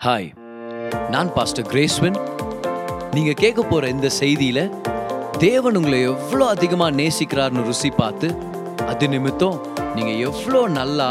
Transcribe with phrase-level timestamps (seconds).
[0.00, 0.28] Hi
[1.10, 2.14] நான் pastor கிரேஸ்வன்
[3.14, 4.62] நீங்கள் கேட்க போகிற இந்த செய்தியில்
[5.38, 8.28] தேவன் உங்களை எவ்வளோ அதிகமாக நேசிக்கிறார்னு ருசி பார்த்து
[8.86, 9.58] அது நிமித்தம்
[9.96, 11.08] நீங்கள் எவ்வளோ நல்லா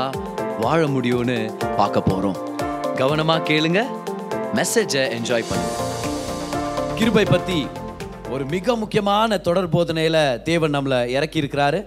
[0.59, 1.37] வாழ முடியும்னு
[1.77, 2.39] பார்க்க போகிறோம்
[2.95, 3.83] கவனமாக கேளுங்க
[4.55, 5.75] மெசேஜை என்ஜாய் பண்ணுங்க.
[6.95, 7.59] கிருபை பற்றி
[8.29, 11.79] ஒரு மிக முக்கியமான தொடர் போதனையில் தேவன் நம்மளை இறக்கி இருக்கிறாரு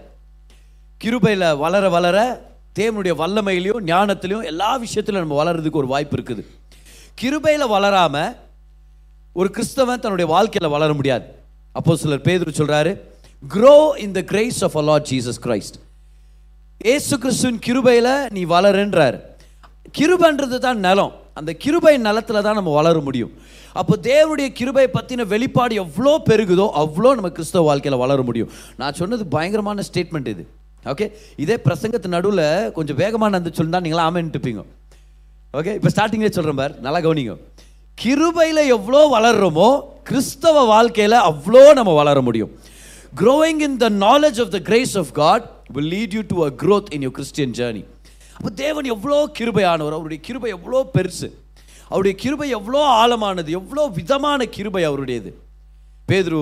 [1.01, 2.17] கிருபையில் வளர வளர
[2.79, 6.43] தேவனுடைய வல்லமையிலையும் ஞானத்திலையும் எல்லா விஷயத்திலும் நம்ம வளர்றதுக்கு ஒரு வாய்ப்பு இருக்குது.
[7.21, 8.35] கிருபையில் வளராமல்
[9.41, 11.27] ஒரு கிறிஸ்தவன் தன்னுடைய வாழ்க்கையில் வளர முடியாது.
[11.79, 12.93] அப்போ சிலர் பேதர் சொல்கிறாரு
[13.43, 15.77] grow in the grace of our Lord Jesus Christ
[16.95, 19.17] ஏசு கிறிஸ்துவின் கிருபையில் நீ வளருன்றார்.
[19.99, 21.13] கிருபன்றது தான் நிலம்.
[21.41, 23.33] அந்த கிருபை நிலத்தில் தான் நம்ம வளர முடியும்.
[23.81, 28.51] அப்போ தேவனுடைய கிருபை பற்றின வெளிப்பாடு எவ்வளோ பெருகுதோ அவ்வளோ நம்ம கிறிஸ்தவ வாழ்க்கையில் வளர முடியும்.
[28.81, 30.45] நான் சொன்னது பயங்கரமான ஸ்டேட்மெண்ட் இது.
[30.93, 31.07] ஓகே
[31.43, 34.63] இதே பிரசங்கத்து நடுவில் கொஞ்சம் வேகமாக நடந்து தான் நீங்களாம் ஆமென்ட்டுப்பீங்க
[35.59, 36.75] ஓகே இப்போ ஸ்டார்டிங்லேயே சொல்கிறேன் பார்.
[36.85, 37.33] நல்லா கவனிங்க.
[37.99, 39.67] கிருபையில் எவ்வளோ வளர்கிறோமோ
[40.09, 42.53] கிறிஸ்தவ வாழ்க்கையில் அவ்வளோ நம்ம வளர முடியும்.
[43.21, 45.45] Growing in the knowledge of the grace of God
[45.75, 47.83] will lead you to a growth in your Christian journey
[48.37, 51.29] அப்போ தேவன் எவ்வளோ கிருபையானவர் அவருடைய கிருபை எவ்வளோ பெருசு.
[51.91, 55.33] அவருடைய கிருபை எவ்வளோ ஆழமானது எவ்வளோ விதமான கிருபை அவருடையது.
[56.11, 56.41] பேதுரு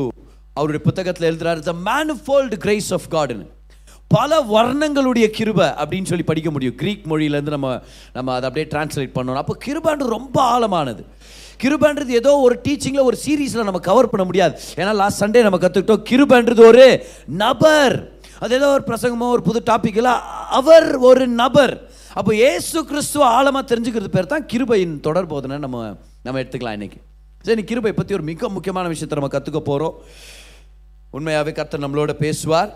[0.58, 3.46] அவருடைய புத்தகத்தில் எழுதுறாரு த மேனுஃபோல்டு கிரேஸ் ஆஃப் காட்னு
[4.14, 6.74] பல வர்ணங்களுடைய கிருபை அப்படின்னு சொல்லி படிக்க முடியும்.
[6.80, 7.68] கிரீக் மொழியிலேருந்து நம்ம
[8.16, 9.40] நம்ம அதை அப்படியே டிரான்ஸ்லேட் பண்ணணும்.
[9.42, 11.02] அப்போ கிருபான்றது ரொம்ப ஆழமானது.
[11.62, 14.54] கிருபான்றது ஏதோ ஒரு டீச்சிங்கில் ஒரு சீரீஸில் நம்ம கவர் பண்ண முடியாது.
[14.80, 16.86] ஏன்னா லாஸ்ட் சண்டே நம்ம கற்றுக்கிட்டோம் கிருபான்றது ஒரு
[17.44, 17.96] நபர்.
[18.42, 20.12] அது ஏதோ ஒரு பிரசங்கமோ ஒரு புது டாப்பிக்கில்
[20.58, 21.74] அவர் ஒரு நபர்.
[22.18, 25.32] அப்போ ஏசு கிறிஸ்துவ ஆழமாக தெரிஞ்சுக்கிறது பேர் தான் கிருபையின் தொடர்
[25.66, 25.86] நம்ம
[26.26, 27.00] நம்ம எடுத்துக்கலாம் இன்னைக்கு.
[27.44, 29.96] சரி கிருபை பற்றி ஒரு மிக முக்கியமான விஷயத்தை நம்ம கற்றுக்க போகிறோம்
[31.18, 32.70] உண்மையாகவே கர்த்தர் நம்மளோட பேசுவார்.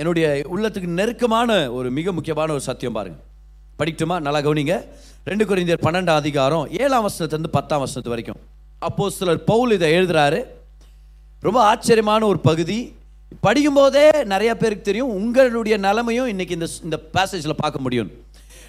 [0.00, 3.18] என்னுடைய உள்ளத்துக்கு நெருக்கமான ஒரு மிக முக்கியமான ஒரு சத்தியம் பாருங்க.
[3.78, 4.20] படிக்கட்டுமா?
[4.20, 4.84] நல்லா கவனிங்க.
[5.24, 8.36] ரெண்டு குறைந்தர் பன்னெண்டாம் அதிகாரம் ஏழாம் வசனத்துலேருந்து பத்தாம் வசனத்து வரைக்கும்.
[8.78, 10.44] அப்போ சிலர் பவுல் இதை எழுதுறாரு.
[11.40, 12.94] ரொம்ப ஆச்சரியமான ஒரு பகுதி.
[13.42, 15.08] படிக்கும்போதே நிறைய பேருக்கு தெரியும்.
[15.08, 18.10] உங்களுடைய நிலைமையும் இன்னைக்கு இந்த இந்த பேசேஜில் பார்க்க முடியும்.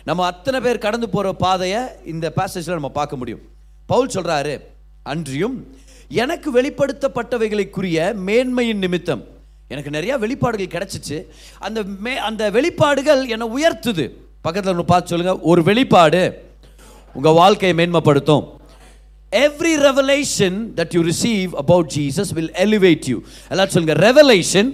[0.03, 3.41] நம்ம அத்தனை பேர் கடந்து போகிற பாதையை இந்த பேசேஜில் நம்ம பார்க்க முடியும்.
[3.85, 4.61] பவுல் சொல்கிறாரு
[5.03, 5.77] அன்றியும்
[6.09, 9.39] எனக்கு வெளிப்படுத்தப்பட்டவைகளுக்குரிய மேன்மையின் நிமித்தம்
[9.75, 11.17] எனக்கு நிறையா வெளிப்பாடுகள் கிடைச்சிச்சு.
[11.67, 14.05] அந்த மே அந்த வெளிப்பாடுகள் என்னை உயர்த்துது.
[14.45, 16.23] பக்கத்தில் ஒன்று பார்த்து சொல்லுங்கள் ஒரு வெளிப்பாடு
[17.17, 18.45] உங்கள் வாழ்க்கையை மேன்மைப்படுத்தும்.
[19.45, 23.17] Every revelation that you receive about Jesus will elevate you
[23.49, 23.97] எல்லாரும் சொல்லுங்க.
[24.07, 24.69] ரெவலேஷன்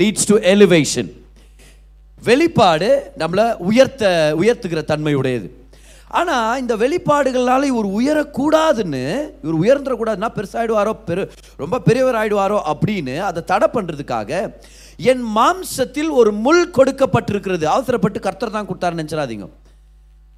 [0.00, 1.10] லீட்ஸ் டு எலிவேஷன்
[2.28, 5.48] வெளிப்பாடு நம்மளை உயர்த்த உயர்த்துகிற தன்மையுடையது.
[6.18, 9.04] ஆனால் இந்த வெளிப்பாடுகளால் இவர் உயரக்கூடாதுன்னு
[9.44, 11.24] இவர் உயர்ந்துடக்கூடாதுன்னா பெருசாகிடுவாரோ பெரு
[11.62, 14.30] ரொம்ப பெரியவர் ஆயிடுவாரோ அப்படின்னு அதை தடை பண்ணுறதுக்காக
[15.10, 17.64] என் மாம்சத்தில் ஒரு முள் கொடுக்கப்பட்டிருக்கிறது.
[17.74, 19.48] அவசரப்பட்டு கர்த்தர் தான் கொடுத்தாருன்னு நினச்சிடாதீங்க.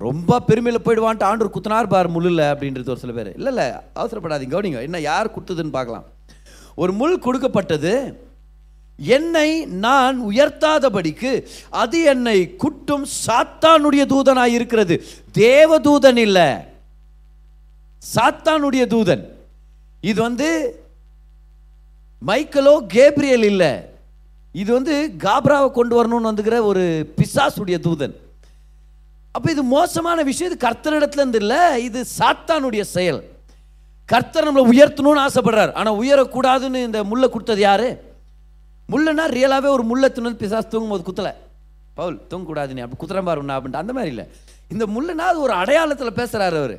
[0.00, 3.30] ரொம்ப பெருமையில் போயிடுவான்ட்டு ஆண்டூர் குத்தனார் பார் முள்ளில் அப்படின்றது ஒரு சில பேர்.
[3.38, 3.66] இல்லை இல்லை
[4.00, 4.82] அவசரப்படாதீங்க கவனிங்க.
[4.88, 6.06] என்ன யார் கொடுத்ததுன்னு பார்க்கலாம்.
[6.82, 7.92] ஒரு முள் கொடுக்கப்பட்டது
[9.00, 16.48] என்னை நான் உயர்த்தாதபடிக்கு அது என்னை குட்டும் சாத்தானுடைய தூதனாய் இருக்கிறது தேவ தூதன் இல்லை.
[18.14, 19.22] சாத்தானுடைய தூதன்.
[20.00, 20.48] இது வந்து
[22.26, 23.72] மைக்கேலோ கேப்ரியல் இல்லை.
[24.52, 28.14] இது வந்து காப்ராவை கொண்டு வரணும்னு வந்துக்கிற ஒரு பிசாசுடைய தூதன்.
[29.32, 30.52] அப்போ இது மோசமான விஷயம்.
[30.52, 31.84] இது கர்த்தரிடத்துல இருந்து இல்லை.
[31.84, 33.22] இது சாத்தானுடைய செயல்.
[34.06, 35.72] கர்த்தர் நம்மளை உயர்த்தணும்னு ஆசைப்படுறார்.
[35.72, 38.09] ஆனால் உயரக்கூடாதுன்னு இந்த முல்லை கொடுத்தது யாரு?
[38.92, 41.32] முள்ளைனா ரியலாகவே ஒரு முல்லை தின்னு பிசாஸ் தூங்கும் போது குத்தலை.
[41.98, 43.82] பவுல் தூங்கக்கூடாது நீ அப்படி குத்துறேன் பாரு அப்படின்ட்டு.
[43.82, 44.24] அந்த மாதிரி இல்லை.
[44.74, 46.76] இந்த முள்ளுனா அது ஒரு அடையாளத்தில் பேசுகிறாரு அவர்.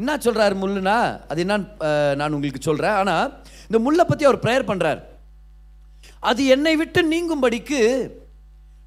[0.00, 0.96] என்ன சொல்கிறாரு முள்ளுனா
[1.30, 1.66] அது என்னன்னு
[2.18, 3.30] நான் உங்களுக்கு சொல்கிறேன் ஆனால்
[3.68, 5.00] இந்த முல்லை பற்றி அவர் ப்ரேயர் பண்ணுறார்
[6.30, 7.80] அது என்னை விட்டு நீங்கும்படிக்கு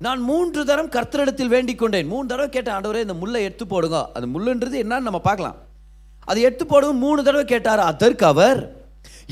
[0.05, 2.07] நான் மூன்று தரம் கர்த்தரிடத்தில் வேண்டிக் கொண்டேன்.
[2.11, 3.97] மூணு தடவை கேட்டேன் ஆண்டவரே இந்த முல்லை எடுத்து போடுங்க.
[4.15, 5.57] அந்த முள்ளுன்றது என்னன்னு நம்ம பார்க்கலாம்.
[6.29, 7.81] அது எடுத்து போடுங்க மூணு தடவை கேட்டார்?
[7.91, 8.61] அதற்கு அவர்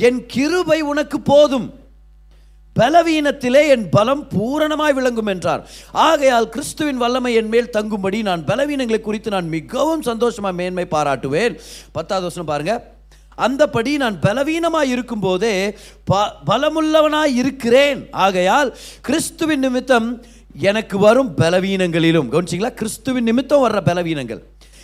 [0.08, 1.68] என் கிருபை உனக்கு போதும்.
[2.79, 5.63] பலவீனத்திலே என் பலம் பூரணமாய் விளங்கும் என்றார்.
[6.07, 11.55] ஆகையால் கிறிஸ்துவின் வல்லமை என் மேல் தங்கும்படி நான் பலவீனங்களை குறித்து நான் மிகவும் சந்தோஷமாக மேன்மை பாராட்டுவேன்.
[11.97, 12.76] பத்தாவது வருஷம் பாருங்க.
[13.46, 15.53] அந்தபடி நான் பலவீனமாய் இருக்கும்போதே
[16.09, 17.99] ப பலமுள்ளவனாய் இருக்கிறேன்.
[18.26, 18.70] ஆகையால்
[19.08, 20.08] கிறிஸ்துவின் நிமித்தம்
[20.70, 22.29] எனக்கு வரும் பலவீனங்களிலும்.
[22.32, 22.72] கவனிச்சிங்களா?
[22.79, 24.41] கிறிஸ்துவின் நிமித்தம் வர்ற பலவீனங்கள்.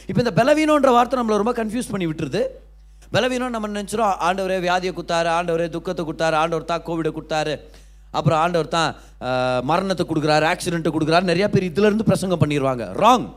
[0.09, 2.43] இப்போ இந்த பலவீனம்ன்ற வார்த்தை நம்மளை ரொம்ப கன்ஃபியூஸ் பண்ணி விட்டுருது.
[3.15, 7.53] பலவீனம் நம்ம நினச்சிரும் ஆண்டவரே வியாதியை கொடுத்தாரு ஆண்டவரே துக்கத்தை கொடுத்தாரு ஆண்டவர் தான் கோவிடை கொடுத்தாரு.
[8.17, 8.91] அப்புறம் ஆண்டவர் தான்
[9.69, 13.27] மரணத்தை கொடுக்குறாரு ஆக்சிடென்ட்டை கொடுக்குறாரு நிறைய பேர் இதுலேருந்து பிரசங்கம் பண்ணிடுவாங்க ராங்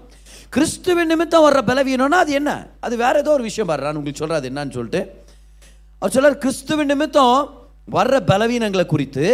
[0.56, 2.50] கிறிஸ்துவின் நிமித்தம் வர்ற பலவீனம்னா அது என்ன?
[2.86, 5.00] அது வேற ஏதோ ஒரு விஷயம் பாரு நான் உங்களுக்கு சொல்கிறேன் அது என்னன்னு சொல்லிட்டு.
[6.00, 7.36] அவர் சொல்கிறார் கிறிஸ்துவின் நிமித்தம்
[7.96, 9.26] வர்ற பலவீனங்களை குறித்து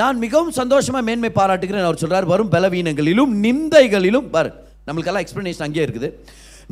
[0.00, 1.86] நான் மிகவும் சந்தோஷமாக மேன்மை பாராட்டுகிறேன்.
[1.88, 4.50] அவர் சொல்கிறார் வரும் பலவீனங்களிலும் நிந்தைகளிலும் பாரு
[4.86, 6.08] நம்மளுக்கெல்லாம் எக்ஸ்பிளனேஷன் அங்கேயே இருக்குது.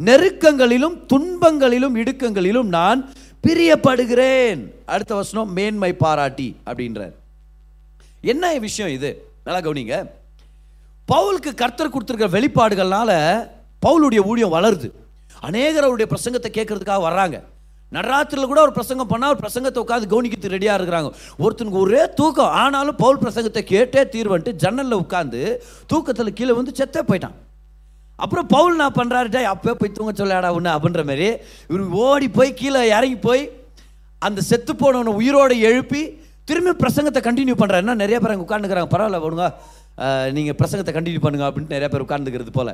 [0.09, 3.01] நெருக்கங்களிலும் துன்பங்களிலும் இடுக்கங்களிலும் நான்
[3.45, 4.61] பிரியப்படுகிறேன்.
[4.95, 7.15] அடுத்த வசனம் மேன்மை பாராட்டி அப்படின்றார்.
[8.33, 9.11] என்ன விஷயம் இது?
[9.47, 9.97] நல்லா கவனிங்க.
[11.11, 13.11] பவுலுக்கு கர்த்தர் கொடுத்துருக்கிற வெளிப்பாடுகள்னால
[13.85, 14.89] பவுலுடைய ஊழியம் வளருது.
[15.49, 17.39] அநேகர் அவருடைய பிரசங்கத்தை கேட்கறதுக்காக வர்றாங்க.
[17.93, 21.11] நடுராத்திரியில் கூட ஒரு பிரசங்கம் பண்ணால் ஒரு பிரசங்கத்தை உட்காந்து கவனிக்கிறது ரெடியாக இருக்கிறாங்க.
[21.45, 22.55] ஒருத்தனுக்கு ஒரே தூக்கம்.
[22.63, 25.41] ஆனாலும் பவுல் பிரசங்கத்தை கேட்டே தீர்வன்ட்டு ஜன்னலில் உட்காந்து
[25.93, 27.37] தூக்கத்தில் கீழே வந்து செத்தே போயிட்டான்.
[28.25, 31.29] அப்புறம் பவுல் நான் பண்ணுறாருட்டா அப்போ போய் தூங்க சொல்லாடா ஒன்று அப்படின்ற மாதிரி.
[31.71, 33.43] இவர் ஓடி போய் கீழே இறங்கி போய்
[34.27, 36.03] அந்த செத்து போனவனை உயிரோட எழுப்பி
[36.49, 39.47] திரும்பி பிரசங்கத்தை கண்டினியூ பண்ணுறாரு என்ன நிறைய பேர் அங்கே உட்காந்துக்கிறாங்க பரவாயில்ல போடுங்க
[40.37, 42.73] நீங்கள் பிரசங்கத்தை கண்டினியூ பண்ணுங்க அப்படின்ட்டு நிறைய பேர் உட்காந்துக்கிறது போல்.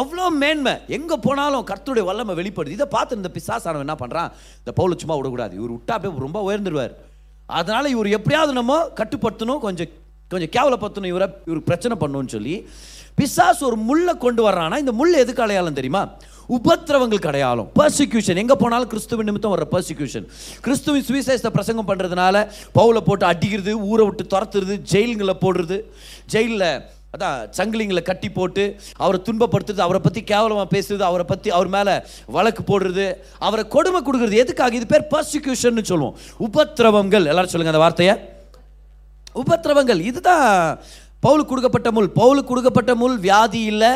[0.00, 0.74] அவ்வளோ மேன்மை.
[0.96, 2.76] எங்கே போனாலும் கர்த்தருடைய வல்லமை வெளிப்படுது.
[2.78, 4.30] இதை பார்த்து இந்த பிசாசானவன் என்ன பண்ணுறான்
[4.60, 5.54] இந்த பவுலை சும்மா விடக்கூடாது.
[5.60, 6.94] இவர் விட்டா போய் ரொம்ப உயர்ந்துடுவார்
[7.58, 9.60] அதனால் இவர் எப்படியாவது நம்ம கட்டுப்படுத்தணும்.
[9.66, 9.90] கொஞ்சம்
[10.32, 11.12] கொஞ்சம் கேவலப்படுத்தணும்.
[11.14, 12.54] இவரை இவருக்கு பிரச்சனை பண்ணணும்னு சொல்லி
[13.18, 16.02] பிசாசு ஒரு முள்ளை கொண்டு வர்றான்னா இந்த முள் எதுக்கு அலையாளம் தெரியுமா?
[16.48, 20.26] உபத்திரவங்களுக்கு அடையாளம் பர்சிக்யூஷன் எங்கே போனாலும் கிறிஸ்துவின் நிமித்தம் வர பர்சிக்யூஷன்
[20.60, 25.78] கிறிஸ்துவின் சுவிசேஷத்தை பிரசங்கம் பண்ணுறதுனால பவுலை போட்டு அடிக்கிறது ஊரை விட்டு துரத்துறது ஜெயிலுங்களை போடுறது
[26.26, 31.94] ஜெயிலில் அதான் சங்கிலிங்களை கட்டி போட்டு அவரை துன்பப்படுத்துறது அவரை பற்றி கேவலமாக பேசுறது அவரை பற்றி அவர் மேலே
[32.26, 34.32] வழக்கு போடுறது அவரை கொடுமை கொடுக்குறது.
[34.32, 34.74] எதுக்காக?
[34.74, 36.16] இது பேர் பர்சிக்யூஷன் சொல்லுவோம்.
[36.38, 37.24] உபத்திரவங்கள்.
[37.24, 38.14] எல்லாரும் சொல்லுங்க அந்த வார்த்தையை.
[39.34, 40.00] உபத்திரவங்கள்.
[40.00, 40.78] இதுதான்
[41.22, 42.10] பவுலுக்கு கொடுக்கப்பட்ட முள்.
[42.20, 43.92] பவுலுக்கு கொடுக்கப்பட்ட முள் வியாதி இல்லை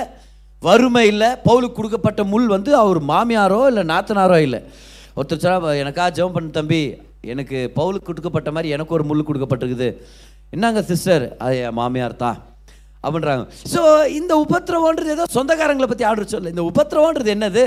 [0.67, 1.29] வறுமை இல்லை.
[1.47, 4.61] பவுலுக்கு கொடுக்கப்பட்ட முள் வந்து அவர் மாமியாரோ இல்லை நாத்தனாரோ இல்லை.
[5.17, 6.83] ஒருத்தர் சொன்னா எனக்கா ஜெபம் பண்ண தம்பி.
[7.33, 9.91] எனக்கு பவுலுக்கு கொடுக்கப்பட்ட மாதிரி எனக்கு ஒரு முள் கொடுக்கப்பட்டிருக்குது.
[10.55, 11.25] என்னங்க சிஸ்டர்?
[11.45, 12.39] அது என் மாமியார் தான்.
[13.05, 13.45] அப்படின்றாங்க.
[13.73, 13.81] ஸோ
[14.19, 17.65] இந்த உபத்திரவன்றது ஏதோ சொந்தக்காரங்களை பற்றி ஆர்டர் சொல்ல இந்த உபத்திரவன்றது என்னது?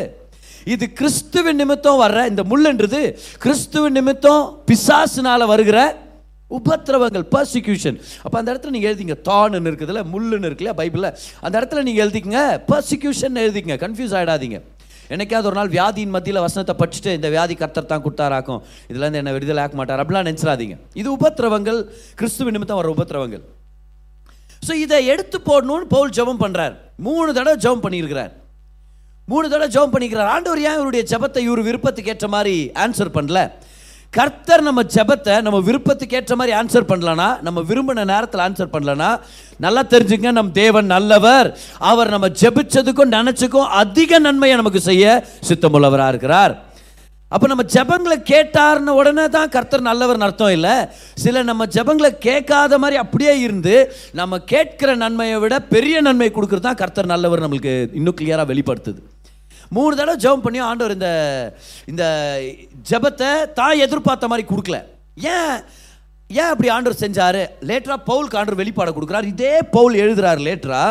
[0.74, 3.02] இது கிறிஸ்துவின் நிமித்தம் வர்ற இந்த முள்ளுன்றது
[3.44, 5.78] கிறிஸ்துவின் நிமித்தம் பிசாசுனால வருகிற
[6.58, 11.10] உபத்திரவங்கள் பர்சிக்யூஷன் அப்போ அந்த இடத்துல நீங்கள் எழுதிங்க தான்னு இருக்குதுல்ல முள்ளுன்னு இருக்குல்ல பைபிளில்.
[11.46, 13.78] அந்த இடத்துல நீங்கள் எழுதிக்கங்க பர்சிக்யூஷன் எழுதிக்கங்க.
[13.86, 14.60] கன்ஃபியூஸ் ஆகிடாதீங்க
[15.14, 18.60] என்னைக்காவது ஒரு நாள் வியாதியின் மத்தியில் வசனத்தை படிச்சுட்டு இந்த வியாதி கர்த்தர் தான் கொடுத்தாராக்கும்.
[18.92, 20.02] இதுலேருந்து என்ன விடுதலை ஆக்க மாட்டார்.
[20.04, 20.76] அப்படிலாம் நினச்சிடாதீங்க.
[21.02, 21.80] இது உபத்திரவங்கள்
[22.20, 23.44] கிறிஸ்துவ நிமித்தம் வர உபத்திரவங்கள்.
[24.68, 26.76] ஸோ இதை எடுத்து போடணும்னு பவுல் ஜெபம் பண்ணுறார்
[27.08, 28.32] மூணு தடவை ஜெபம் பண்ணியிருக்கிறார்.
[29.32, 30.30] மூணு தடவை ஜபம் பண்ணிக்கிறார்.
[30.36, 33.42] ஆண்டவர் ஏன் இவருடைய ஜெபத்தை இவர் விருப்பத்துக்கு ஏற்ற மாதிரி ஆன்சர் பண்ணல?
[34.16, 39.12] கர்த்தர் நம்ம ஜெபத்தை நம்ம விருப்பத்துக்கு ஏற்ற மாதிரி ஆன்சர் பண்ணலனா நம்ம விரும்பின நேரத்தில் ஆன்சர் பண்ணலனா
[39.66, 41.48] நல்லா தெரிஞ்சுங்க நம் தேவன் நல்லவர்.
[41.92, 45.06] அவர் நம்ம ஜெபிச்சதுக்கும் நினச்சிக்கும் அதிக நன்மையை நமக்கு செய்ய
[45.50, 46.56] சித்தமுள்ளவராக இருக்கிறார்.
[47.32, 50.76] அப்போ நம்ம ஜெபங்களை கேட்டார்னு உடனே தான் கர்த்தர் நல்லவர்னு அர்த்தம் இல்லை.
[51.24, 53.78] சில நம்ம ஜெபங்களை கேட்காத மாதிரி அப்படியே இருந்து
[54.22, 59.02] நம்ம கேட்கிற நன்மையை விட பெரிய நன்மை கொடுக்குறது தான் கர்த்தர் நல்லவர் நம்மளுக்கு இன்னும் கிளியராக வெளிப்படுத்துது.
[59.76, 61.10] மூணு தடவை ஜெபம் பண்ணி ஆண்டவர் இந்த
[61.92, 62.04] இந்த
[62.90, 64.78] ஜெபத்தை தான் எதிர்பார்த்த மாதிரி கொடுக்கல.
[65.16, 65.56] ஏன்?
[66.30, 67.42] ஏன் அப்படி ஆண்டவர் செஞ்சாரு?
[67.70, 69.24] லேட்டரா பவுலுக்கு ஆண்டவர் வெளிப்பாடை கொடுக்குறாரு.
[69.24, 70.84] இதே பவுல் எழுதுறாரு லேட்டரா.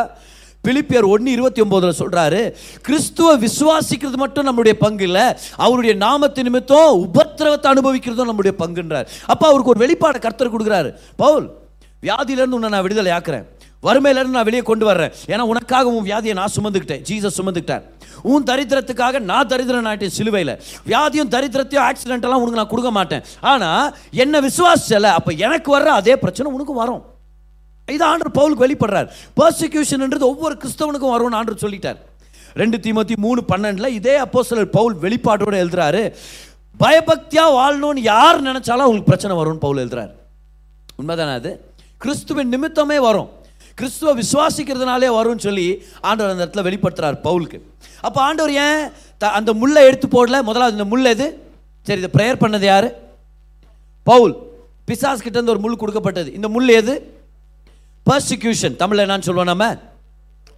[0.66, 2.40] பிலிப்பியர் ஒன்று இருபத்தி ஒம்போதில் சொல்கிறாரு
[2.86, 5.24] கிறிஸ்துவ விசுவாசிக்கிறது மட்டும் நம்மளுடைய பங்கு இல்லை
[5.56, 9.08] அவருடைய நாமத்து நிமித்தம் உபத்திரவத்தை அனுபவிக்கிறதும் நம்முடைய பங்குன்றார்.
[9.26, 10.90] அப்போ அவருக்கு ஒரு வெளிப்பாடை கர்த்தர் கொடுக்குறாரு.
[11.16, 11.46] பவுல்
[12.02, 13.46] வியாதியிலேருந்து உன்னை நான் விடுதலை ஆக்குறேன்.
[13.86, 15.12] வறுமையிலேருந்து நான் வெளியே கொண்டு வர்றேன்.
[15.32, 17.02] ஏன்னா உனக்காக உன் வியாதியை நான் சுமந்துக்கிட்டேன்.
[17.08, 17.84] ஜீசஸ் சுமந்துக்கிட்டார்.
[18.30, 20.54] உன் தரித்திரத்துக்காக நான் தரித்திரன் ஆகிட்டேன் சிலுவையில்.
[20.90, 23.22] வியாதியும் தரித்திரத்தையும் ஆக்சிடென்ட்டெல்லாம் உனக்கு நான் கொடுக்க மாட்டேன்.
[23.40, 27.02] ஆனால் என்னை விசுவாசிச்சல அப்போ எனக்கு வர்ற அதே பிரச்சனை உனக்கும் வரும்.
[27.88, 29.08] இது ஆண்டர் பவுலுக்கு வெளிப்படுறார்.
[29.40, 31.98] பர்சிக்யூஷன்ன்றது ஒவ்வொரு கிறிஸ்தவனுக்கும் வரும்னு ஆண்டர் சொல்லிட்டார்.
[32.60, 36.04] ரெண்டு தீமத்தி மூணு பன்னெண்டில் இதே அப்போ சிலர் பவுல் வெளிப்பாட்டோட எழுதுறாரு.
[36.82, 40.12] பயபக்தியாக வாழணும்னு யார் நினைச்சாலும் அவங்களுக்கு பிரச்சனை வரும்னு பவுல் எழுதுறாரு.
[41.00, 41.50] உண்மைதானே அது?
[41.98, 43.28] கிறிஸ்துவின் நிமித்தமே வரும்.
[43.80, 47.60] கிறிஸ்துவ விசுவாசிக்கிறதுனாலே வரும்னு சொல்லி ஆண்டவர் அந்த இடத்துல வெளிப்படுத்துறார் பவுலுக்கு.
[48.00, 50.42] அப்போ ஆண்டவர் ஏன் த- அந்த முள்ளை எடுத்து போடல?
[50.42, 51.42] முதலாவது இந்த முள் எது?
[51.82, 52.94] சரி இதை ப்ரேயர் பண்ணது யார்?
[54.02, 54.36] பவுல்.
[54.86, 56.32] பிசாஸ் கிட்டேருந்து ஒரு முள் கொடுக்கப்பட்டது.
[56.34, 57.22] இந்த முள் எது?
[58.10, 59.76] பர்சிக்யூஷன் தமிழில் என்னன்னு சொல்லுவோம் நம்ம?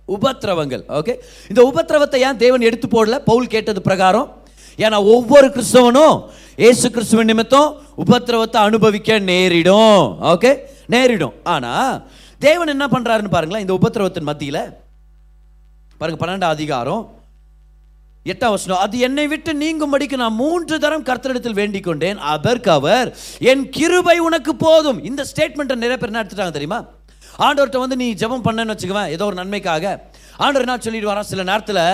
[0.09, 0.83] உபத்திரவங்கள்.
[0.89, 1.17] ஓகே
[1.49, 3.19] இந்த உபத்திரவத்தை ஏன் தேவன் எடுத்து போடல?
[3.19, 4.43] பவுல் கேட்டது பிரகாரம்.
[4.77, 6.25] ஏன்னா ஒவ்வொரு கிறிஸ்தவனும்
[6.57, 7.77] இயேசு கிறிஸ்துவின் நிமித்தம்
[8.07, 10.17] உபத்திரவத்தை அனுபவிக்க நேரிடும்.
[10.23, 11.33] ஓகே நேரிடும்.
[11.43, 12.11] ஆனால்
[12.45, 14.63] தேவன் என்ன பண்ணுறாருன்னு பாருங்களேன் இந்த உபத்திரவத்தின் மத்தியில்.
[15.99, 17.03] பாருங்க பன்னெண்டாம் அதிகாரம்
[18.31, 18.81] எட்டாம் வசனம்.
[18.85, 23.09] அது என்னை விட்டு நீங்கும்படிக்கு நான் மூன்று தரம் கர்த்தரிடத்தில் வேண்டிக் கொண்டேன் அதற்கு அவர்
[23.51, 25.01] என் கிருபை உனக்கு போதும்.
[25.11, 26.81] இந்த ஸ்டேட்மெண்ட்டை நிறைய பேர் என்ன எடுத்துட்டாங்க தெரியுமா?
[27.47, 29.95] ஆண்டவர்கிட்ட வந்து நீ ஜெபம் பண்ணேன்னு வச்சுக்குவேன் ஏதோ ஒரு நன்மைக்காக.
[30.45, 31.85] ஆண்டவர் என்ன சொல்லிட்டு வரான் சில நேரத்தில்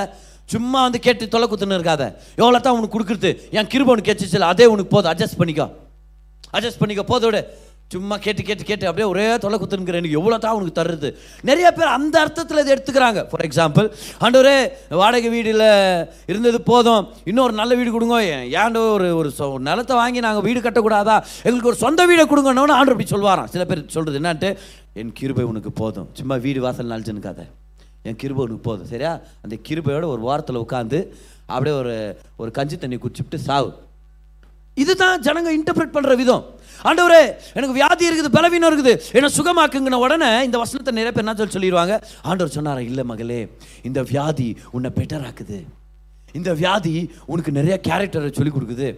[0.54, 2.04] சும்மா வந்து கேட்டு தொலை குத்துன்னு இருக்காத.
[2.40, 3.30] எவ்வளோ தான் உனக்கு கொடுக்குறது?
[3.58, 5.12] என் கிருபை உனக்கு கேட்டுச்சுல அதே உனக்கு போதும்.
[5.12, 5.66] அட்ஜஸ்ட் பண்ணிக்கோ.
[6.56, 7.04] அட்ஜஸ்ட் பண்ணிக்கோ.
[7.12, 7.38] போதோட
[7.92, 11.09] சும்மா கேட்டு கேட்டு கேட்டு அப்படியே ஒரே தொலை குத்துனுங்கிற எனக்கு எவ்வளோ தான் உனக்கு தருது
[11.49, 13.21] நிறைய பேர் அந்த அர்த்தத்தில் இதை எடுத்துக்கிறாங்க.
[13.30, 13.87] ஃபார் எக்ஸாம்பிள்
[14.25, 14.57] ஆண்டவரே
[15.00, 15.64] வாடகை வீடில்
[16.33, 17.07] இருந்தது போதும்.
[17.30, 18.18] இன்னொரு நல்ல வீடு கொடுங்க.
[18.62, 19.30] ஏன்டோ ஒரு ஒரு
[19.68, 21.16] நிலத்தை வாங்கி நாங்கள் வீடு கட்டக்கூடாதா?
[21.47, 23.50] எங்களுக்கு ஒரு சொந்த வீடை கொடுங்கன்னு ஆண்டு அப்படி சொல்வாராம்.
[23.54, 24.50] சில பேர் சொல்கிறது என்னான்ட்டு
[25.00, 26.09] என் கிருபை உனக்கு போதும்.
[26.21, 27.42] சும்மா வீடு வாசல் நாளிச்சுனுக்காத
[28.09, 28.90] என் கிருபை உனக்கு போதும்.
[28.95, 29.14] சரியா?
[29.45, 30.99] அந்த கிருபையோட ஒரு வாரத்தில் உட்காந்து
[31.54, 31.95] அப்படியே ஒரு
[32.42, 33.71] ஒரு கஞ்சி தண்ணி குடிச்சுட்டு சாவு.
[34.85, 36.44] இதுதான் ஜனங்க இன்டர்பிரட் பண்ற விதம்.
[36.88, 37.23] ஆண்டவரே
[37.58, 41.94] எனக்கு வியாதி இருக்குது பலவீனம் இருக்குது என்ன சுகமாக்குங்கின உடனே இந்த வசனத்தை நிறைய பேர் என்ன சொல்லி சொல்லிடுவாங்க.
[42.28, 43.40] ஆண்டவர் சொன்னாரா இல்லை மகளே
[43.88, 45.58] இந்த வியாதி உன்னை பெட்டர் ஆக்குது.
[46.38, 46.92] இந்த வியாதி
[47.32, 48.88] உனக்கு நிறைய கேரக்டரை சொல்லி கொடுக்குது.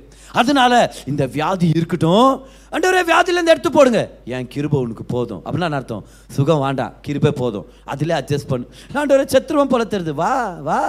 [0.41, 0.73] அதனால
[1.11, 2.31] இந்த வியாதி இருக்கட்டும்.
[2.75, 4.01] ஆண்டவரே வியாதியிலேருந்து எடுத்து போடுங்க.
[4.35, 5.41] என் கிருபை உனக்கு போதும்.
[5.45, 6.05] அப்படின்னா அர்த்தம்?
[6.37, 7.67] சுகம் வேண்டாம் கிருபை போதும்.
[7.95, 8.67] அதிலே அட்ஜஸ்ட் பண்ணு.
[9.01, 10.33] ஆண்டவரே செத்துருவம் போல தருது வா
[10.69, 10.81] வா.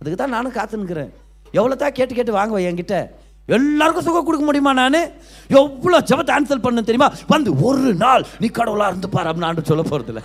[0.00, 1.10] அதுக்கு தான் நானும் காத்துனுக்கிறேன்
[1.58, 2.96] எவ்வளோ தான் கேட்டு கேட்டு வாங்குவேன் என்கிட்ட.
[3.56, 4.98] எல்லாருக்கும் சுகம் கொடுக்க முடியுமா நான்?
[5.60, 7.08] எவ்வளோ ஜபத்தை ஆன்சல் பண்ண தெரியுமா?
[7.32, 10.22] வந்து ஒரு நாள் நீ கடவுளாக இருந்து பாரு அப்படின்னு ஆண்டு சொல்ல போகிறதில்ல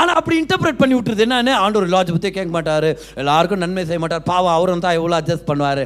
[0.00, 1.52] ஆனால் அப்படி இன்டர்பிரேட் பண்ணி விட்டுருது என்னன்னு?
[1.64, 2.88] ஆண்டவர் லாஜ் பற்றியே கேட்க மாட்டார்.
[3.20, 4.24] எல்லாருக்கும் நன்மை செய்ய மாட்டார்.
[4.30, 5.84] பாவம் அவரும் தான் எவ்வளோ அட்ஜஸ்ட் பண்ணுவார்.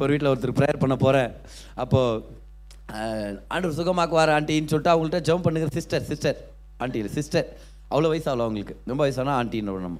[0.00, 1.30] ஒரு வீட்டில் ஒருத்தர் ப்ரேயர் பண்ண போகிறேன்
[1.82, 2.34] அப்போது
[3.54, 6.36] ஆண்டவர் சுகமாக்குவார் ஆண்டின்னு சொல்லிட்டு அவங்கள்ட்ட ஜெபம் பண்ணுங்க சிஸ்டர் சிஸ்டர்
[6.84, 7.46] ஆண்டி இல்லை சிஸ்டர்
[7.92, 8.76] அவ்வளோ வயசாகல அவங்களுக்கு.
[8.90, 9.98] ரொம்ப வயசானா ஆண்டின்னு நம்ம.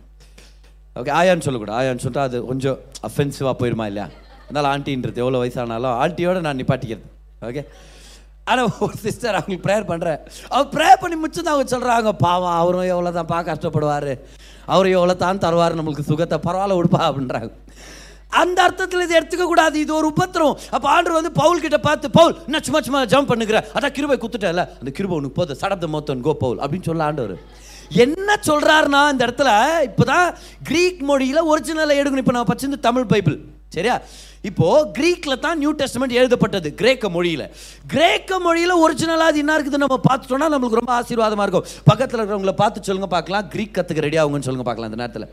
[1.01, 1.79] ஓகே ஆயான்னு சொல்லக்கூடாது.
[1.81, 2.79] ஆயான்னு சொல்லிட்டு அது கொஞ்சம்
[3.09, 4.09] அஃபென்சிவாக போயிருமா இல்லையா?
[4.47, 7.07] அதனால் ஆண்டின்றது எவ்வளோ வயசானாலும் ஆண்டியோட நான் நிப்பாட்டிக்கிறது.
[7.49, 7.63] ஓகே
[8.51, 10.19] ஆனால் ஒரு சிஸ்டர் அவங்களுக்கு ப்ரேயர் பண்ணுறேன்
[10.55, 14.13] அவர் ப்ரேயர் பண்ணி முடிச்சுதான் அவங்க சொல்கிறாங்க பாவம் அவரும் எவ்வளோ தான் பா கஷ்டப்படுவார்.
[14.75, 17.51] அவர் எவ்வளோ தான் தருவார் நம்மளுக்கு சுகத்தை பரவாயில்ல விடுப்பா அப்படின்றாங்க.
[18.43, 19.77] அந்த அர்த்தத்தில் இதை எடுத்துக்க கூடாது.
[19.85, 20.55] இது ஒரு உபத்திரம்.
[20.77, 23.61] அப்போ ஆண்டவர் வந்து பவுல் கிட்ட பார்த்து பவுல் என்ன சும்மா சும்மா ஜம்ப் பண்ணுகிற?
[23.77, 25.61] அதான் கிருபை குத்துட்டல அந்த கிருபை உனக்கு போதும்.
[25.63, 27.37] சடத்த மோத்தன் கோ பவுல் அப்படின்னு சொல்ல ஆண்டவர்.
[28.05, 29.51] என்ன சொல்கிறாருன்னா இந்த இடத்துல
[29.89, 30.29] இப்போ தான்
[30.71, 32.25] கிரீக் மொழியில் ஒரிஜினலை எடுக்கணும்.
[32.27, 33.39] இப்போ நான் பச்சிருந்து தமிழ் பைபிள்.
[33.75, 33.95] சரியா?
[34.49, 37.43] இப்போ கிரீக்ல தான் நியூ டெஸ்ட்மெண்ட் எழுதப்பட்டது கிரேக்க மொழியில.
[37.93, 41.67] கிரேக்க மொழியில ஒரிஜினலா அது என்ன இருக்குது நம்ம பார்த்துட்டோம்னா நம்மளுக்கு ரொம்ப ஆசீர்வாதமா இருக்கும்.
[41.89, 43.47] பக்கத்தில் இருக்கிறவங்கள பார்த்து சொல்லுங்க பார்க்கலாம்.
[43.55, 45.27] கிரீக் கத்துக்க ரெடி ஆகுங்கன்னு சொல்லுங்க பார்க்கலாம் இந்த நேரத்தில்.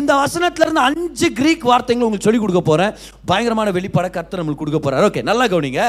[0.00, 2.94] இந்த வசனத்துல இருந்து அஞ்சு கிரீக் வார்த்தைகள் உங்களுக்கு சொல்லி கொடுக்க போறேன்.
[3.30, 5.08] பயங்கரமான வெளிப்பாட கர்த்தர் நம்மளுக்கு கொடுக்க போறாரு.
[5.10, 5.82] ஓகே நல்லா கவனிங்க.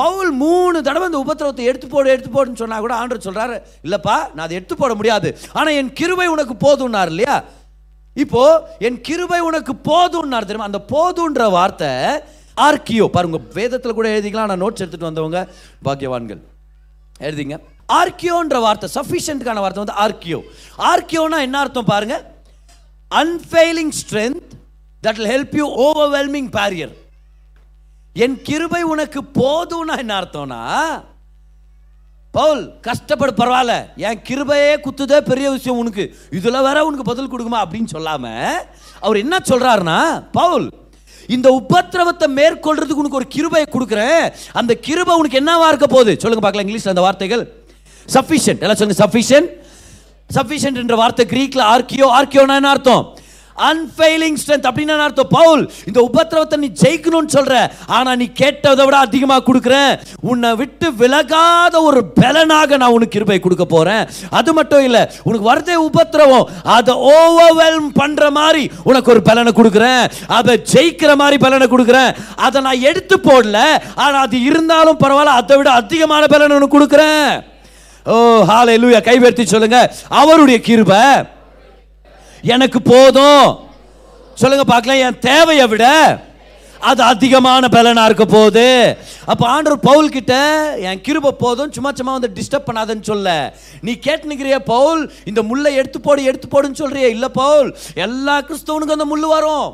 [0.00, 4.46] பவுல் மூணு தடவை இந்த உபத்திரவத்தை எடுத்து போடு எடுத்து போடுன்னு சொன்னா கூட ஆண்டர் சொல்றாரு இல்லப்பா நான்
[4.46, 5.30] அதை எடுத்து போட முடியாது.
[5.52, 7.36] ஆனா என் கிருவை உனக்கு போதும்னார் இல்லையா?
[8.22, 8.42] இப்போ
[8.86, 10.68] என் கிருபை உனக்கு போதும்னார் தெரியுமா?
[10.70, 11.90] அந்த போதுன்ற வார்த்தை
[12.66, 14.50] ஆர்கியோ பாருங்க வேதத்தில் கூட எழுதிக்கலாம்.
[14.50, 15.40] நான் நோட்ஸ் எடுத்துட்டு வந்தவங்க
[15.86, 16.40] பாக்கியவான்கள்.
[17.28, 17.56] எழுதிங்க.
[17.98, 20.38] ஆர்கியோன்ற வார்த்தை சஃபிஷியன்ட்கான வார்த்தை வந்து ஆர்கியோ
[20.90, 22.16] ஆர்கியோனா என்ன அர்த்தம் பாருங்க?
[23.10, 24.54] Unfailing strength
[25.02, 26.94] that will help you overwhelming barrier
[28.24, 30.62] என் கிருபை உனக்கு போதும்னா என்ன அர்த்தம்னா
[32.32, 33.74] பவுல் கஷ்டப்படு பரவாயில்ல.
[33.96, 36.14] என் கிருபையே குத்துதே பெரிய விஷயம் உனக்கு.
[36.38, 38.24] இதில் வேற உனக்கு பதில் கொடுக்குமா அப்படின்னு சொல்லாம
[39.00, 39.98] அவர் என்ன சொல்றாருன்னா
[40.32, 40.66] பவுல்
[41.28, 44.24] இந்த உபத்திரவத்தை மேற்கொள்றதுக்கு உனக்கு ஒரு கிருபையை கொடுக்குறேன்.
[44.52, 46.12] அந்த கிருபை உனக்கு என்னவா இருக்க போகுது?
[46.22, 47.44] சொல்லுங்க பார்க்கலாம் இங்கிலீஷ்ல அந்த வார்த்தைகள்.
[48.14, 49.50] சஃபிஷியன்ட் எல்லாம் சொல்லுங்க சஃபிஷியன்ட்
[50.30, 53.15] சஃபிஷியன்ட் என்ற வார்த்தை கிரீக்ல ஆர்கியோ ஆர்கியோனா என்ன அர்த்தம்?
[53.70, 55.28] அன்ஃபெயிலிங் ஸ்ட்ரென்த் அப்படின்னு அர்த்தம்?
[55.28, 57.54] பவுல் இந்த உபத்திரவத்தை நீ ஜெயிக்கணும்னு சொல்ற.
[57.86, 63.64] ஆனா நீ கேட்டதை விட அதிகமாக கொடுக்குறேன் உன்னை விட்டு விலகாத ஒரு பலனாக நான் உனக்கு கிருபை கொடுக்க
[63.64, 64.08] போறேன்.
[64.30, 66.48] அது மட்டும் இல்ல உனக்கு வரதே உபத்திரவம்.
[66.62, 70.04] அதை ஓவர்வெல்ம் பண்ற மாதிரி உனக்கு ஒரு பலனை கொடுக்குறேன்.
[70.26, 72.14] அதை ஜெயிக்கிற மாதிரி பலனை கொடுக்குறேன்.
[72.36, 73.58] அதை நான் எடுத்து போடல.
[73.94, 77.42] ஆனா அது இருந்தாலும் பரவாயில்ல அதை விட அதிகமான பலனை உனக்கு கொடுக்குறேன்.
[78.06, 79.78] ஓ ஹாலை லூயா கைவேர்த்தி சொல்லுங்க.
[80.08, 81.00] அவருடைய கிருபை.
[82.54, 83.46] எனக்கு போதும்.
[84.40, 85.02] சொல்லுங்க பார்க்கலாம்.
[85.06, 85.86] என் தேவையை விட
[86.88, 88.66] அது அதிகமான பலனாக இருக்க போகுது.
[89.24, 90.34] அப்போ ஆண்டவர் பவுல் கிட்ட
[90.88, 93.54] என் கிருபை போதும் சும்மா சும்மா வந்து டிஸ்டர்ப் பண்ணாதன்னு சொல்ல.
[93.80, 95.02] நீ கேட்டுனுக்கிறிய பவுல்?
[95.24, 97.08] இந்த முல்லை எடுத்து போடு எடுத்து போடுன்னு சொல்றிய.
[97.16, 97.70] இல்லை பவுல்.
[97.94, 99.68] எல்லா கிறிஸ்தவனுக்கும் அந்த முள் வரும்.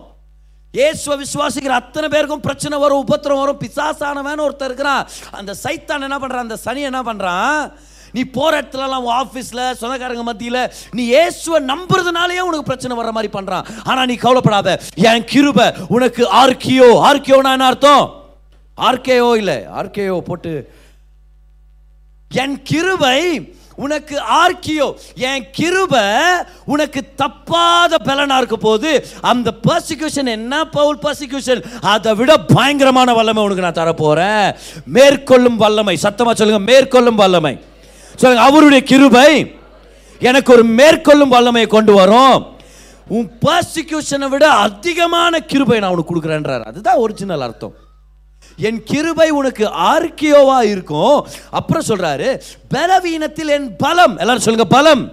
[0.86, 3.60] ஏசுவ விசுவாசிக்கிற அத்தனை பேருக்கும் பிரச்சனை வரும் உபத்திரம் வரும்.
[3.64, 5.08] பிசாசானவன் ஒருத்தர் இருக்கிறான்.
[5.30, 7.72] அந்த சைத்தான் என்ன பண்ணுறான் அந்த சனி என்ன பண்ணுறான்
[8.16, 10.62] நீ போகிற இடத்துலலாம் உன் ஆஃபீஸில் சொந்தக்காரங்க மத்தியில்
[10.96, 14.68] நீ இயேசுவை நம்புறதுனாலேயே உனக்கு பிரச்சனை வர்ற மாதிரி பண்ணுறான் ஆனால் நீ கவலைப்படாத.
[15.12, 18.04] என் கிருபை உனக்கு ஆர்கியோ ஆர்கியோனா என்ன அர்த்தம்?
[18.78, 20.54] ஆர்கேயோ இல்லை ஆர்கேயோ போட்டு.
[22.42, 23.18] என் கிருபை
[23.84, 24.86] உனக்கு ஆர்கியோ
[25.28, 26.04] என் கிருபை
[26.72, 28.90] உனக்கு தப்பாத பலனா இருக்க போது
[29.30, 30.54] அந்த பர்சிக்யூஷன் என்ன?
[30.76, 34.46] பவுல் பர்சிக்யூஷன் அதை விட பயங்கரமான வல்லமை உனக்கு நான் தரப்போறேன்.
[34.96, 35.94] மேற்கொள்ளும் வல்லமை.
[36.06, 37.54] சத்தமா சொல்லுங்க மேற்கொள்ளும் வல்லமை.
[38.20, 39.30] சொல்லுங்க அவருடைய கிருபை
[40.28, 42.36] எனக்கு ஒரு மேற்கொள்ளும் வல்லமையை கொண்டு வரும்.
[43.16, 46.64] உன் பர்சிக்யூஷனை விட அதிகமான கிருபை நான் உனக்கு கொடுக்குறேன்றார்.
[46.70, 47.74] அதுதான் ஒரிஜினல் அர்த்தம்.
[48.68, 51.18] என் கிருபை உனக்கு ஆர்கியோவா இருக்கும்.
[51.58, 52.28] அப்புறம் சொல்றாரு
[52.74, 54.14] பலவீனத்தில் என் பலம்.
[54.22, 55.04] எல்லாரும் சொல்லுங்க பலம்.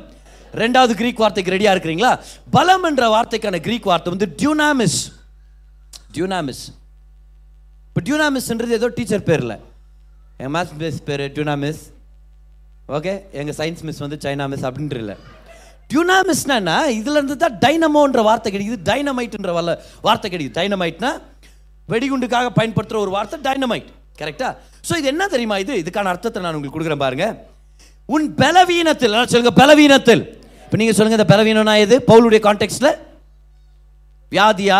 [0.61, 2.11] ரெண்டாவது கிரீக் வார்த்தைக்கு ரெடியா இருக்கிறீங்களா?
[2.55, 4.99] பலம் என்ற வார்த்தைக்கான கிரீக் வார்த்தை வந்து டியூனாமிஸ்
[6.15, 6.63] டியூனாமிஸ்
[7.87, 9.55] இப்போ டியூனாமிஸ்ன்றது ஏதோ டீச்சர் பேரில்.
[10.43, 11.81] என் மேத்ஸ் பேர் டியூனாமிஸ்
[12.97, 15.15] ஓகே எங்கள் சயின்ஸ் மிஸ் வந்து சைனா மிஸ் அப்படின்ற இல்லை.
[15.91, 18.79] டியூனாமிஸ்னா என்ன இதுல இருந்து தான் டைனமோன்ற வார்த்தை கிடைக்குது.
[18.89, 19.71] டைனமைட்ன்ற வல்ல
[20.07, 20.55] வார்த்தை கிடைக்குது.
[20.59, 21.11] டைனமைட்னா
[21.93, 23.89] வெடிகுண்டுக்காக பயன்படுத்துகிற ஒரு வார்த்தை டைனமைட்
[24.21, 24.49] கரெக்டா
[24.87, 25.73] ஸோ இது என்ன தெரியுமா இது?
[25.83, 27.25] இதுக்கான அர்த்தத்தை நான் உங்களுக்கு கொடுக்குறேன் பாருங்க.
[28.15, 30.23] உன் பலவீனத்தில் சொல்லுங்க பலவீனத்தில்.
[30.65, 31.95] இப்போ நீங்கள் சொல்லுங்க இந்த பலவீனம்னா எது?
[32.09, 32.89] பவுலுடைய கான்டெக்ட்ல
[34.31, 34.79] வியாதியா?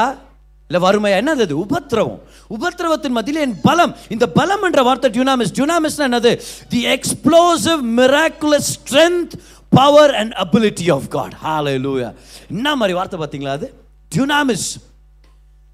[0.70, 1.66] இல்லை வறுமை என்னது அது?
[1.66, 2.20] உபத்திரவம்.
[2.50, 3.96] உபத்திரவத்தின் மத்தியில் என் பலம்.
[4.10, 6.42] இந்த பலம் என்ற வார்த்தை டியூனாமிஸ் டியூனாமிஸ் என்னது?
[6.70, 9.34] The explosive miraculous strength
[9.70, 12.14] power and ability of God ஹalleluya
[12.50, 13.74] என்ன மாதிரி வார்த்தை பார்த்தீங்களா அது?
[14.16, 14.78] டியூனாமிஸ்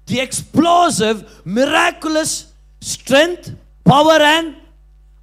[0.04, 1.18] the explosive
[1.54, 2.36] miraculous
[2.82, 3.46] strength
[3.82, 4.54] power and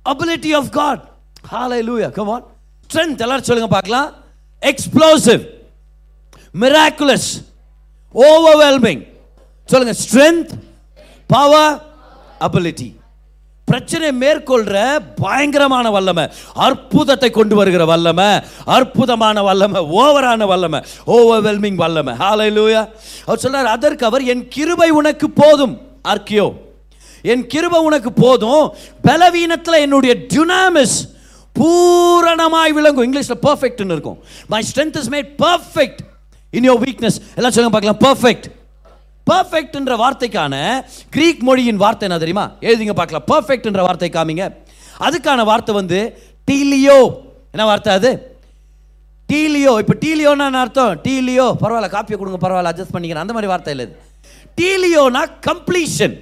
[0.06, 1.04] ability of God
[1.88, 2.44] hallelujah come on
[2.90, 4.14] strength எல்லாரும் சொல்லுங்க பார்க்கலாம்.
[4.62, 5.44] எக்ஸ்ப்ளோசிவ்
[6.60, 7.32] மிராக்குலஸ்
[8.14, 9.12] ஓவர்வெல்மிங்
[9.72, 10.52] சொல்லுங்க ஸ்ட்ரென்த்
[11.28, 11.72] பவர்
[12.48, 12.90] அபிலிட்டி
[13.68, 14.76] பிரச்சனை மேற்கொள்ற
[15.22, 16.24] பயங்கரமான வல்லமை.
[16.54, 18.28] அற்புதத்தை கொண்டு வருகிற வல்லமை.
[18.78, 20.80] அற்புதமான வல்லமை ஓவரான வல்லமை
[21.16, 22.14] ஓவர்வெல்மிங் வல்லமை.
[22.22, 22.82] ஹாலை லூயா
[23.26, 25.76] அவர் சொல்றார் அதற்கு அவர் என் கிருபை உனக்கு போதும்
[26.12, 26.48] ஆர்கியோ
[27.22, 28.66] என் கிருபை உனக்கு போதும்.
[29.08, 30.98] பலவீனத்தில் என்னுடைய டியூனாமிஸ்
[31.60, 33.06] பூரணமாய் விளங்கும்.
[33.08, 34.20] இங்கிலீஷில் பர்ஃபெக்ட்னு இருக்கும்.
[34.48, 36.04] My strength is made perfect
[36.52, 38.02] in your weakness எல்லாம் சொல்லுங்க பார்க்கலாம்.
[38.08, 38.50] பர்ஃபெக்ட்
[39.30, 40.56] பர்ஃபெக்ட்ன்ற வார்த்தைக்கான
[41.16, 42.46] கிரீக் மொழியின் வார்த்தை என்ன தெரியுமா?
[42.68, 43.26] எழுதிங்க பார்க்கலாம்.
[43.32, 44.46] பர்ஃபெக்ட் என்ற வார்த்தை காமிங்க.
[45.06, 46.00] அதுக்கான வார்த்தை வந்து
[46.48, 46.98] டீலியோ
[47.54, 48.12] என்ன வார்த்தை அது?
[49.30, 50.94] டீலியோ இப்போ டீலியோன்னா அர்த்தம்?
[51.06, 53.26] டீலியோ பரவாயில்ல காப்பியை கொடுங்க பரவாயில்ல அட்ஜஸ்ட் பண்ணிக்கிறேன்.
[53.26, 53.88] அந்த மாதிரி வார்த்தை இல்லை
[54.60, 56.16] டீலியோனா கம்ப்ளீஷன்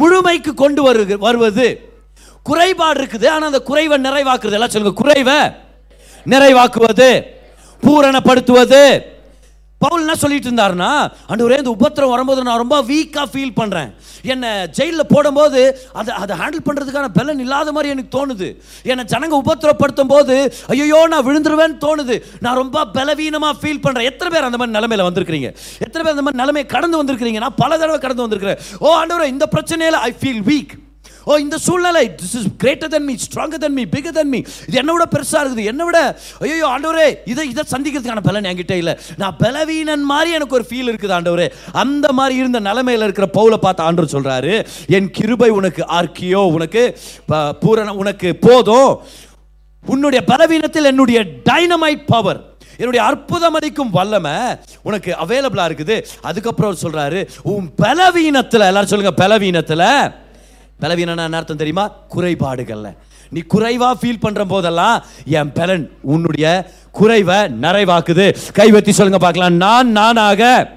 [0.00, 1.66] முழுமைக்கு கொண்டு வருக வருவது.
[2.48, 4.56] குறைபாடு இருக்குது ஆனால் அந்த குறைவை நிறைவாக்குறது.
[4.58, 5.38] எல்லாம் சொல்லுங்க குறைவை
[6.32, 7.10] நிறைவாக்குவது.
[7.82, 8.82] பூரணப்படுத்துவது.
[9.84, 10.90] பவுல் என்ன சொல்லிட்டு இருந்தாருன்னா
[11.30, 13.90] ஆண்டவரே இந்த உபத்திரம் வரும்போது நான் ரொம்ப வீக்காக ஃபீல் பண்ணுறேன்
[14.32, 15.60] என்னை ஜெயிலில் போடும்போது
[16.00, 18.48] அதை அதை ஹேண்டில் பண்ணுறதுக்கான பலன் இல்லாத மாதிரி எனக்கு தோணுது.
[18.90, 20.36] என்னை ஜனங்க உபத்திரப்படுத்தும் போது
[20.74, 22.16] ஐயோ நான் விழுந்துருவேன்னு தோணுது.
[22.44, 25.50] நான் ரொம்ப பலவீனமாக ஃபீல் பண்ணுறேன் எத்தனை பேர் அந்த மாதிரி நிலமையில வந்திருக்கிறீங்க?
[25.86, 27.42] எத்தனை பேர் அந்த மாதிரி நிலைமையை கடந்து வந்திருக்கிறீங்க?
[27.46, 28.60] நான் பல தடவை கடந்து வந்திருக்கிறேன்.
[28.84, 30.74] ஓ ஆண்டவரே இந்த பிரச்சனையில் ஐ ஃபீல் வீக்
[31.26, 34.78] ஓ இந்த சூழ்நிலை this is greater than me stronger than me bigger than me இது
[34.80, 35.98] என்னை விட பெருசாக இருக்குது என்னை விட
[36.44, 38.94] ஐயோ ஆண்டவரே இதை இதை சந்திக்கிறதுக்கான பலன் என்கிட்ட இல்லை.
[39.16, 41.46] நான் பலவீனன் மாதிரி எனக்கு ஒரு ஃபீல் இருக்குது ஆண்டவரே.
[41.74, 44.54] அந்த மாதிரி இருந்த நிலைமையில் இருக்கிற பவுலை பார்த்து ஆண்டவர் சொல்கிறாரு
[44.90, 46.82] என் கிருபை உனக்கு ஆர்க்கியோ உனக்கு
[47.26, 48.90] ப- பூரண உனக்கு போதும்
[49.84, 52.40] உன்னுடைய பலவீனத்தில் என்னுடைய டைனமைட் பவர்
[52.78, 54.36] என்னுடைய அற்புதம் அளிக்கும் வல்லமை
[54.82, 55.96] உனக்கு அவைலபிளாக இருக்குது.
[56.22, 59.84] அதுக்கப்புறம் சொல்கிறாரு உன் பலவீனத்தில் எல்லாரும் சொல்லுங்கள் பலவீனத்தில்
[60.80, 61.90] பலவீனம்னா அர்த்தம் தெரியுமா?
[62.16, 62.96] குறைபாடுகள்ல.
[63.30, 68.36] நீ குறைவா ஃபீல் பண்ற போதெல்லாம் என் பலன் உன்னுடைய குறைவை நிறைவாக்குது.
[68.52, 69.54] கைவத்தி சொல்லுங்க பார்க்கலாம்.
[69.54, 70.70] நான் நானாக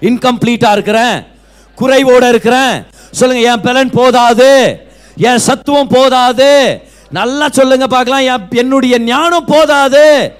[0.00, 1.26] இன்கம்ப்ளீட்டா இருக்கிறேன்.
[1.78, 2.86] குறைவோட இருக்கிறேன்.
[3.10, 4.80] சொல்லுங்க என் பலன் போதாது.
[5.16, 6.82] என் சத்துவம் போதாது.
[7.10, 8.48] நல்லா சொல்லுங்க பார்க்கலாம்.
[8.50, 10.34] என் என்னுடைய ஞானம் போதாது.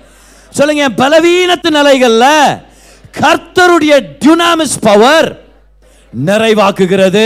[0.50, 2.26] சொல்லுங்க என் பலவீனத்து நிலைகள்ல
[3.18, 5.40] கர்த்தருடைய டியூனாமிஸ் power
[6.26, 7.24] நிறைவாக்குகிறது.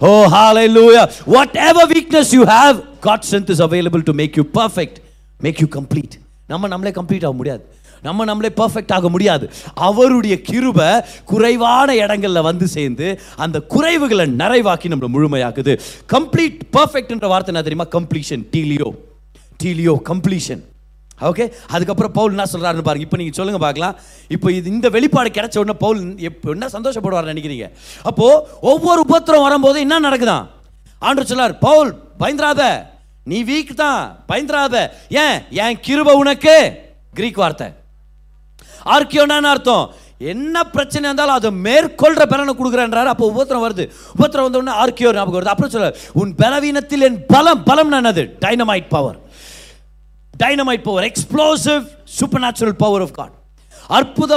[0.00, 0.10] O
[0.76, 1.02] hallelujah
[1.70, 5.00] whatever weakness you have God strength is available to make you perfect
[5.40, 6.14] make you complete
[6.46, 7.64] நம்ம நம்மளே கம்ப்ளீட் ஆக முடியாது.
[8.02, 9.50] நம்ம நம்மளே பர்ஃபெக்ட் ஆக முடியாது.
[9.74, 15.72] அவருடைய கிருபை குறைவான இடங்கள்ல வந்து சேர்ந்து அந்த குறைவுகளை நிறைவாக்கி நம்மளை முழுமையாக்குது.
[16.12, 17.86] கம்ப்ளீட் பர்ஃபெக்ட்ன்ற வார்த்தை என்ன தெரியுமா?
[17.90, 18.90] கம்ப்ளீஷன் டீலியோ
[19.62, 20.62] டீலியோ கம்ப்ளீஷன்
[21.20, 23.04] ஓகே அதுக்கப்புறம் பவுல் என்ன சொல்கிறாருன்னு பாருங்க.
[23.06, 23.96] இப்போ நீங்கள் சொல்லுங்கள் பார்க்கலாம்.
[24.28, 27.70] இப்போ இது இந்த வெளிப்பாடு கிடைச்ச உடனே பவுல் எப்போ என்ன சந்தோஷப்படுவார் நினைக்கிறீங்க?
[28.02, 30.46] அப்போது ஒவ்வொரு உபத்திரம் வரும்போது என்ன நடக்குதான்?
[30.98, 32.86] ஆண்டு சொல்லார் பவுல் பயந்துராத.
[33.24, 34.24] நீ வீக் தான்.
[34.32, 34.90] பயந்துராத.
[35.08, 35.42] ஏன்?
[35.50, 36.72] என் கிருப உனக்கு.
[37.14, 37.72] கிரீக் வார்த்தை.
[38.84, 39.94] ஆர்கியோன்னு அர்த்தம்?
[40.18, 43.04] என்ன பிரச்சனை இருந்தாலும் அதை மேற்கொள்ற பலனை கொடுக்குறேன்றாரு.
[43.04, 43.90] அப்போ உபத்திரம் வருது.
[44.18, 45.54] உபத்திரம் வந்த உடனே ஆர்கியோ ஞாபகம் வருது.
[45.54, 48.24] அப்புறம் சொல்ல உன் பலவீனத்தில் என் பலம் பலம் என்னது?
[48.44, 49.24] Dynamite power
[50.42, 51.84] dynamite power explosive
[52.44, 53.34] supernatural power of God
[53.96, 54.34] அற்புத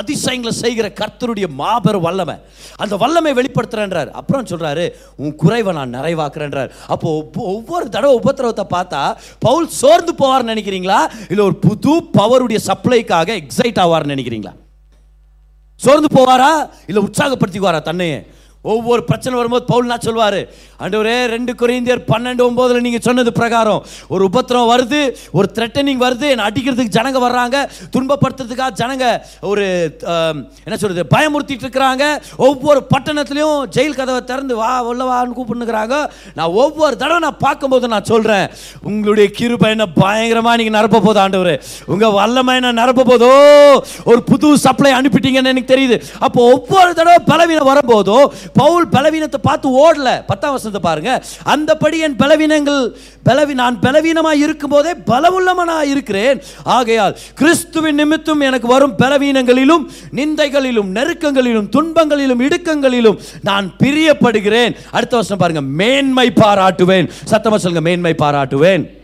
[0.00, 2.34] அதிசயங்களை செய்கிற கர்த்தருடைய மாபெரும் வல்லமை.
[2.76, 4.08] அந்த வல்லமை வெளிப்படுத்துறேன்றார்.
[4.20, 4.84] அப்புறம் சொல்றாரு
[5.16, 6.70] உன் குறைவை நான் நிறைவாக்குறேன்றார்.
[6.94, 9.02] அப்போ ஒவ்வொரு தடவை உபத்திரவத்தை பார்த்தா
[9.38, 10.98] பவுல் சோர்ந்து போவார்னு நினைக்கிறீங்களா?
[11.28, 14.54] இல்லை ஒரு புது பவருடைய சப்ளைக்காக எக்ஸைட் ஆவார்னு நினைக்கிறீங்களா?
[15.76, 16.52] சோர்ந்து போவாரா?
[16.86, 18.18] இல்லை உற்சாகப்படுத்திக்குவாரா தன்னையே?
[18.64, 20.40] ஒவ்வொரு பிரச்சனை வரும்போது பவுல்னா சொல்வார்
[20.84, 23.80] ஆண்டவரே ரெண்டு குறைந்தியர் பன்னெண்டு ஒம்போதில் நீங்கள் சொன்னது பிரகாரம்.
[24.12, 25.00] ஒரு உபத்திரம் வருது
[25.38, 27.56] ஒரு த்ரெட்டனிங் வருது என்னை அடிக்கிறதுக்கு ஜனங்க வர்றாங்க
[27.94, 29.06] துன்பப்படுத்துறதுக்காக ஜனங்க
[29.50, 29.64] ஒரு
[30.66, 32.04] என்ன சொல்கிறது பயமுறுத்திட்டு இருக்கிறாங்க.
[32.48, 35.96] ஒவ்வொரு பட்டணத்துலேயும் ஜெயில் கதவை திறந்து வா உள்ள வான்னு கூப்பிட்டுருக்குறாங்க
[36.38, 38.46] நான் ஒவ்வொரு தடவை நான் பார்க்கும்போது நான் சொல்கிறேன்
[38.90, 41.52] உங்களுடைய கிருபை என்ன பயங்கரமாக நீங்கள் நிரப்ப போதும் ஆண்டவர்.
[41.94, 43.32] உங்கள் வல்லமை என்ன நிரப்ப போதோ
[44.10, 45.98] ஒரு புது சப்ளை அனுப்பிட்டீங்கன்னு எனக்கு தெரியுது.
[46.26, 48.18] அப்போ ஒவ்வொரு தடவை பலவீனம் வரும்போதோ
[48.54, 50.22] பவுல் பலவீனத்தை பார்த்து ஓடல.
[50.26, 51.24] பத்தாம் வசனத்தை பாருங்க.
[51.44, 56.42] அந்தபடி என் பலவீனங்கள் பலவி நான் பலவீனமாய் இருக்கும்போதே பலவுள்ளவனாய் இருக்கிறேன்.
[56.64, 59.84] ஆகையால் கிறிஸ்துவின் நிமித்தம் எனக்கு வரும் பலவீனங்களிலும்
[60.14, 64.76] நிந்தைகளிலும் நெருக்கங்களிலும் துன்பங்களிலும் இடுக்கங்களிலும் நான் பிரியப்படுகிறேன்.
[64.90, 65.60] அடுத்த வருஷம் பாருங்க.
[65.60, 67.08] மேன்மை பாராட்டுவேன்.
[67.24, 67.88] சத்தமாக சொல்லுங்க.
[67.88, 68.98] மேன்மை பாராட்டுவேன்.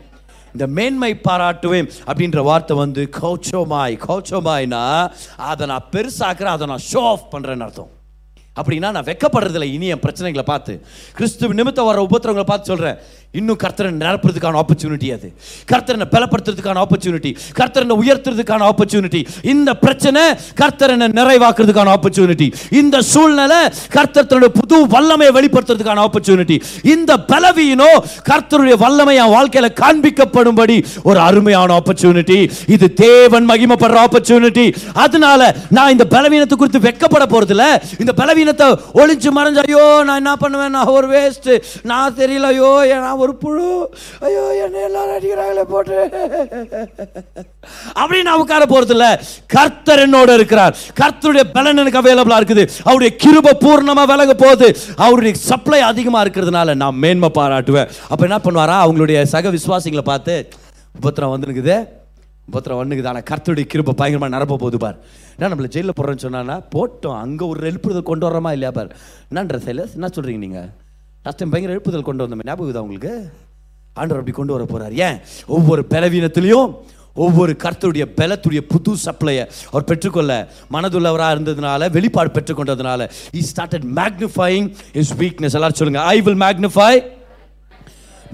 [0.53, 7.35] இந்த மேன்மை பாராட்டுவேன் அப்படின்ற வார்த்தை வந்து கௌச்சோமாய் கௌச்சோமாய்னா அதை நான் பெருசாக்குறேன் அதை நான் ஷோ ஆஃப்
[7.35, 7.96] பண்ணுறேன்னு அர்த்தம்.
[8.61, 9.69] அப்படின்னா நான் வெக்கப்படுறதில்ல.
[9.77, 10.75] இனி என் பிரச்சனைகளை பார்த்து.
[11.19, 12.99] கிறிஸ்துவ நிமித்தம் வர உபத்திரவங்களை பார்த்து சொல்றேன்.
[13.38, 15.29] இன்னும் கர்த்தரை நிரப்புறதுக்கான ஆப்பர்ச்சுனிட்டி அது.
[15.71, 19.21] கர்த்தரனை பலப்படுத்துறதுக்கான ஆப்பர்ச்சுனிட்டி கர்த்தரனை உயர்த்துறதுக்கான ஆப்பர்ச்சுனிட்டி
[19.53, 20.23] இந்த பிரச்சனை
[20.61, 22.47] கர்த்தரனை நிறைவாக்குறதுக்கான ஆப்பர்ச்சுனிட்டி
[22.81, 23.61] இந்த சூழ்நிலை
[23.97, 24.25] கர்த்தர்
[24.59, 26.57] புது வல்லமையை வெளிப்படுத்துறதுக்கான ஆப்பர்ச்சுனிட்டி
[26.95, 27.90] இந்த பலவீனோ
[28.31, 30.77] கர்த்தருடைய வல்லமை என் வாழ்க்கையில காண்பிக்கப்படும்படி
[31.09, 32.38] ஒரு அருமையான ஆப்பர்ச்சுனிட்டி
[32.75, 34.66] இது தேவன் மகிமைப்படுற ஆப்பர்ச்சுனிட்டி
[35.05, 35.40] அதனால
[35.71, 37.66] நான் இந்த பலவீனத்தை குறித்து வெக்கப்பட போறதில்ல.
[37.99, 38.12] இந்த
[38.47, 38.67] பலவீனத்தை
[39.01, 40.75] ஒழிச்சு மறைஞ்சு ஐயோ நான் என்ன பண்ணுவேன்?
[40.77, 41.51] நான் ஒரு வேஸ்ட்
[41.91, 42.71] நான் தெரியல ஐயோ
[43.05, 43.71] நான் ஒரு புழு.
[44.27, 45.99] ஐயோ என்ன எல்லாரும் அடிக்கிறாங்களே போட்டு.
[48.01, 49.07] அப்படின்னு நான் உட்கார போறதில்ல.
[49.55, 50.77] கர்த்தர் என்னோட இருக்கிறார்.
[51.01, 52.65] கர்த்தருடைய பலன் எனக்கு அவைலபிளா இருக்குது.
[52.89, 54.69] அவருடைய கிருப பூர்ணமா விலக போகுது.
[55.07, 57.91] அவருடைய சப்ளை அதிகமா இருக்கிறதுனால நான் மேன்மை பாராட்டுவேன்.
[58.11, 58.79] அப்ப என்ன பண்ணுவாரா?
[58.87, 60.35] அவங்களுடைய சக விசுவாசிகளை பார்த்து
[61.01, 61.77] உபத்திரம் வந்துருக்குது.
[62.49, 64.99] உபத்திரம் ஒன்றுக்கு ஆனால் கர்த்தருடைய கிருப்பை பயங்கரமாக நிரப்ப போகுது பார்.
[65.37, 68.91] என்ன நம்மளை ஜெயிலில் போடுறேன்னு சொன்னான்னா போட்டோம் அங்கே ஒரு எழுப்புதல் கொண்டு வரோமா இல்லையா பார்.
[69.31, 70.69] என்னன்ற சைலஸ் என்ன சொல்கிறீங்க நீங்கள்
[71.25, 73.13] லாஸ்ட் டைம் பயங்கர எழுப்புதல் கொண்டு வந்தோம் ஞாபகம் தான் உங்களுக்கு?
[74.01, 75.19] ஆண்டவர் அப்படி கொண்டு வர போகிறார் ஏன்?
[75.57, 76.71] ஒவ்வொரு பலவீனத்திலையும்
[77.25, 80.33] ஒவ்வொரு கர்த்தருடைய பலத்துடைய புது சப்ளையை அவர் பெற்றுக்கொள்ள
[80.75, 83.03] மனதுள்ளவராக இருந்ததுனால வெளிப்பாடு பெற்றுக்கொண்டதுனால
[83.37, 84.67] he started magnifying
[85.03, 86.91] is weakness எல்லாரும் சொல்லுங்க I will magnify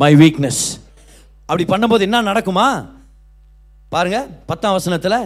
[0.03, 0.62] my weakness
[1.48, 2.66] அப்படி பண்ணும்போது என்ன நடக்குமா?
[3.94, 4.18] பாருங்க
[4.50, 5.20] பத்தாம் வசனத்தில்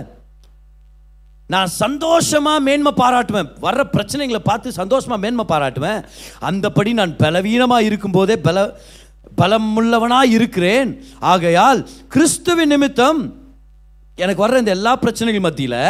[1.53, 3.49] நான் சந்தோஷமாக மேன்மை பாராட்டுவேன்.
[3.65, 6.01] வர்ற பிரச்சனைகளை பார்த்து சந்தோஷமாக மேன்மை பாராட்டுவேன்.
[6.49, 8.65] அந்தபடி நான் பலவீனமாக இருக்கும்போதே பல
[9.41, 10.91] பலமுள்ளவனாக இருக்கிறேன்.
[11.33, 11.81] ஆகையால்
[12.15, 13.21] கிறிஸ்துவின் நிமித்தம்
[14.23, 15.81] எனக்கு வர்ற இந்த எல்லா பிரச்சனைகள் மத்தியில்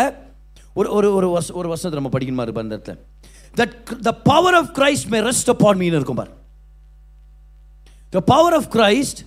[0.79, 2.97] ஒரு ஒரு ஒரு வச ஒரு வருஷத்தை நம்ம படிக்கணுமா இருப்ப அந்த இடத்துல.
[3.61, 3.77] That
[4.09, 6.33] the power of Christ may rest upon me இருக்கும் பார்.
[8.17, 9.23] The power of Christ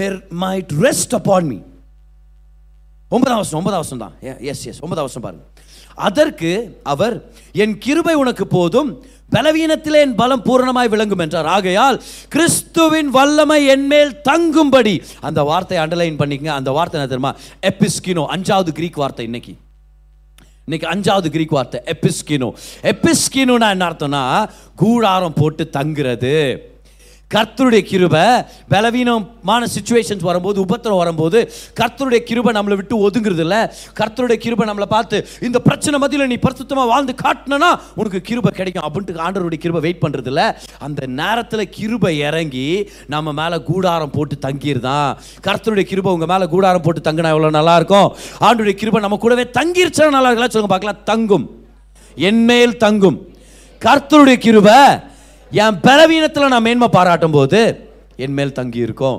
[0.00, 0.08] may
[0.44, 1.58] might rest upon me
[3.14, 4.14] ஒன்பதாம் வருஷம் ஒன்பதாம் வருஷம் தான்.
[4.52, 5.44] எஸ் எஸ் ஒன்பதாம் வருஷம் பாருங்க.
[6.08, 6.50] அதற்கு
[6.92, 7.16] அவர்
[7.62, 8.90] என் கிருபை உனக்கு போதும்
[9.34, 11.48] பலவீனத்திலே என் பலம் பூரணமாய் விளங்கும் என்றார்.
[11.56, 11.98] ஆகையால்
[12.34, 14.94] கிறிஸ்துவின் வல்லமை என்மேல் தங்கும்படி
[15.28, 16.54] அந்த வார்த்தை அண்டர்லைன் பண்ணிக்கங்க.
[16.60, 17.34] அந்த வார்த்தை என்ன தெரியுமா?
[17.70, 19.54] எபிஸ்கினோ அஞ்சாவது கிரீக் வார்த்தை இன்னைக்கு.
[20.66, 22.50] இன்னைக்கு அஞ்சாவது கிரீக் வார்த்தை எபிஸ்கினோ
[22.92, 24.24] எபிஸ்கினோனா என்ன அர்த்தம்னா
[24.82, 26.36] கூடாரம் போட்டு தங்குறது.
[27.34, 28.24] கர்த்தருடைய கிருபை
[28.72, 31.38] பலவீனமான சுச்சுவேஷன்ஸ் வரும்போது உபத்திரம் வரும்போது
[31.80, 33.60] கர்த்தருடைய கிருபை நம்மளை விட்டு ஒதுங்குறது இல்லை
[34.00, 39.24] கர்த்தருடைய கிருபை நம்மளை பார்த்து இந்த பிரச்சனை மத்தியில் நீ பிரசுத்தமாக வாழ்ந்து காட்டினா உனக்கு கிருபை கிடைக்கும் அப்படின்ட்டு
[39.26, 40.46] ஆண்டருடைய கிருபை வெயிட் பண்ணுறது இல்லை
[40.78, 42.66] அந்த நேரத்தில் கிருபை இறங்கி
[43.06, 45.10] நம்ம மேலே கூடாரம் போட்டு தங்கிருதான்
[45.48, 48.08] கர்த்தருடைய கிருபை உங்கள் மேலே கூடாரம் போட்டு தங்கினா எவ்வளோ நல்லா இருக்கும்
[48.40, 51.02] ஆண்டுடைய கிருபை நம்ம கூடவே தங்கிருச்சா நல்லா இருக்கலாம் சொல்லுங்க பார்க்கலாம்.
[51.04, 51.46] தங்கும்.
[52.16, 53.18] என்மேல் தங்கும்.
[53.80, 54.76] கர்த்தருடைய கிருபை
[55.60, 57.60] என் பலவீனத்தில் நான் மேன்மை பாராட்டும் போது
[58.24, 59.16] என் மேல் தங்கி இருக்கும்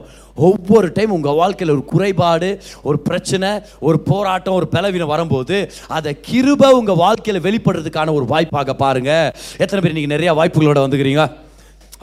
[0.47, 2.49] ஒவ்வொரு டைம் உங்கள் வாழ்க்கையில் ஒரு குறைபாடு
[2.89, 3.49] ஒரு பிரச்சனை
[3.87, 5.57] ஒரு போராட்டம் ஒரு பலவீனம் வரும்போது
[5.97, 9.31] அதை கிருபை உங்கள் வாழ்க்கையில் வெளிப்படுறதுக்கான ஒரு வாய்ப்பாக பாருங்கள்
[9.63, 11.25] எத்தனை பேர் நீங்கள் நிறையா வாய்ப்புகளோட வந்துக்கிறீங்க?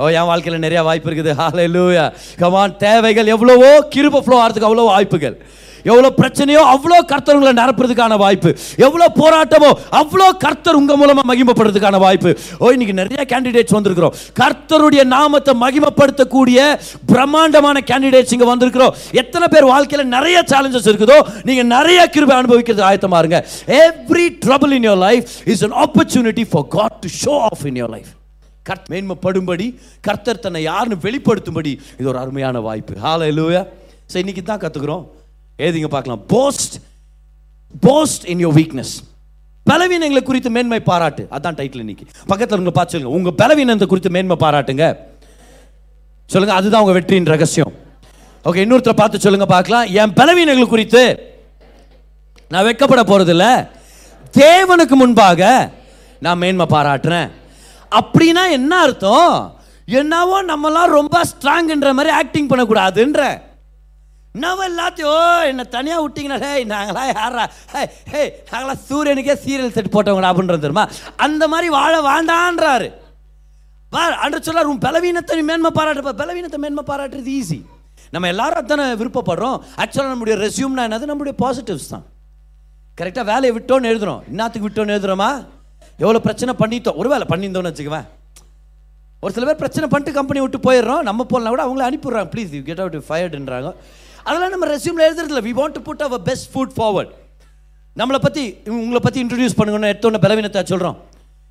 [0.02, 1.32] ஓ என் வாழ்க்கையில் நிறையா வாய்ப்பு இருக்குது.
[1.40, 2.04] ஹalleluya
[2.42, 5.36] கமான் தேவைகள் எவ்வளவோ கிருபை ஃப்ளோ ஆகிறதுக்கு அவ்வளோ வாய்ப்புகள்.
[5.90, 8.50] எவ்வளோ பிரச்சனையோ அவ்வளோ கர்த்தர் உங்களை நிரப்புறதுக்கான வாய்ப்பு.
[8.86, 12.32] எவ்வளோ போராட்டமோ அவ்வளோ கர்த்தர் உங்கள் மூலமாக மகிமைப்படுறதுக்கான வாய்ப்பு.
[12.62, 14.14] ஓ இன்னைக்கு நிறைய கேண்டிடேட்ஸ் வந்திருக்கிறோம்.
[14.40, 16.58] கர்த்தருடைய நாமத்தை மகிமப்படுத்தக்கூடிய
[17.12, 18.94] பிரம்மாண்டமான கேண்டிடேட்ஸ் இங்கே வந்திருக்கிறோம்.
[19.22, 21.18] எத்தனை பேர் வாழ்க்கையில் நிறைய சேலஞ்சஸ் இருக்குதோ
[21.50, 23.40] நீங்கள் நிறைய கிருபை அனுபவிக்கிறது ஆயத்தமாக இருங்க.
[23.82, 27.92] Every trouble in your life is an opportunity for God to show off in your
[27.96, 28.10] life
[28.68, 29.66] கர்த் மேன்மைப்படும்படி
[30.06, 32.94] கர்த்தர் தன்னை யாருன்னு வெளிப்படுத்தும்படி இது ஒரு அருமையான வாய்ப்பு.
[33.04, 33.62] ஹalleluya
[34.12, 35.04] சரி இன்னைக்கு தான் கற்றுக்குறோம்
[35.66, 36.22] ஏதிங்க பார்க்கலாம்.
[36.34, 36.74] Boast
[37.86, 38.94] boast in your weakness
[39.70, 41.22] பலவீனங்களை குறித்து மேன்மை பாராட்டு.
[41.30, 42.04] அதான் டைட்டில் இன்னைக்கு.
[42.26, 43.16] பக்கத்தில் உங்களை பார்த்து சொல்லுங்க.
[43.18, 44.86] உங்கள் பலவீனத்தை குறித்து மேன்மை பாராட்டுங்க.
[46.26, 47.72] சொல்லுங்க அதுதான் உங்க வெற்றியின் ரகசியம்.
[48.44, 49.86] ஓகே இன்னொருத்தரை பார்த்து சொல்லுங்க பார்க்கலாம்.
[50.00, 51.02] என் பலவீனங்கள் குறித்து
[52.48, 53.46] நான் வெட்கப்பட போறதில்ல.
[54.38, 55.42] தேவனுக்கு முன்பாக
[56.24, 57.30] நான் மேன்மை பாராட்டுறேன்.
[58.00, 59.34] அப்படின்னா என்ன அர்த்தம்?
[60.00, 63.22] என்னவோ நம்மலாம் ரொம்ப ஸ்ட்ராங்ன்ற மாதிரி ஆக்டிங் பண்ணக்கூடாதுன்ற.
[64.32, 69.92] நம்ம எல்லாத்தையும் "ஓ, என்னை தனியாக விட்டீங்கன்னா ஹே நாங்களா யாரா ஹே ஹே நாங்களா சூரியனுக்கே சீரியல் செட்
[69.92, 70.88] போட்டவங்கடா அப்படின்றது தெரியுமா?
[71.16, 72.88] அந்த மாதிரி வாழ வேண்டான்றாரு.
[73.90, 77.58] வா அன்று சொல்லார் உன் பலவீனத்தை மேன்மை பாராட்டு பலவீனத்தை மேன்மை பாராட்டுறது ஈஸி
[78.10, 79.60] நம்ம எல்லாரும் அத்தனை விருப்பப்படுறோம்.
[79.76, 81.04] ஆக்சுவலாக நம்முடைய ரெசியூம்னா என்னது?
[81.04, 82.04] நம்முடைய பாசிட்டிவ்ஸ் தான்.
[83.00, 84.20] கரெக்டாக வேலையை விட்டோன்னு எழுதுறோம்.
[84.32, 85.46] இன்னத்துக்கு விட்டோன்னு எழுதுறோமா?
[85.98, 86.96] எவ்வளோ பிரச்சனை பண்ணிட்டோம்.
[86.96, 88.06] ஒரு வேலை பண்ணியிருந்தோம்னு வச்சுக்குவேன்.
[89.20, 91.02] ஒரு சில பேர் பிரச்சனை பண்ணிட்டு கம்பெனி விட்டு போயிடுறோம்.
[91.02, 92.30] நம்ம போகலாம் கூட அவங்கள அனுப்பிடுறாங்க.
[92.34, 93.70] ப்ளீஸ் யூ கெட் அவுட் ஃபயர்டுன்றாங்க
[94.30, 95.42] அதெல்லாம் நம்ம ரெஸ்யூமில் எழுதுறதில்ல.
[95.48, 97.12] We want to put our best foot forward
[98.00, 98.42] நம்மளை பற்றி
[98.80, 100.98] உங்களை பற்றி இன்ட்ரடியூஸ் பண்ணுங்கன்னு எடுத்தோன்னே பலவீனத்தை சொல்கிறோம்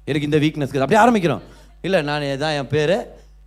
[0.10, 1.42] எனக்கு இந்த வீக்னஸ் அப்படியே ஆரம்பிக்கிறோம்.
[1.88, 2.94] இல்லை நான் இதான் என் பேர்.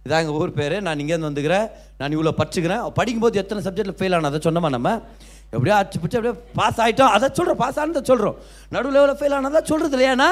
[0.06, 0.74] இதான் எங்கள் ஊர் பேர்.
[0.86, 1.66] நான் இங்கேருந்து வந்துக்கிறேன்.
[2.00, 2.82] நான் இவ்வளோ படிச்சுக்கிறேன்.
[2.98, 4.90] படிக்கும்போது எத்தனை சப்ஜெக்ட்டில் ஃபெயில் ஆனோம் அதை சொன்னோமா நம்ம?
[5.54, 8.36] எப்படியோ அச்சு பிடிச்சி அப்படியே பாஸ் ஆகிட்டோம் அதை சொல்கிறோம் பாஸ் ஆனதை சொல்கிறோம்
[8.74, 10.28] நடுவில் எவ்வளோ ஃபெயில் ஆனதான் சொல்கிறது இல்லையானா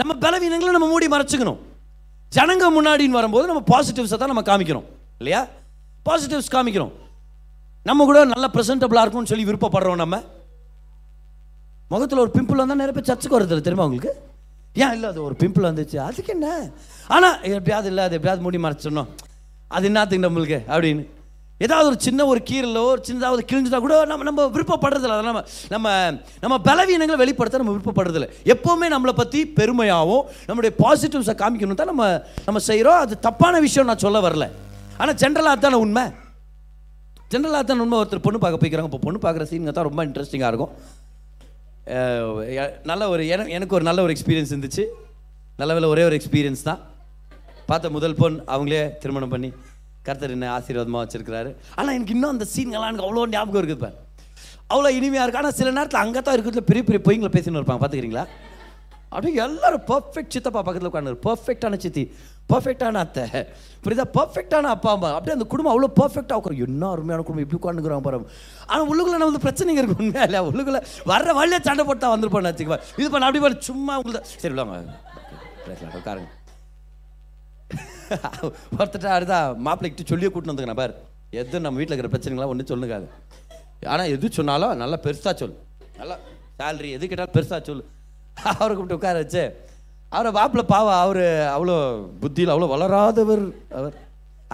[0.00, 1.60] நம்ம பலவீனங்களை நம்ம மூடி மறைச்சிக்கணும்.
[2.36, 4.86] ஜனங்க முன்னாடின்னு வரும்போது நம்ம பாசிட்டிவ்ஸை தான் நம்ம காமிக்கிறோம்.
[5.20, 5.42] இல்லையா?
[6.08, 6.92] பாசிட்டிவ்ஸ் காமிக்கிறோம்.
[7.86, 10.22] நம்ம கூட நல்ல ப்ரெசன்டபுளாக இருக்கும்னு சொல்லி விருப்பப்படுறோம் நம்ம.
[11.88, 14.12] முகத்தில் ஒரு பிம்பிள் வந்தால் நிறைய பேர் சர்ச்சுக்கு வருது தெரியுமா உங்களுக்கு?
[14.74, 15.96] ஏன் இல்லை அது ஒரு பிம்பிள் வந்துச்சு.
[15.96, 16.72] அதுக்கு என்ன?
[17.08, 19.08] ஆனால் எப்படியாவது இல்லை அது எப்படியாவது மூடி மறைச்சிடணும்
[19.68, 20.58] அது என்னத்துக்கு நம்மளுக்கு?
[20.68, 21.06] அப்படின்னு.
[21.58, 25.16] ஏதாவது ஒரு சின்ன ஒரு கீரலோ ஒரு சின்னதாவது கிழிஞ்சிட்டா கூட நம்ம நம்ம விருப்பப்படுறதில்ல.
[25.16, 28.28] அதை நம்ம நம்ம நம்ம பலவீனங்களை வெளிப்படுத்த நம்ம விருப்பப்படுறதில்ல.
[28.44, 33.98] எப்போவுமே நம்மளை பற்றி பெருமையாகவும் நம்மளுடைய பாசிட்டிவ்ஸை காமிக்கணும் தான் நம்ம நம்ம செய்கிறோம் அது தப்பான விஷயம் நான்
[33.98, 34.50] சொல்ல வரல.
[34.98, 36.10] ஆனால் ஜென்ரலாக தானே உண்மை?
[37.30, 38.92] ஜென்ரலாக தான் உண்மை ஒருத்தர் பொண்ணு பார்க்க போய்க்கிறாங்க.
[38.92, 40.70] இப்போ பொண்ணு பார்க்குற சீனுங்க தான் ரொம்ப இன்ட்ரெஸ்டிங்காக இருக்கும்.
[42.84, 44.84] நல்ல ஒரு என- எனக்கு ஒரு நல்ல ஒரு எக்ஸ்பீரியன்ஸ் இருந்துச்சு.
[45.56, 46.78] நல்ல வேலை ஒரே ஒரு எக்ஸ்பீரியன்ஸ் தான்.
[47.66, 49.52] பார்த்த முதல் பொண் அவங்களே திருமணம் பண்ணி
[50.04, 51.54] கருத்தர் என்ன ஆசீர்வாதமாக வச்சிருக்கிறாரு.
[51.74, 53.92] ஆனால் எனக்கு இன்னும் அந்த சீன்கள்லாம் எனக்கு அவ்வளோ ஞாபகம் இருக்குது பார்.
[54.70, 57.84] அவ்வளோ இனிமையாக இருக்கும் ஆனால் சில நேரத்தில் அங்கே தான் இருக்கிறதுல பெரிய பெரிய பொய்ங்களை பேசின்னு இருப்பாங்க.
[57.84, 58.26] பார்த்துக்கிறீங்களா?
[59.08, 62.12] அப்படியே எல்லாரும் பர்ஃபெக்ட் சித்தப்பா பக்கத்தில் உட்காந்து பர்ஃபெக்டான சித்தி.
[62.52, 63.24] பர்ஃபெக்டான அத்தை.
[63.84, 64.06] புரியுதா?
[64.16, 65.10] பர்ஃபெக்டான அப்பா அம்மா.
[65.16, 67.44] அப்படியே அந்த குடும்பம் அவ்வளோ பர்ஃபெக்டாக உட்காரும் என்ன அருமையான குடும்பம்.
[67.46, 68.18] இப்படி உட்காந்துக்கிறாங்க பாரு.
[68.70, 70.00] ஆனால் உள்ளுக்குள்ள நம்ம பிரச்சனைங்க இருக்கு?
[70.02, 70.42] உண்மையா இல்லையா?
[70.50, 70.80] உள்ளுக்குள்ள
[71.12, 74.78] வர்ற வழியே சண்டை போட்டால் வந்துருப்போம் வச்சுக்கோ இது பண்ண அப்படி பண்ண சும்மா உங்களுக்கு சரி விடுவாங்க
[76.00, 76.28] உட்காருங்க.
[78.76, 79.36] ஒருத்தட்ட அடுத்தா
[79.66, 80.94] மாப்பிள்ளைக்கிட்ட சொல்லியே கூட்டின்னு வந்துங்க பாரு.
[81.40, 83.06] எது நம்ம வீட்டில் இருக்கிற பிரச்சனைகளாம் ஒன்றும் சொல்லுங்காது
[83.92, 85.54] ஆனால் எது சொன்னாலும் நல்லா பெருசாக சொல்
[85.98, 86.16] நல்லா
[86.60, 87.82] சேலரி எது கேட்டாலும் பெருசாக சொல்
[88.50, 89.42] அவரை கூப்பிட்டு உட்கார வச்சு
[90.14, 91.24] அவரை மாப்பிள்ளை பாவா அவர்
[91.56, 91.74] அவ்வளோ
[92.22, 93.42] புத்தியில் அவ்வளோ வளராதவர்
[93.80, 93.96] அவர்.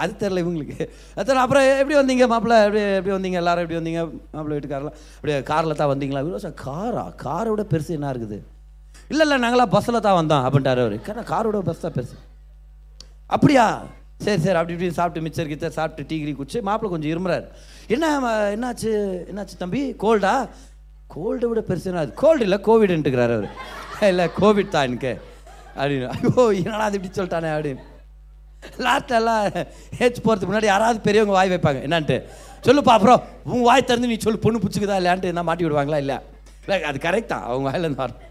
[0.03, 0.79] அது தெரில இவங்களுக்கு.
[1.21, 3.39] அதான் அப்புறம் எப்படி வந்தீங்க மாப்பிள்ளை எப்படி எப்படி வந்தீங்க?
[3.43, 4.01] எல்லாரும் எப்படி வந்தீங்க
[4.35, 4.97] மாப்பிள்ளை வீட்டுக்காரெல்லாம்?
[5.17, 6.23] அப்படியே காரில் தான் வந்தீங்களா?
[6.25, 8.39] இவ்வளோ சார் காரா காரை விட பெருசு என்ன இருக்குது?
[9.13, 10.97] இல்லை இல்லை நாங்களாம் பஸ்ஸில் தான் வந்தோம் அப்படின்ட்டார் அவர்.
[11.09, 12.17] காரை காரோட பஸ் தான் பெருசு.
[13.37, 13.65] அப்படியா?
[14.25, 17.47] சரி சரி அப்படி இப்படி சாப்பிட்டு மிச்சர் கிச்சர் சாப்பிட்டு டீ கிரி குடிச்சு மாப்பிள்ளை கொஞ்சம் இருமுறாரு.
[17.95, 18.07] என்ன
[18.57, 18.93] என்னாச்சு?
[19.31, 19.83] என்னாச்சு தம்பி?
[20.05, 20.35] கோல்டா
[21.15, 23.49] கோல்டை விட பெருசு என்ன கோல்டு இல்லை கோவிட்ன்ட்டுக்கிறாரு அவர்.
[24.13, 25.15] இல்லை கோவிட் தான் எனக்கு.
[25.81, 26.09] அப்படின்னு.
[26.15, 27.83] ஐயோ என்னடா அது இப்படி சொல்லிட்டானே அப்படின்னு.
[28.85, 29.43] லாஸ்ட்ல எல்லாம்
[30.05, 31.81] ஏச்சு போகிறதுக்கு முன்னாடி யாராவது பெரியவங்க வாய் வைப்பாங்க.
[31.87, 32.17] என்னான்ட்டு.
[32.67, 33.21] சொல்லுப்பா அப்புறம்
[33.55, 36.17] உன் வாய் திறந்து நீ சொல்லு பொண்ணு பிடிச்சிக்குதா இல்லையான்ட்டு என்ன மாட்டி விடுவாங்களா இல்லை?
[36.63, 37.45] இல்லை அது கரெக்ட் தான்.
[37.49, 38.23] அவங்க வாயிலேருந்து வரும்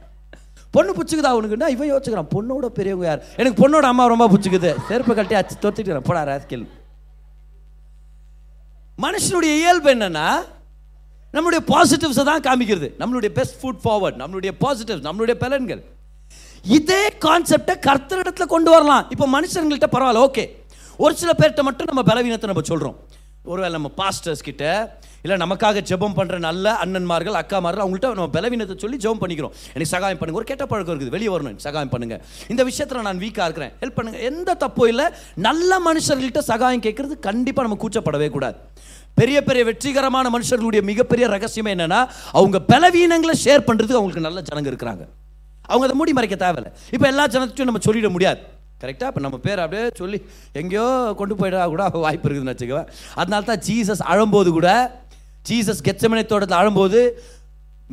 [0.75, 3.21] பொண்ணு பிடிச்சிக்குதா அவனுக்குன்னா இவன் யோசிக்கிறான் பொண்ணோட பெரியவங்க யார்?
[3.41, 4.71] எனக்கு பொண்ணோட அம்மா ரொம்ப பிடிச்சிக்குது.
[4.89, 6.65] செருப்பு கட்டி அச்சு தொத்திட்டு போடா ராஸ்கில்.
[9.05, 10.27] மனுஷனுடைய இயல்பு என்னன்னா
[11.35, 12.87] நம்மளுடைய பாசிட்டிவ்ஸை தான் காமிக்கிறது.
[12.99, 15.81] நம்மளுடைய பெஸ்ட் ஃபுட் ஃபார்வர்ட் நம்மளுடைய பாசிட்டிவ்ஸ் நம்மளுடைய பலன்கள்.
[16.77, 19.03] இதே கான்செப்டை கர்த்தரிடத்தில் கொண்டு வரலாம்.
[19.13, 20.43] இப்போ மனுஷங்கள்கிட்ட பரவாயில்ல ஓகே
[21.03, 22.95] ஒரு சில பேர்கிட்ட மட்டும் நம்ம பலவீனத்தை நம்ம சொல்கிறோம்
[23.51, 24.63] ஒருவேளை நம்ம பாஸ்டர்ஸ் கிட்ட
[25.23, 29.53] இல்லை நமக்காக ஜெபம் பண்ணுற நல்ல அண்ணன்மார்கள் அக்காமார்கள் அவங்கள்ட்ட நம்ம பலவீனத்தை சொல்லி ஜெபம் பண்ணிக்கிறோம்.
[29.73, 32.17] எனக்கு சகாயம் பண்ணுங்க ஒரு கெட்ட பழக்கம் இருக்குது வெளியே வரணும் எனக்கு சகாயம் பண்ணுங்க.
[32.53, 33.73] இந்த விஷயத்தில் நான் வீக்காக இருக்கிறேன்.
[33.81, 34.19] ஹெல்ப் பண்ணுங்க.
[34.29, 35.05] எந்த தப்பும் இல்லை.
[35.47, 38.57] நல்ல மனுஷர்கள்ட்ட சகாயம் கேட்கறது கண்டிப்பாக நம்ம கூச்சப்படவே கூடாது.
[39.21, 42.01] பெரிய பெரிய வெற்றிகரமான மனுஷர்களுடைய மிகப்பெரிய ரகசியம் என்னென்னா
[42.39, 45.05] அவங்க பலவீனங்களை ஷேர் பண்ணுறதுக்கு அவங்களுக்கு நல்ல ஜனங்க இருக்கிறாங்க.
[45.69, 46.71] அவங்க அதை மூடி மறைக்க தேவையில்ல.
[46.95, 48.41] இப்போ எல்லா ஜனத்தையும் நம்ம சொல்லிட முடியாது.
[48.83, 50.17] கரெக்டாக இப்போ நம்ம பேர் அப்படியே சொல்லி
[50.61, 50.87] எங்கேயோ
[51.21, 52.89] கொண்டு போயிடா கூட வாய்ப்பு இருக்குதுன்னு வச்சுக்குவேன்
[53.21, 54.69] அதனால தான் ஜீசஸ் அழும்போது கூட
[55.49, 56.99] ஜீசஸ் கெச்சமனை தோட்டத்தில் அழும்போது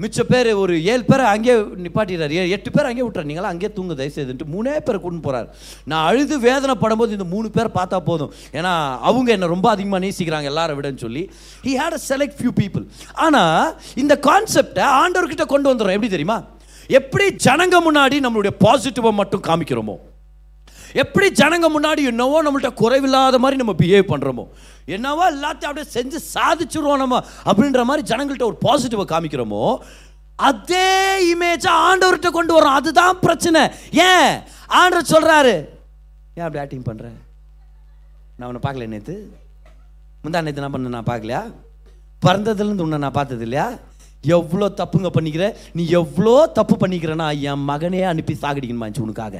[0.02, 1.54] மிச்ச பேர் ஒரு ஏழு பேர் அங்கேயே
[1.84, 2.36] நிப்பாட்டிடுறாரு.
[2.56, 3.28] எட்டு பேர் அங்கேயே விட்டுறாரு.
[3.30, 5.48] நீங்களாம் அங்கேயே தூங்க தயவுசெய்துன்ட்டு மூணே பேர் கொண்டு போகிறார்
[5.90, 8.32] நான் அழுது வேதனை படும்போது இந்த மூணு பேர் பார்த்தா போதும்.
[8.58, 8.72] ஏன்னா
[9.10, 11.24] அவங்க என்னை ரொம்ப அதிகமாக நேசிக்கிறாங்க எல்லாரை விடன்னு சொல்லி.
[11.66, 12.86] He had a select few people
[13.26, 16.38] ஆனால் இந்த கான்செப்டை ஆண்டவர்கிட்ட கொண்டு வந்துடும் எப்படி தெரியுமா?
[16.90, 19.96] எப்படி ஜனங்க முன்னாடி நம்மளுடைய பாசிட்டிவை மட்டும் காமிக்கிறோமோ?
[20.94, 24.44] எப்படி ஜனங்க முன்னாடி என்னவோ நம்மள்ட்ட குறைவில்லாத மாதிரி நம்ம பிஹேவ் பண்ணுறோமோ
[24.86, 29.62] என்னவோ எல்லாத்தையும் அப்படியே செஞ்சு சாதிச்சிருவோம் நம்ம அப்படின்ற மாதிரி ஜனங்கள்ட்ட ஒரு பாசிட்டிவை காமிக்கிறோமோ
[30.38, 30.88] அதே
[31.32, 33.62] இமேஜை ஆண்டவர்கிட்ட கொண்டு வரோம் அதுதான் பிரச்சனை.
[34.06, 34.32] ஏன்?
[34.72, 35.54] ஆண்டவர் சொல்கிறாரு
[36.36, 37.16] ஏன் அப்படி ஆக்டிங் பண்ணுறேன்
[38.38, 39.16] நான் உன்னை பார்க்கல நேற்று
[40.24, 41.42] முந்தா நேற்று நான் பண்ண நான் பார்க்கலையா?
[42.22, 43.66] பிறந்ததுலேருந்து உன்னை நான் பார்த்தது இல்லையா
[44.24, 45.44] எவ்வளோ தப்புங்க பண்ணிக்கிற?
[45.76, 49.34] நீ எவ்வளோ தப்பு பண்ணிக்கிறேன்னா என் மகனே அனுப்பி சாகடிக்கணுமாச்சு உனக்காக.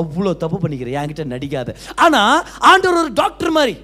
[0.00, 1.74] அவ்வளோ தப்பு பண்ணிக்கிற என்கிட்ட நடிக்காத.
[2.04, 2.36] ஆனால்
[2.70, 3.74] ஆண்டவர் ஒரு டாக்டர் மாதிரி.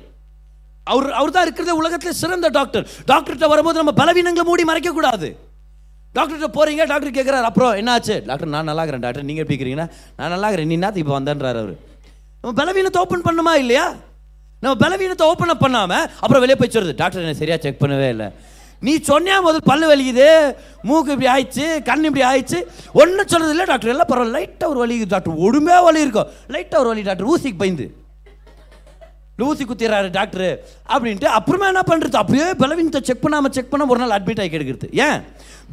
[0.92, 5.28] அவர் அவர் தான் இருக்கிறத உலகத்தில் சிறந்த டாக்டர் டாக்டர்கிட்ட வரும்போது நம்ம பலவீனங்களை மூடி மறைக்கக்கூடாது.
[6.16, 8.14] டாக்டர்கிட்ட போகிறீங்க டாக்டர் கேட்குறாரு அப்புறம் என்னாச்சு?
[8.28, 10.70] டாக்டர் நான் நல்லா இருக்கிறேன் டாக்டர் நீங்கள் எப்படி இருக்கிறீங்கன்னா நான் நல்லா இருக்கிறேன்.
[10.70, 11.74] நீ என்னத்துக்கு இப்போ வந்தேன்றாரு அவர்.
[12.42, 13.86] நம்ம பலவீனத்தை ஓப்பன் பண்ணுமா இல்லையா?
[14.62, 16.72] நம்ம பலவீனத்தை ஓப்பன் அப் பண்ணாமல் அப்புறம் வெளியே போய்
[17.02, 18.28] டாக்டர் என்ன சரியாக செக் பண்ணவே இல்லை.
[18.80, 20.56] நீ சொன்னே முதல் பல்லு வலிக்குது?
[20.82, 22.64] மூக்கு இப்படி ஆயிடுச்சு கண் இப்படி ஆயிடுச்சு.
[22.92, 24.38] ஒன்றும் சொல்கிறது இல்லை டாக்டர் எல்லாம் பரவாயில்ல.
[24.38, 26.28] லைட்டாக ஒரு வலி டாக்டர் ஒடுமையாக வலி இருக்கும்.
[26.48, 27.94] லைட்டாக ஒரு வலி டாக்டர் ஊசிக்கு பயந்து.
[29.46, 30.48] ஊசி குத்திடுறாரு டாக்டர்
[30.92, 34.88] அப்படின்ட்டு அப்புறமா என்ன பண்ணுறது அப்படியே பலவீனத்தை செக் பண்ணாமல் செக் பண்ண ஒரு நாள் அட்மிட் ஆகி எடுக்கிறது
[35.06, 35.18] ஏன்?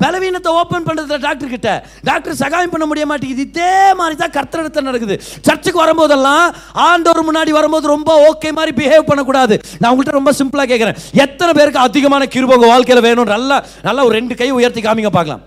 [0.02, 1.70] பலவீனத்தை ஓப்பன் பண்ணுறதுல டாக்டர் கிட்ட.
[2.10, 3.46] டாக்டர் சகாயம் பண்ண முடிய மாட்டேங்குது.
[3.50, 5.16] இதே மாதிரி தான் கர்த்தரிடத்தில் நடக்குது.
[5.48, 6.46] சர்ச்சுக்கு வரும்போதெல்லாம்
[6.88, 9.58] ஆண்டவர் முன்னாடி வரும்போது ரொம்ப ஓகே மாதிரி பிஹேவ் பண்ணக்கூடாது.
[9.80, 14.36] நான் உங்கள்கிட்ட ரொம்ப சிம்பிளாக கேட்குறேன் எத்தனை பேருக்கு அதிகமான கிருப வாழ்க்கையில் வேணும் நல்லா நல்லா ஒரு ரெண்டு
[14.42, 15.44] கை உயர்த்தி காமிங்க பார்க்கலாம்.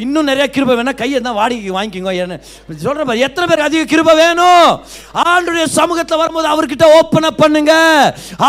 [0.00, 2.38] இன்னும் நிறைய கிருபை வேணா கையை தான் வாடகைக்கு வாங்கிக்கோங்க என்ன
[2.84, 4.68] சொல்கிறேன் மாதிரி எத்தனை பேர் அதிக கிருபை வேணும்?
[5.24, 7.72] ஆண்டுடைய சமூகத்தில் வரும்போது அவர்கிட்ட ஓப்பன் அப் பண்ணுங்க.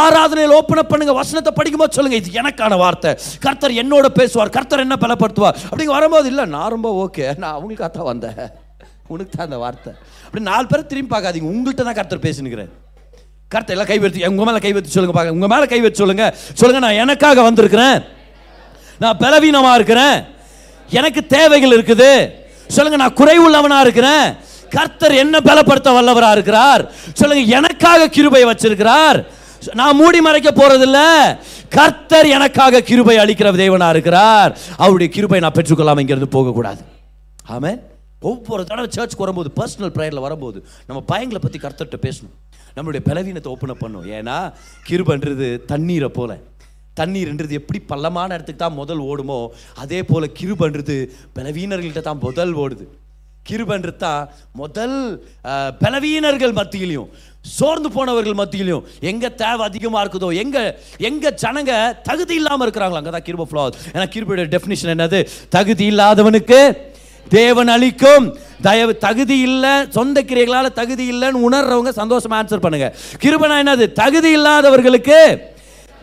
[0.01, 1.13] ஆராதனையில் ஓப்பன் அப் பண்ணுங்க.
[1.21, 3.13] வசனத்தை படிக்கும்போது சொல்லுங்க இது எனக்கான வார்த்தை.
[3.45, 4.53] கர்த்தர் என்னோட பேசுவார்.
[4.57, 5.57] கர்த்தர் என்ன பலப்படுத்துவார்?
[5.69, 8.41] அப்படிங்க வரும்போது இல்லை நான் ரொம்ப ஓகே நான் அவங்களுக்காக தான் வந்தேன்.
[9.13, 9.93] உனக்கு தான் அந்த வார்த்தை.
[10.25, 11.49] அப்படி நாலு பேர் திரும்பி பார்க்காதீங்க.
[11.53, 12.71] உங்கள்கிட்ட தான் கர்த்தர் பேசினுக்கிறேன்
[13.53, 16.27] கர்த்தர் எல்லாம் கைவெடுத்து உங்கள் மேலே கைவெடுத்து கை வைத்து சொல்லுங்க பாக்க உங்க சொல்லுங்கள் கை சொல்லுங்க.
[16.59, 17.97] சொல்லுங்க நான் எனக்காக வந்திருக்கிறேன்.
[19.03, 20.17] நான் பலவீனமாக இருக்கிறேன்.
[20.99, 22.11] எனக்கு தேவைகள் இருக்குது.
[22.75, 24.27] சொல்லுங்க நான் குறைவுள்ளவனா இருக்கிறேன்.
[24.75, 26.81] கர்த்தர் என்ன பலப்படுத்த வல்லவரா இருக்கிறார்?
[27.19, 29.19] சொல்லுங்க எனக்காக கிருபை வச்சிருக்கிறார்.
[29.79, 30.99] நான் மூடி மறைக்க போறதில்ல.
[31.77, 34.51] கர்த்தர் எனக்காக கிருபை அளிக்கிற தேவனா இருக்கிறார்.
[34.83, 36.81] அவருடைய கிருபை நான் பெற்றுக்கொள்ளாம இங்கிருந்து போகக்கூடாது.
[37.55, 37.73] ஆமே
[38.31, 42.35] ஒவ்வொரு தடவை சர்ச்சுக்கு வரும்போது பர்சனல் ப்ரேயரில் வரும்போது நம்ம பயங்களை பற்றி கர்த்தர்கிட்ட பேசணும்.
[42.75, 44.37] நம்மளுடைய பலவீனத்தை ஓப்பன் பண்ணும் ஏன்னா
[44.89, 46.37] கிருபன்றது தண்ணீரை போல.
[46.99, 49.39] தண்ணீர்ன்றது எப்படி பள்ளமான இடத்துக்கு தான் முதல் ஓடுமோ
[49.83, 50.97] அதே போல் கிருபன்றது
[51.37, 52.85] பலவீனர்கள்ட்ட தான் முதல் ஓடுது.
[53.47, 54.27] கிருபன்றது தான்
[54.59, 54.97] முதல்
[55.83, 57.09] பலவீனர்கள் மத்தியிலையும்
[57.55, 60.61] சோர்ந்து போனவர்கள் மத்தியிலையும் எங்கே தேவை அதிகமாக இருக்குதோ எங்கே
[61.09, 61.71] எங்கே ஜனங்க
[62.09, 65.19] தகுதி இல்லாமல் இருக்கிறாங்களோ அங்கதான் கிருப ஃப்ளோ ஏன்னா கிருபையோட டெஃபினிஷன் என்னது?
[65.55, 66.59] தகுதி இல்லாதவனுக்கு
[67.37, 68.25] தேவன் அளிக்கும்.
[68.67, 72.87] தயவு தகுதி இல்லை சொந்த கிரியைகளால் தகுதி இல்லைன்னு உணர்றவங்க சந்தோஷமாக ஆன்சர் பண்ணுங்க.
[73.23, 73.85] கிருபனா என்னது?
[74.01, 75.19] தகுதி இல்லாதவர்களுக்கு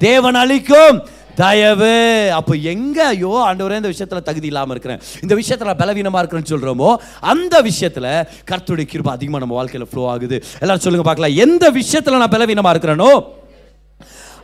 [0.06, 0.98] தேவன் அளிக்கும்
[1.40, 1.94] தயவு.
[2.38, 5.00] அப்போ எங்க ஐயோ ஆண்டவரே இந்த விஷயத்துல தகுதி இல்லாமல் இருக்கிறேன்.
[5.22, 8.06] இந்த விஷயத்துல நான் பலவீனமா இருக்கிறேன்னு சொல்றோமோ அந்த விஷயத்துல
[8.50, 10.44] கர்த்தருடைய கிருபா அதிகமா நம்ம வாழ்க்கையில ஃப்ளோ ஆகுது.
[10.60, 11.36] எல்லாரும் சொல்லுங்க பார்க்கலாம்.
[11.46, 13.10] எந்த விஷயத்துல நான் பலவீனமா இருக்கிறேனோ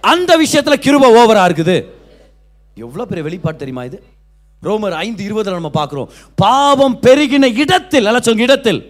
[0.00, 1.76] அந்த விஷயத்துல கிருப ஓவரா இருக்குது.
[2.74, 4.02] எவ்வளவு பெரிய வெளிப்பாடு தெரியுமா இது?
[4.62, 6.08] ரோமர் ஐந்து இருபதுல நம்ம பார்க்குறோம்.
[6.34, 8.80] பாவம் பெருகின இடத்தில் எல்லாம் சொல்லுங்க இடத்தில்.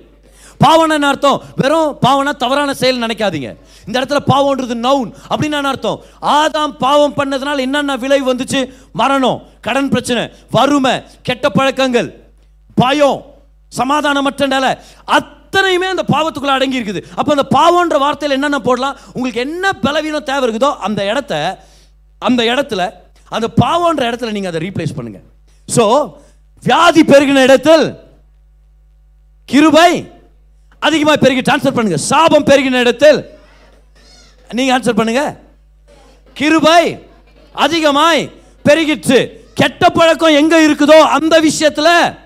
[0.64, 1.38] பாவம்னா என்ன அர்த்தம்?
[1.60, 3.50] வெறும் பாவம்னா தவறான செயல் நினைக்காதீங்க.
[3.86, 5.98] இந்த இடத்துல பாவம்ன்றது நவுன் அப்படின்னு என்ன அர்த்தம்?
[6.38, 8.60] ஆதாம் பாவம் பண்ணதுனால என்னென்ன விளைவு வந்துச்சு?
[9.00, 10.24] மரணம் கடன் பிரச்சனை
[10.56, 10.94] வறுமை
[11.28, 12.10] கெட்ட பழக்கங்கள்
[12.82, 13.18] பயம்
[13.72, 14.70] சமாதானமற்ற நிலை.
[15.16, 17.00] அத்தனையுமே அந்த பாவத்துக்குள்ள அடங்கி இருக்குது.
[17.18, 18.98] அப்போ அந்த பாவம்ன்ற வார்த்தையில் என்னென்ன போடலாம்?
[19.16, 21.34] உங்களுக்கு என்ன பலவீனம் தேவை இருக்குதோ அந்த இடத்த
[22.22, 22.82] அந்த இடத்துல
[23.36, 25.20] அந்த பாவம்ன்ற இடத்துல நீங்கள் அதை ரீப்ளேஸ் பண்ணுங்க.
[25.68, 25.84] ஸோ
[26.62, 27.86] வியாதி பெருகின இடத்தில்
[29.48, 29.90] கிருபை
[30.78, 31.96] அதிகமாக பெருகி ட்ரான்ஸ்ஃபர் பண்ணுங்க.
[31.96, 33.18] சாபம் பெருகின இடத்தில்
[34.50, 35.40] நீங்க ஆன்சர் பண்ணுங்க.
[36.32, 36.98] கிருபை
[37.52, 38.30] அதிகமாய்
[38.64, 39.30] பெருகிற்று.
[39.54, 42.18] கெட்ட பழக்கம் எங்க இருக்குதோ அந்த விஷயத்துல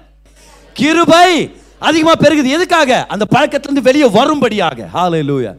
[0.73, 2.49] கிருபை அதிகமா பெருகுது.
[2.57, 3.07] எதுக்காக?
[3.07, 4.89] அந்த பழக்கத்திலிருந்து வெளியே வரும்படியாக.
[4.95, 5.53] ஹalleluya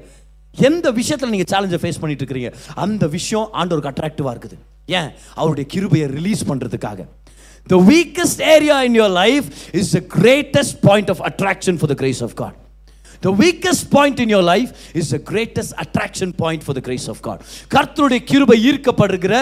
[0.68, 2.54] எந்த விஷயத்துல நீங்க சேலஞ்சை ஃபேஸ் பண்ணிட்டு இருக்கிறீங்க?
[2.76, 4.58] அந்த விஷயம் ஆண்டவருக்கு அட்ராக்டிவா இருக்குது.
[4.86, 5.10] ஏன்?
[5.36, 7.00] அவருடைய கிருபையை ரிலீஸ் பண்றதுக்காக.
[7.70, 12.22] The weakest area in your life is the greatest point of attraction for the grace
[12.22, 12.54] of god.
[13.22, 17.22] The weakest point in your life is the greatest attraction point for the grace of
[17.28, 17.42] God
[17.76, 19.34] கர்த்தருடைய கிருபை ஈர்க்கப்படுகிற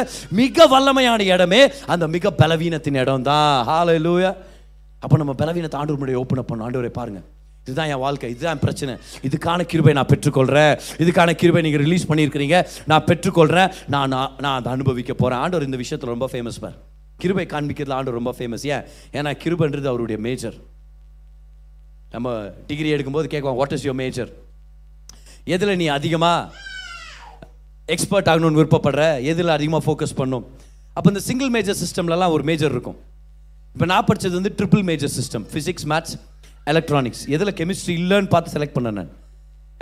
[0.41, 4.31] மிக வல்லமையான இடமே அந்த மிக பலவீனத்தின் இடம் தான் ஹalleluya
[5.03, 6.91] அப்போ நம்ம பலவீனத்தை ஆண்டு முன்னாடி ஓப்பன் அப் பண்ணணும்.
[6.97, 7.19] பாருங்க.
[7.65, 8.93] இதுதான் என் வாழ்க்கை இதுதான் பிரச்சனை.
[9.27, 12.57] இதுக்கான கிருபை நான் பெற்றுக்கொள்கிறேன் இதுக்கான கிருபை நீங்கள் ரிலீஸ் பண்ணியிருக்கிறீங்க.
[12.85, 16.75] நான் பெற்றுக்கொள்கிறேன் நான் நான் நான் அதை அனுபவிக்க போகிறேன் ஆண்டவர் இந்த விஷயத்தில் ரொம்ப ஃபேமஸ் பார்.
[17.17, 18.83] கிருபை காண்பிக்கிறதுல ஆண்டவர் ரொம்ப ஃபேமஸ் ஏன்?
[19.13, 20.57] ஏன்னா கிருபைன்றது அவருடைய மேஜர்
[22.13, 22.27] நம்ம
[22.69, 24.29] டிகிரி எடுக்கும்போது கேட்குவோம் வாட் இஸ் யோர் மேஜர்
[25.55, 26.67] எதில் நீ அதிகமாக
[27.93, 29.03] எக்ஸ்பர்ட் ஆகணும்னு விருப்பப்படுற?
[29.31, 30.45] எதில் அதிகமாக ஃபோக்கஸ் பண்ணும்?
[30.97, 32.97] அப்போ இந்த சிங்கிள் மேஜர் சிஸ்டம்லலாம் ஒரு மேஜர் இருக்கும்.
[33.73, 36.15] இப்போ நான் படிச்சது வந்து triple major system physics maths
[36.71, 39.11] electronics எதில் கெமிஸ்ட்ரி இல்லைன்னு பார்த்து செலக்ட் பண்ணேன் நான்.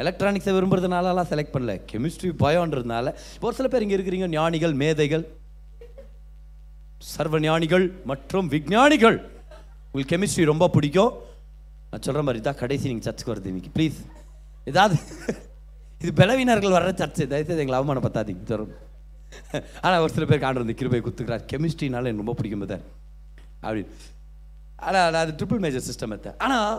[0.03, 1.73] எலக்ட்ரானிக்ஸை விரும்புறதுனாலலாம் செலக்ட் பண்ணல.
[1.91, 5.23] கெமிஸ்ட்ரி பயம்ன்றதுனால இப்போ ஒரு சில பேர் இங்கே இருக்கிறீங்க ஞானிகள் மேதைகள்.
[7.13, 9.17] சர்வ ஞானிகள் மற்றும் விஞ்ஞானிகள்.
[9.89, 11.11] உங்களுக்கு கெமிஸ்ட்ரி ரொம்ப பிடிக்கும்.
[11.91, 13.71] நான் சொல்கிற மாதிரி தான் கடைசி நீங்கள் சர்ச்சுக்கு வருது இன்னைக்கு.
[13.77, 13.97] ப்ளீஸ்
[14.71, 14.95] ஏதாவது
[16.01, 17.23] இது பலவீனர்கள் வர்ற சர்ச்சு.
[17.31, 18.73] தயவுசெய்து எங்களை அவமானப்படுத்தாதீங்க தரும்
[19.85, 22.83] ஆனால் ஒரு சில பேர் காண்டு வந்து கிருபை குத்துக்கிறார் கெமிஸ்ட்ரினால எனக்கு ரொம்ப பிடிக்கும் பதர்
[23.61, 23.81] அப்படி.
[24.87, 26.71] ஆனால் அது ட்ரிபிள் மேஜர் சிஸ்டம் எத்த ஆனால்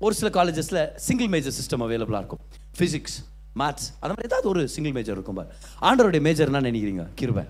[0.00, 2.42] ஒரு சில காலேஜஸில் சிங்கிள் மேஜர் சிஸ்டம் அவைலபிளாக இருக்கும்.
[2.78, 3.18] ஃபிசிக்ஸ்
[3.60, 5.50] மேத்ஸ் அந்த மாதிரி ஏதாவது ஒரு சிங்கிள் மேஜர் இருக்கும் பார்.
[5.80, 7.04] ஆண்டவருடைய மேஜர் என்ன நினைக்கிறீங்க?
[7.14, 7.44] கிருபை.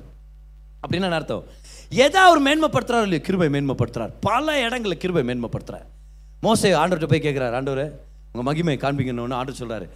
[0.83, 1.45] அப்படின்னா அர்த்தம்?
[1.91, 4.13] ஏதாவது அவர் மேன்மைப்படுத்துறாரு இல்லையோ கிருபை மேன்மைப்படுத்துறார்.
[4.21, 5.87] பல இடங்களில் கிருபை மேன்மைப்படுத்துறார்.
[6.45, 7.85] மோசை ஆண்டவர்கிட்ட போய் கேட்குறாரு ஆண்டவர்
[8.33, 9.87] உங்கள் மகிமை காண்பிக்கணும்னு ஆண்டவர் சொல்கிறாரு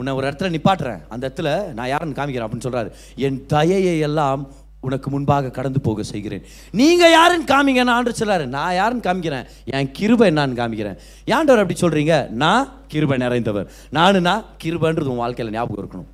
[0.00, 1.00] உன்னை ஒரு இடத்துல நிப்பாட்டுறேன்.
[1.12, 2.90] அந்த இடத்துல நான் யாருன்னு காமிக்கிறேன் அப்படின்னு சொல்கிறாரு
[3.26, 4.42] என் தயையை எல்லாம்
[4.86, 6.44] உனக்கு முன்பாக கடந்து போக செய்கிறேன்.
[6.80, 9.48] நீங்கள் யாருன்னு காமிங்கன்னு ஆண்டு சொல்கிறாரு நான் யாருன்னு காமிக்கிறேன்?
[9.76, 10.96] என் கிருபை என்னான்னு காமிக்கிறேன்.
[11.34, 13.66] ஏன்டவர் அப்படி சொல்கிறீங்க நான் கிருபை நிறைந்தவர்.
[13.98, 16.08] நானு நான் கிருபைன்றது உன் வாழ்க்கையில் ஞாபகம் இருக்கணும்.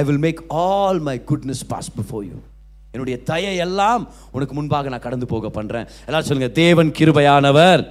[0.00, 2.36] I will make all my goodness pass before you
[2.92, 4.04] என்னுடைய தயை எல்லாம்
[4.36, 7.82] உனக்கு முன்பாக நான் கடந்து போக பண்ணுறேன் எல்லாரும் சொல்லுங்கள் தேவன் கிருபையானவர்.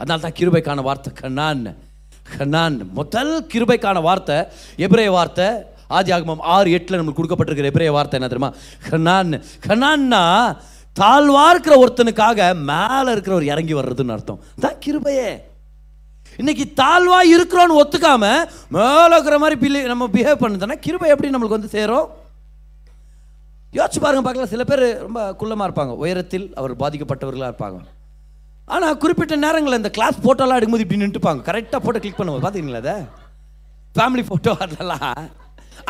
[0.00, 1.66] அதனால தான் கிருபைக்கான வார்த்தை கண்ணான்
[2.36, 4.38] கண்ணான் முதல் கிருபைக்கான வார்த்தை
[4.86, 5.48] எபிரேய வார்த்தை
[5.96, 8.50] ஆதி ஆகமம் ஆறு எட்டில் நமக்கு கொடுக்கப்பட்டிருக்கிற எபிரேய வார்த்தை என்ன தெரியுமா?
[8.90, 9.36] கண்ணான்
[9.66, 10.22] கண்ணான்னா
[11.00, 12.40] தாழ்வா இருக்கிற ஒருத்தனுக்காக
[12.70, 14.40] மேலே இருக்கிறவர் இறங்கி வர்றதுன்னு அர்த்தம்.
[14.64, 15.30] தான் கிருபையே.
[16.40, 18.24] இன்னைக்கு தாழ்வா இருக்கிறோன்னு ஒத்துக்காம
[18.76, 22.08] மேலே இருக்கிற மாதிரி பிலி நம்ம பிஹேவ் பண்ணுதுன்னா கிருபை எப்படி நம்மளுக்கு வந்து சேரும்?
[23.78, 24.52] யோசிச்சு பாருங்க பார்க்கலாம்.
[24.54, 25.94] சில பேர் ரொம்ப குள்ளமாக இருப்பாங்க.
[26.02, 27.78] உயரத்தில் அவர் பாதிக்கப்பட்டவர்களாக இருப்பாங்க.
[28.74, 31.40] ஆனால் குறிப்பிட்ட நேரங்களில் இந்த கிளாஸ் ஃபோட்டோலாம் எடுக்கும்போது இப்படி நின்றுப்பாங்க.
[31.50, 32.96] கரெக்டாக ஃபோட்டோ கிளிக் பண்ணுவோம் பார்த்தீங்களா அதை
[33.98, 35.06] ஃபேமிலி ஃபோட்டோ அதெல்லாம்.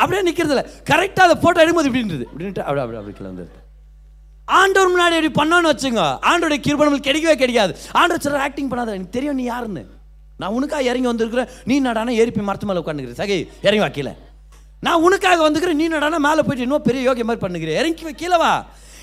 [0.01, 0.65] அப்படியே நிற்கிறது இல்லை.
[0.91, 3.57] கரெக்டாக அதை ஃபோட்டோ எடுக்கும்போது இப்படின்றது இப்படின்ட்டு அப்படி அப்படி அப்படி கீழே வந்துருது.
[4.47, 7.71] ஆண்டவர் முன்னாடி எப்படி பண்ணோன்னு வச்சுங்க ஆண்டோடைய கிருபை நம்மளுக்கு கிடைக்கவே கிடைக்காது.
[7.99, 8.95] ஆண்டவர் சிலர் ஆக்டிங் பண்ணாத.
[8.97, 9.83] எனக்கு தெரியும் நீ யாருன்னு.
[10.41, 11.49] நான் உனக்காக இறங்கி வந்திருக்கிறேன்.
[11.69, 14.13] நீ நடானா ஏறிப்பி மரத்து மேலே உட்காந்துக்கிறேன் சகை இறங்கி வா கீழே.
[14.85, 18.37] நான் உனக்காக வந்துக்கிறேன் நீ நடானா மேலே போயிட்டு இன்னும் பெரிய யோகிய மாதிரி பண்ணுகிறேன் இறங்கி வா, கீழே
[18.43, 18.53] வா.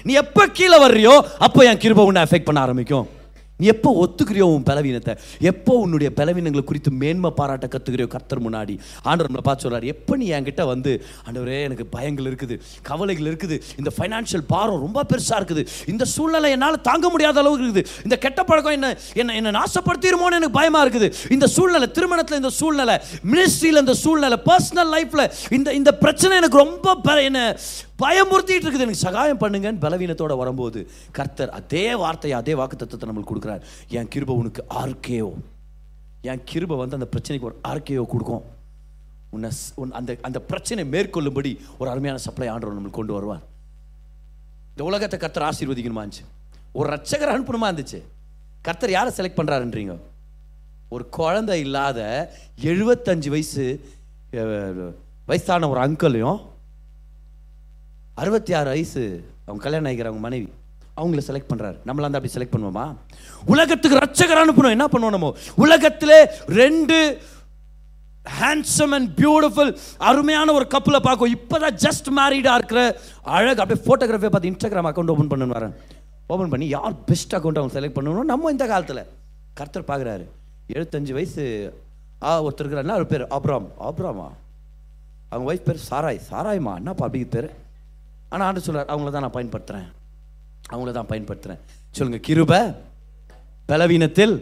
[0.07, 1.15] நீ எப்போ கீழே வர்றியோ
[1.47, 3.07] அப்போ என் கிருபை உன்னை அஃபெக்ட் பண்ண ஆரம்பிக்கும்.
[3.61, 5.13] நீ எப்போ ஒத்துக்கிறியோ உன் பலவீனத்தை?
[5.51, 8.75] எப்போ உன்னுடைய பலவீனங்களை குறித்து மேன்மை பாராட்ட கற்றுக்கிறியோ கர்த்தர் முன்னாடி?
[9.03, 10.93] ஆண்டவர் நம்மளை பார்த்து சொல்கிறார் எப்போ நீ என்கிட்ட வந்து
[11.27, 12.57] ஆண்டவரே எனக்கு பயங்கள் இருக்குது
[12.89, 17.87] கவலைகள் இருக்குது இந்த ஃபைனான்ஷியல் பாரம் ரொம்ப பெருசாக இருக்குது இந்த சூழ்நிலை என்னால் தாங்க முடியாத அளவுக்கு இருக்குது
[18.05, 21.11] இந்த கெட்ட பழக்கம் என்ன என்ன என்ன நாசப்படுத்திடுமோன்னு எனக்கு பயமாக இருக்குது.
[21.31, 22.99] இந்த சூழ்நிலை திருமணத்தில் இந்த சூழ்நிலை
[23.33, 27.41] மினிஸ்ட்ரியில் இந்த சூழ்நிலை பர்சனல் லைஃப்பில் இந்த இந்த பிரச்சனை எனக்கு ரொம்ப என்ன
[28.03, 28.87] பயமுறுத்திட்டு இருக்குது.
[28.87, 30.81] எனக்கு சகாயம் பண்ணுங்கன்னு பலவீனத்தோட வரும்போது
[31.19, 33.63] கர்த்தர் அதே வார்த்தையை அதே வாக்கு தத்துவத்தை நம்மளுக்கு கொடுக்குறார்.
[33.99, 35.33] என் கிருப உனக்கு ஆர்கேவோ
[36.31, 38.45] என் கிருப வந்து அந்த பிரச்சனைக்கு ஒரு ஆர்கேயோ கொடுக்கும்.
[39.35, 39.51] உன்னை
[39.83, 43.45] உன் அந்த அந்த பிரச்சனை மேற்கொள்ளும்படி ஒரு அருமையான சப்ளை ஆண்டவர் நம்மளுக்கு கொண்டு வருவார்.
[44.73, 46.27] இந்த உலகத்தை கர்த்தர் ஆசீர்வதிக்கணுமா இருந்துச்சு?
[46.79, 48.01] ஒரு ரட்சகர் அனுப்பணுமா இருந்துச்சு?
[48.67, 49.95] கர்த்தர் யாரை செலக்ட் பண்ணுறாருன்றீங்க
[50.95, 52.01] ஒரு குழந்தை இல்லாத
[52.71, 53.65] எழுபத்தஞ்சு வயசு
[55.31, 56.41] வயசான ஒரு அங்கிளையும்
[58.21, 59.03] அறுபத்தி ஆறு வயசு
[59.47, 60.49] அவங்க கல்யாணம் ஆகிக்கிற அவங்க மனைவி.
[60.99, 62.85] அவங்கள செலக்ட் பண்ணுறாரு நம்மளாம் அந்த அப்படி செலக்ட் பண்ணுவோமா?
[63.53, 65.29] உலகத்துக்கு ரட்சகர் அனுப்பணும் என்ன பண்ணுவோம் நம்ம?
[65.65, 66.15] உலகத்தில்
[66.61, 66.97] ரெண்டு
[68.39, 69.73] ஹேண்ட்ஸம் அண்ட் பியூட்டிஃபுல்
[70.11, 72.81] அருமையான ஒரு கப்பலை பார்க்கும் இப்போ தான் ஜஸ்ட் மேரீடாக இருக்கிற
[73.37, 73.61] அழகு.
[73.63, 75.75] அப்படியே ஃபோட்டோகிராஃபியை பார்த்து இன்ஸ்டாகிராம் அக்கௌண்ட் ஓப்பன் பண்ணு வரேன்.
[76.33, 79.03] ஓப்பன் பண்ணி யார் பெஸ்ட் அக்கௌண்ட் அவங்க செலக்ட் பண்ணணும் நம்ம இந்த காலத்தில்.
[79.61, 80.25] கர்த்தர் பார்க்குறாரு.
[80.75, 81.45] எழுபத்தஞ்சு வயசு.
[82.23, 84.27] ஆ ஒருத்தர் இருக்கிறாருன்னா அவர் பேர் ஆப்ராம் ஆப்ராமா
[85.31, 86.21] அவங்க ஒய்ஃப் பேர் சாராய்.
[86.31, 86.75] சாராய்மா?
[86.83, 87.49] என்னப்பா அப்படி பேர்?
[88.37, 89.89] ஆனால் ஆண்டு சொல்றார் அவங்கள தான் நான் பயன்படுத்துகிறேன்
[90.73, 91.61] அவங்கள தான் பயன்படுத்துகிறேன்
[91.95, 92.61] சொல்லுங்கள் கிருபை
[93.71, 94.35] பலவீனத்தில்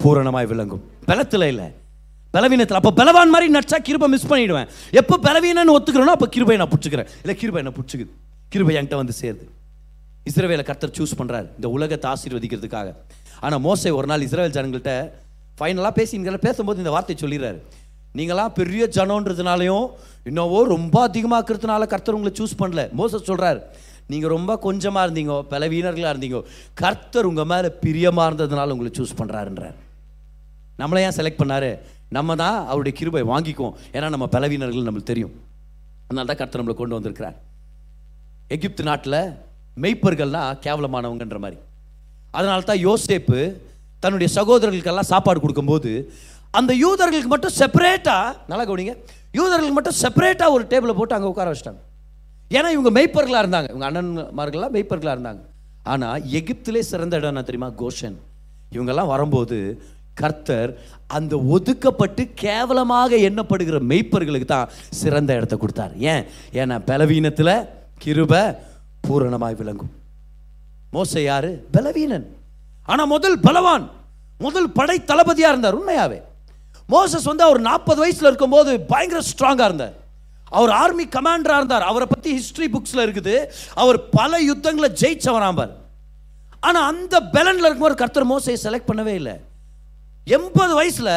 [0.00, 0.82] பூரணமாய் விளங்கும்.
[1.08, 1.66] பலத்தில் இல்லை.
[2.34, 2.78] பலவீனத்தில்.
[2.78, 4.68] அப்போ பலவான் மாதிரி நடிச்சா கிருபை மிஸ் பண்ணிவிடுவேன்
[5.00, 7.08] எப்போ பலவீனன்னு ஒத்துக்கிறேனோ அப்போ கிருபை நான் பிடிச்சிக்கிறேன்.
[7.22, 8.12] இல்லை கிருபை என்ன பிடிச்சிக்குது.
[8.52, 9.46] கிருபை என்கிட்ட வந்து சேருது.
[10.30, 12.88] இஸ்ரவேலை கர்த்தர் சூஸ் பண்ணுறாரு இந்த உலகத்தை ஆசீர்வதிக்கிறதுக்காக.
[13.44, 14.94] ஆனால் மோசை ஒரு நாள் இஸ்ரேல் ஜனங்கள்கிட்ட
[15.58, 17.60] ஃபைனலாக பேசிங்கிற பேசும்போது இந்த வார்த்தை சொல்லிடுறாரு.
[18.18, 19.86] நீங்களாம் பெரிய ஜனோன்றதுனாலையும்
[20.30, 22.82] இன்னவோ ரொம்ப அதிகமாக்குறதுனால கர்த்தர் உங்களை சூஸ் பண்ணல.
[23.00, 23.58] மோசம் சொல்கிறார்
[24.12, 26.38] நீங்கள் ரொம்ப கொஞ்சமாக இருந்தீங்க பலவீனர்களாக இருந்தீங்க
[26.82, 29.76] கர்த்தர் உங்கள் மேலே பிரியமாக இருந்ததுனால உங்களை சூஸ் பண்ணுறாருன்றார்
[30.80, 31.70] நம்மளை ஏன் செலக்ட் பண்ணார்?
[32.16, 33.74] நம்ம தான் அவருடைய கிருபை வாங்கிக்குவோம்.
[33.96, 35.34] ஏன்னா நம்ம பலவீனர்கள் நம்மளுக்கு தெரியும்.
[36.08, 37.36] அதனால தான் கர்த்தர் நம்மளை கொண்டு வந்திருக்கிறார்.
[38.54, 39.20] எகிப்து நாட்டில்
[39.82, 41.58] மெய்ப்பர்கள்னா கேவலமானவங்கன்ற மாதிரி.
[42.38, 43.40] அதனால தான் யோசேப்பு
[44.02, 45.92] தன்னுடைய சகோதரர்களுக்கெல்லாம் சாப்பாடு கொடுக்கும்போது
[46.58, 48.94] அந்த யூதர்களுக்கு மட்டும் செப்பரேட்டாக நல்லா கவனிங்க
[49.38, 51.82] யூதர்களுக்கு மட்டும் செப்பரேட்டாக ஒரு டேபிளை போட்டு அங்கே உட்கார வச்சிட்டாங்க.
[52.56, 53.68] ஏன்னா இவங்க மெய்ப்பர்களாக இருந்தாங்க.
[53.72, 55.42] இவங்க அண்ணன்மார்கள்லாம் மெய்ப்பர்களாக இருந்தாங்க.
[55.82, 57.70] ஆனால் எகிப்திலே சிறந்த இடம் என்ன தெரியுமா?
[57.82, 58.16] கோஷன்.
[58.74, 59.58] இவங்கெல்லாம் வரும்போது
[60.20, 60.70] கர்த்தர்
[61.06, 64.70] அந்த ஒதுக்கப்பட்டு கேவலமாக எண்ணப்படுகிற மெய்ப்பர்களுக்கு தான்
[65.00, 65.94] சிறந்த இடத்த கொடுத்தார்.
[66.12, 66.24] ஏன்?
[66.52, 67.54] ஏன்னா பலவீனத்தில்
[68.04, 68.34] கிருப
[69.08, 69.92] பூரணமாய் விளங்கும்.
[70.92, 71.50] மோச யாரு?
[71.72, 72.26] பலவீனன்.
[72.86, 73.84] ஆனால் முதல் பலவான்
[74.38, 76.18] முதல் படை தளபதியாக இருந்தார் உண்மையாவே.
[76.88, 79.94] மோசஸ் வந்து அவர் நாற்பது வயசில் இருக்கும்போது பயங்கர ஸ்ட்ராங்காக இருந்தார்.
[80.58, 81.88] அவர் ஆர்மி கமாண்டராக இருந்தார்.
[81.90, 83.34] அவரை பற்றி ஹிஸ்ட்ரி புக்ஸில் இருக்குது.
[83.82, 85.72] அவர் பல யுத்தங்களை ஜெயிச்சவராம்பார்
[86.66, 89.34] ஆனால் அந்த பெலன்ல இருக்கும்போது கர்த்தர் மோசையை செலக்ட் பண்ணவே இல்லை.
[90.26, 91.10] எண்பது வயசில்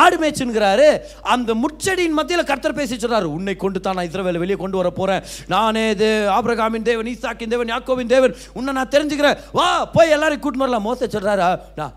[0.00, 0.88] ஆடு மேய்ச்சுங்கிறாரு
[1.34, 5.24] அந்த முச்செடியின் மத்தியில் கர்த்தர் பேசி சொல்றாரு உன்னை கொண்டு தான் நான் இஸ்ரவேலை வெளியே கொண்டு வர போகிறேன்
[5.52, 6.08] நானே இது
[6.38, 8.34] ஆப்ரகாமின் தேவன் ஈசாக்கின் தேவன் யாக்கோவின் தேவன்.
[8.58, 9.40] உன்னை நான் தெரிஞ்சுக்கிறேன்.
[9.58, 10.86] வா போய் எல்லாரையும் கூட்டின்னு வரலாம்.
[10.88, 11.48] மோச சொல்கிறாரா
[11.80, 11.94] நான்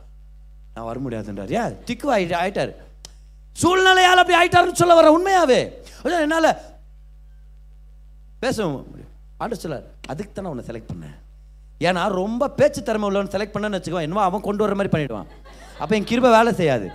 [0.75, 1.51] நான் வர முடியாதுன்றார்.
[1.61, 1.75] ஏன்?
[1.89, 2.73] திக்கு ஆயிட்டு ஆகிட்டார்
[3.61, 5.59] சூழ்நிலையால் அப்படி ஆயிட்டாருன்னு சொல்ல வர உண்மையாவே.
[6.03, 6.47] என்னால் என்னால
[8.43, 9.11] பேச முடியும்
[9.43, 11.15] ஆண்டு சொல்லார் அதுக்கு தானே உன்னை செலக்ட் பண்ணேன்.
[11.87, 15.29] ஏன்னா ரொம்ப பேச்சு திறமை உள்ளவன் செலக்ட் பண்ணேன்னு வச்சுக்கோ என்னவோ அவன் கொண்டு வர மாதிரி பண்ணிடுவான்.
[15.81, 16.87] அப்போ என் கிருப வேலை செய்யாது.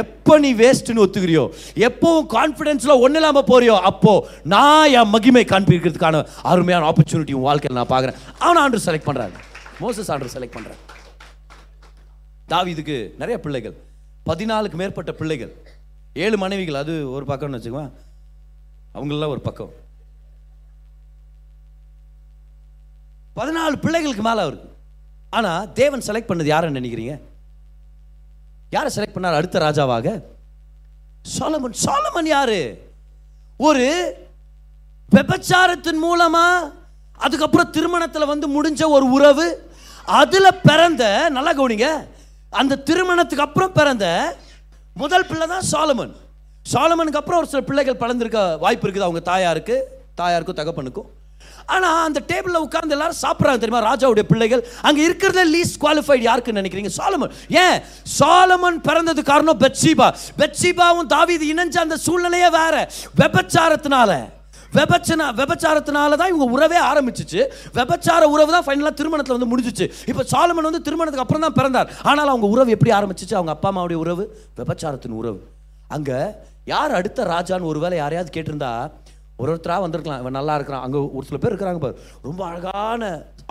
[0.00, 1.42] எப்போ நீ வேஸ்ட்னு ஒத்துக்கிறியோ
[1.88, 4.12] எப்போவும் கான்ஃபிடென்ஸில் ஒன்றும் இல்லாமல் போறியோ அப்போ
[4.54, 8.18] நான் என் மகிமை காண்பிக்கிறதுக்கான அருமையான ஆப்பர்ச்சுனிட்டி உன் வாழ்க்கையில் நான் பார்க்குறேன்.
[8.44, 9.36] அவன் ஆண்டு செலக்ட் பண்ணுறாங்க
[9.84, 10.80] மோசஸ் ஆண்டு செலக்ட் பண்ணுறேன்
[12.52, 13.76] தாவி இதுக்கு நிறைய பிள்ளைகள்.
[14.30, 15.52] பதினாலுக்கு மேற்பட்ட பிள்ளைகள்.
[16.24, 17.90] ஏழு மனைவிகள் அது ஒரு பக்கம்னு வச்சுக்குவேன்.
[18.94, 19.72] அவங்களெல்லாம் ஒரு பக்கம்.
[23.36, 24.68] பதினாலு பிள்ளைகளுக்கு மேலே அவருக்கு
[25.30, 27.14] ஆனால் தேவன் செலக்ட் பண்ணது யாருன்னு நினைக்கிறீங்க?
[28.70, 29.40] யாரை செலக்ட் பண்ணார்?
[29.40, 30.08] அடுத்த ராஜாவாக?
[31.38, 31.76] சோலமன்.
[31.84, 32.60] சோலமன் யாரு?
[33.56, 33.84] ஒரு
[35.14, 36.46] விபச்சாரத்தின் மூலமா
[37.26, 39.46] அதுக்கப்புறம் திருமணத்தில் வந்து முடிஞ்ச ஒரு உறவு
[40.06, 41.86] அதில் பிறந்த நல்லா கவனிங்க
[42.50, 44.06] அந்த திருமணத்துக்கு அப்புறம் பிறந்த
[45.00, 46.12] முதல் பிள்ளை தான் சாலமன்.
[46.72, 49.06] சாலமனுக்கு அப்புறம் ஒரு சில பிள்ளைகள் பிறந்திருக்க வாய்ப்பு இருக்குது.
[49.08, 49.76] அவங்க தாயாருக்கு
[50.20, 51.08] தாயாருக்கும் தகப்பனுக்கும்.
[51.66, 53.94] ஆனால் அந்த டேபிளில் உட்கார்ந்து எல்லாரும் சாப்பிட்றாங்க தெரியுமா?
[53.94, 54.66] ராஜாவுடைய பிள்ளைகள்.
[54.82, 56.90] அங்கே இருக்கிறத லீஸ்ட் குவாலிஃபைடு யாருக்குன்னு நினைக்கிறீங்க?
[56.96, 57.32] சாலமன்.
[57.48, 57.82] ஏன்?
[58.18, 62.90] சாலமன் பிறந்தது காரணம் பெட்சீபா பெட்சீபாவும் தாவிது இணைஞ்ச அந்த சூழ்நிலையே வேற.
[63.16, 64.34] வெபச்சாரத்தினால.
[64.78, 67.40] விபச்சன விபச்சாரத்தினால தான் இவங்க உறவே ஆரம்பிச்சிச்சு.
[67.78, 69.86] விபச்சார உறவு தான் ஃபைனலாக திருமணத்தில் வந்து முடிஞ்சிச்சு.
[70.10, 71.90] இப்போ சாலமன் வந்து திருமணத்துக்கு அப்புறம் தான் பிறந்தார்.
[72.10, 73.36] ஆனால் அவங்க உறவு எப்படி ஆரம்பிச்சிச்சு?
[73.40, 74.24] அவங்க அப்பா அம்மாவுடைய உறவு
[74.60, 75.40] விபச்சாரத்தின் உறவு.
[75.96, 76.18] அங்கே
[76.72, 78.70] யார் அடுத்த ராஜான்னு ஒருவேளை யாரையாவது கேட்டிருந்தா
[79.40, 80.20] ஒரு ஒருத்தராக வந்திருக்கலாம்.
[80.22, 80.84] இவன் நல்லா இருக்கிறான்.
[80.86, 81.96] அங்கே ஒரு சில பேர் இருக்கிறாங்க பாரு.
[82.28, 83.02] ரொம்ப அழகான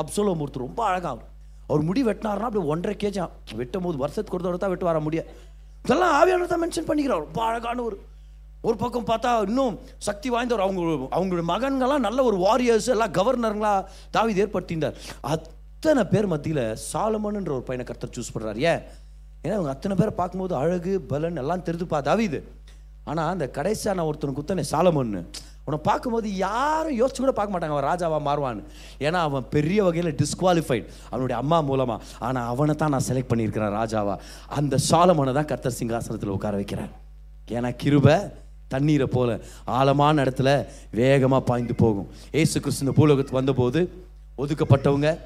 [0.01, 1.11] அப்சோலோ மூர்த்தி ரொம்ப அழகாக
[1.69, 1.83] அவர்.
[1.89, 5.21] முடி வெட்டினார்னா அப்படி ஒன்றரை கேஜாம் வெட்டும் போது வருஷத்துக்கு ஒரு தடவை தான் வெட்டுவார முடிய.
[5.85, 7.23] இதெல்லாம் ஆவியானவர் தான் மென்ஷன் பண்ணிக்கிறார்.
[7.27, 7.95] ரொம்ப அழகான ஒரு
[8.67, 9.75] ஒரு பக்கம் பார்த்தா இன்னும்
[10.07, 10.81] சக்தி வாய்ந்தவர் அவங்க
[11.15, 13.73] அவங்களுடைய மகன்கள்லாம் நல்ல ஒரு வாரியர்ஸ் எல்லாம் கவர்னருங்களா
[14.15, 14.99] தாவீது ஏற்படுத்தியிருந்தார்.
[15.33, 18.81] அத்தனை பேர் மத்தியில் சாலமன்ன்ற ஒரு பையனை கர்த்தர் சூஸ் பண்ணுறாரு ஏன்?
[19.43, 22.39] ஏன்னா அவங்க அத்தனை பேரை பார்க்கும்போது அழகு பலன் எல்லாம் தெரிஞ்சுப்பா தாவீது.
[23.09, 25.21] ஆனால் அந்த கடைசியாக நான் ஒருத்தனை குத்தனே சாலமன்னு.
[25.65, 28.63] உன்னை பார்க்கும்போது யாரும் யோசிச்சு கூட பார்க்க மாட்டாங்க அவன் ராஜாவாக மாறுவான்னு.
[29.05, 34.15] ஏன்னா அவன் பெரிய வகையில் டிஸ்குவாலிஃபைட் அவனுடைய அம்மா மூலமாக ஆனால் அவனை தான் நான் செலக்ட் பண்ணியிருக்கிறேன் ராஜாவா.
[34.59, 36.91] அந்த சாலமனை தான் கர்த்தர் சிங்காசனத்தில் உட்கார வைக்கிறேன்
[37.57, 38.17] ஏன்னா கிருபை
[38.67, 40.49] தண்ணீரை போல ஆழமான இடத்துல
[40.91, 42.07] வேகமாக பாய்ந்து போகும்.
[42.31, 43.81] ஏசு கிறிஸ்து இந்த பூலோகத்துக்கு வந்தபோது
[44.37, 45.19] ஒதுக்கப்பட்டவங்க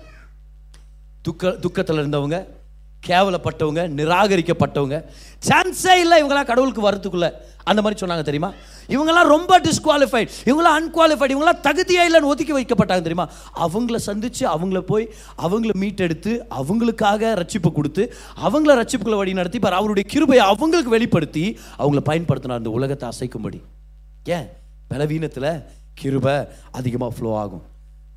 [1.22, 2.38] துக்க துக்கத்தில் இருந்தவங்க
[3.08, 5.04] கேவலப்பட்டவங்க நிராகரிக்கப்பட்டவங்க.
[5.48, 7.32] சான்ஸே இல்லை இவங்களாம் கடவுளுக்கு வரத்துக்குள்ள
[7.64, 8.54] அந்த மாதிரி சொன்னாங்க தெரியுமா?
[8.88, 13.30] இவங்கெல்லாம் ரொம்ப டிஸ்குவாலிஃபைட் இவங்களாம் அன்குவாலிஃபைட் இவங்களாம் தகுதியே இல்லைன்னு ஒதுக்கி வைக்கப்பட்டாங்க தெரியுமா?
[13.56, 20.10] அவங்கள சந்தித்து அவங்கள போய் அவங்கள மீட்டெடுத்து அவங்களுக்காக ரட்சிப்பு கொடுத்து அவங்கள ரட்சிப்புகளை வழி நடத்தி பார் அவருடைய
[20.10, 23.62] கிருபையை அவங்களுக்கு வெளிப்படுத்தி அவங்கள பயன்படுத்தினார் அந்த உலகத்தை அசைக்கும்படி.
[24.24, 24.50] ஏன்?
[24.88, 26.34] பலவீனத்தில் கிருபை
[26.72, 27.64] அதிகமாக ஃப்ளோ ஆகும்.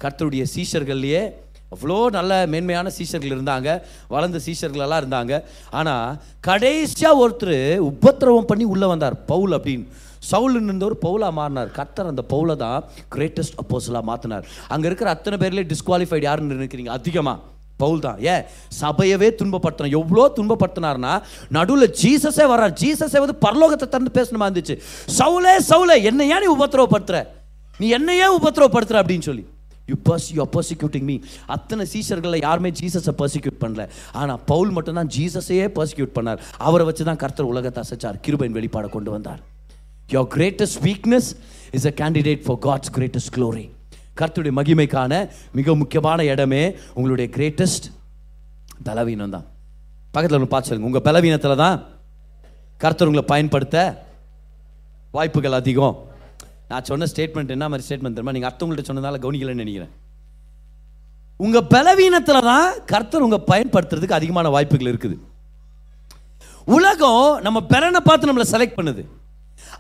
[0.00, 1.32] கர்த்தருடைய சீஷர்கள்லேயே
[1.74, 3.68] அவ்வளோ நல்ல மேன்மையான சீஷர்கள் இருந்தாங்க
[4.14, 5.34] வளர்ந்த சீஷர்களெல்லாம் இருந்தாங்க.
[5.80, 6.16] ஆனால்
[6.48, 7.58] கடைசியாக ஒருத்தர்
[7.90, 9.86] உபத்திரவம் பண்ணி உள்ளே வந்தார் பவுல் அப்படின்னு.
[10.30, 11.70] சவுல் இருந்தவர் பவுலாக மாறினார்.
[11.78, 14.44] கர்த்தர் அந்த பவுலை தான் கிரேட்டஸ்ட் அப்போசலாக மாற்றினார்
[14.74, 16.92] அங்கே இருக்கிற அத்தனை பேர்லேயே டிஸ்குவாலிஃபைடு யாருன்னு நினைக்கிறீங்க?
[16.98, 17.38] அதிகமாக
[17.82, 18.18] பவுல் தான்.
[18.32, 18.42] ஏன்?
[18.80, 21.12] சபையவே துன்பப்படுத்தணும் எவ்வளோ துன்பப்படுத்தினார்னா
[21.56, 22.74] நடுவில் ஜீசஸே வர்றார்.
[22.82, 24.76] ஜீசஸே வந்து பரலோகத்தை திறந்து பேசணுமா இருந்துச்சு.
[25.18, 27.20] சவுலே சவுலே என்னையா நீ உபத்திரவப்படுத்துற?
[27.80, 29.44] நீ என்னையே உபத்திரவப்படுத்துற அப்படின்னு சொல்லி.
[29.90, 31.16] யூ பர்ஸ் யூ பர்சிக்யூட்டிங் மீ
[31.56, 33.84] அத்தனை சீசர்களில் யாருமே ஜீசஸை பர்சிக்யூட் பண்ணல.
[34.20, 36.40] ஆனால் பவுல் மட்டும்தான் ஜீசஸையே பர்சிக்யூட் பண்ணார்.
[36.68, 38.18] அவரை வச்சு தான் கர்த்தர் உலகத்தை அசைச்சார்.
[38.26, 39.40] கிருபையின் வெளிப்பாடை கொண்டு வந்தார்.
[40.14, 41.30] Your greatest weakness
[41.78, 43.64] is a candidate for God's greatest glory
[44.20, 45.12] கர்த்தருடைய மகிமைக்கான
[45.58, 46.62] மிக முக்கியமான இடமே
[46.96, 47.86] உங்களுடைய கிரேட்டஸ்ட்
[48.86, 49.46] பலவீனம் தான்.
[50.14, 50.88] பக்கத்தில் ஒன்று பார்த்து சொல்லுங்க.
[50.90, 51.76] உங்கள் பலவீனத்தில் தான்
[52.82, 53.76] கர்த்தர் உங்களை பயன்படுத்த
[55.16, 55.96] வாய்ப்புகள் அதிகம்.
[56.72, 58.34] நான் சொன்ன ஸ்டேட்மெண்ட் என்ன மாதிரி ஸ்டேட்மெண்ட் தெரியுமா?
[58.36, 59.92] நீங்கள் அர்த்தவங்கள்ட்ட சொன்னதால கவனிக்கலன்னு நினைக்கிறேன்.
[61.44, 65.16] உங்க பலவீனத்தில் தான் கர்த்தர் உங்க பயன்படுத்துறதுக்கு அதிகமான வாய்ப்புகள் இருக்குது.
[66.76, 69.02] உலகம் நம்ம பலனை பார்த்து நம்மளை செலக்ட் பண்ணுது.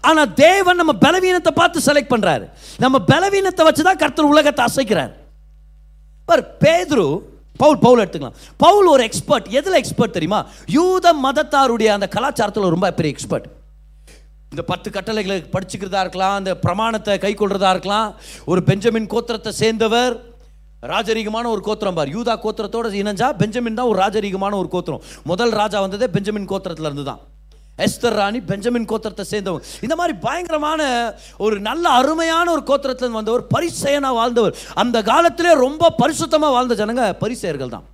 [0.08, 2.46] ஆனா தேவன் நம்ம பலவீனத்தை பார்த்து செலக்ட் பண்றாரு.
[2.84, 5.12] நம்ம பலவீனத்தை வச்சு தான் கர்த்தர் உலகத்தை அசைக்கிறார்.
[6.28, 7.06] பார் பேதுரு
[7.62, 8.38] பவுல் பவுல் எடுத்துக்கலாம்.
[8.64, 10.40] பவுல் ஒரு எக்ஸ்பர்ட் எதுல எக்ஸ்பர்ட் தெரியுமா?
[10.78, 13.48] யூத மதத்தாருடைய அந்த கலாச்சாரத்தில் ரொம்ப பெரிய எக்ஸ்பர்ட்
[14.52, 18.08] இந்த பத்து கட்டளைகளை படிச்சுக்கிறதா இருக்கலாம் அந்த பிரமாணத்தை கை கொள்றதா இருக்கலாம்.
[18.50, 20.14] ஒரு பெஞ்சமின் கோத்திரத்தை சேர்ந்தவர்
[20.92, 22.10] ராஜரீகமான ஒரு கோத்திரம் பார்.
[22.16, 25.02] யூதா கோத்திரத்தோட இணைஞ்சா பெஞ்சமின் தான் ஒரு ராஜரீகமான ஒரு கோத்திரம்.
[25.30, 27.22] முதல் ராஜா வந்ததே பெஞ்சமின் கோத்திரத்துல இருந்து தான்
[27.86, 30.80] எஸ்தர் ராணி பெஞ்சமின் கோத்திரத்தை சேர்ந்தவங்க இந்த மாதிரி பயங்கரமான
[31.46, 34.54] ஒரு நல்ல அருமையான ஒரு கோத்திரத்துல வந்தவர் பரிசெயனா வாழ்ந்தவர்.
[34.82, 37.86] அந்த காலத்திலே ரொம்ப பரிசுத்தமா வாழ்ந்த ஜனங்க பரிசெயர்கள் தான்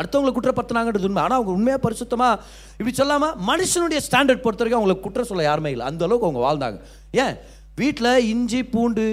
[0.00, 1.22] அடுத்தவங்களை குற்றப்படுத்தினாங்கன்றது உண்மை.
[1.22, 2.40] ஆனால் அவங்க உண்மையாக பரிசுத்தமாக
[2.78, 5.86] இப்படி சொல்லாமல் மனுஷனுடைய ஸ்டாண்டர்ட் பொறுத்த வரைக்கும் அவங்களுக்கு குற்றம் சொல்ல யாருமே இல்லை.
[5.86, 6.78] அந்த அளவுக்கு அவங்க வாழ்ந்தாங்க.
[7.22, 7.34] ஏன்?
[7.80, 9.06] வீட்டில் இஞ்சி பூண்டு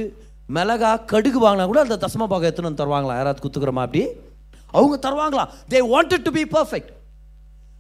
[0.56, 4.02] மிளகா கடுகு வாங்கினா கூட அந்த தசம பாகம் எத்தனை வந்து தருவாங்களா யாராவது குத்துக்கிறோமா அப்படி?
[4.78, 6.92] அவங்க தருவாங்களா they wanted to be perfect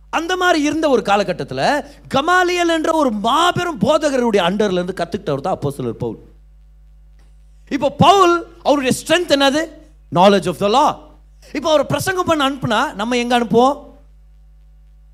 [0.09, 1.65] அந்த மாதிரி இருந்த ஒரு காலகட்டத்தில்
[2.07, 6.19] கமாலியல் என்ற ஒரு மாபெரும் போதகருடைய அண்டர்லேருந்து கற்றுக்கிட்டவர் தான் அப்போ சிலர் பவுல்.
[7.75, 9.61] இப்போ பவுல் அவருடைய ஸ்ட்ரென்த் என்னது?
[10.19, 10.85] நாலேஜ் ஆஃப் த லா
[11.51, 13.75] இப்போ அவர் பிரசங்கம் பண்ண அனுப்புனா நம்ம எங்க அனுப்புவோம்?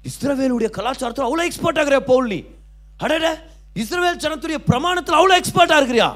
[0.04, 2.44] இஸ்ரவேலுடைய கலாச்சாரத்தில் அவ்வளோ எக்ஸ்பர்ட் ஆகிறியா பவுல் நீ?
[2.98, 6.16] அடட இஸ்ரவேல் ஜனத்துடைய பிரமாணத்தில் அவ்வளோ எக்ஸ்பர்ட்டாக இருக்கிறியா?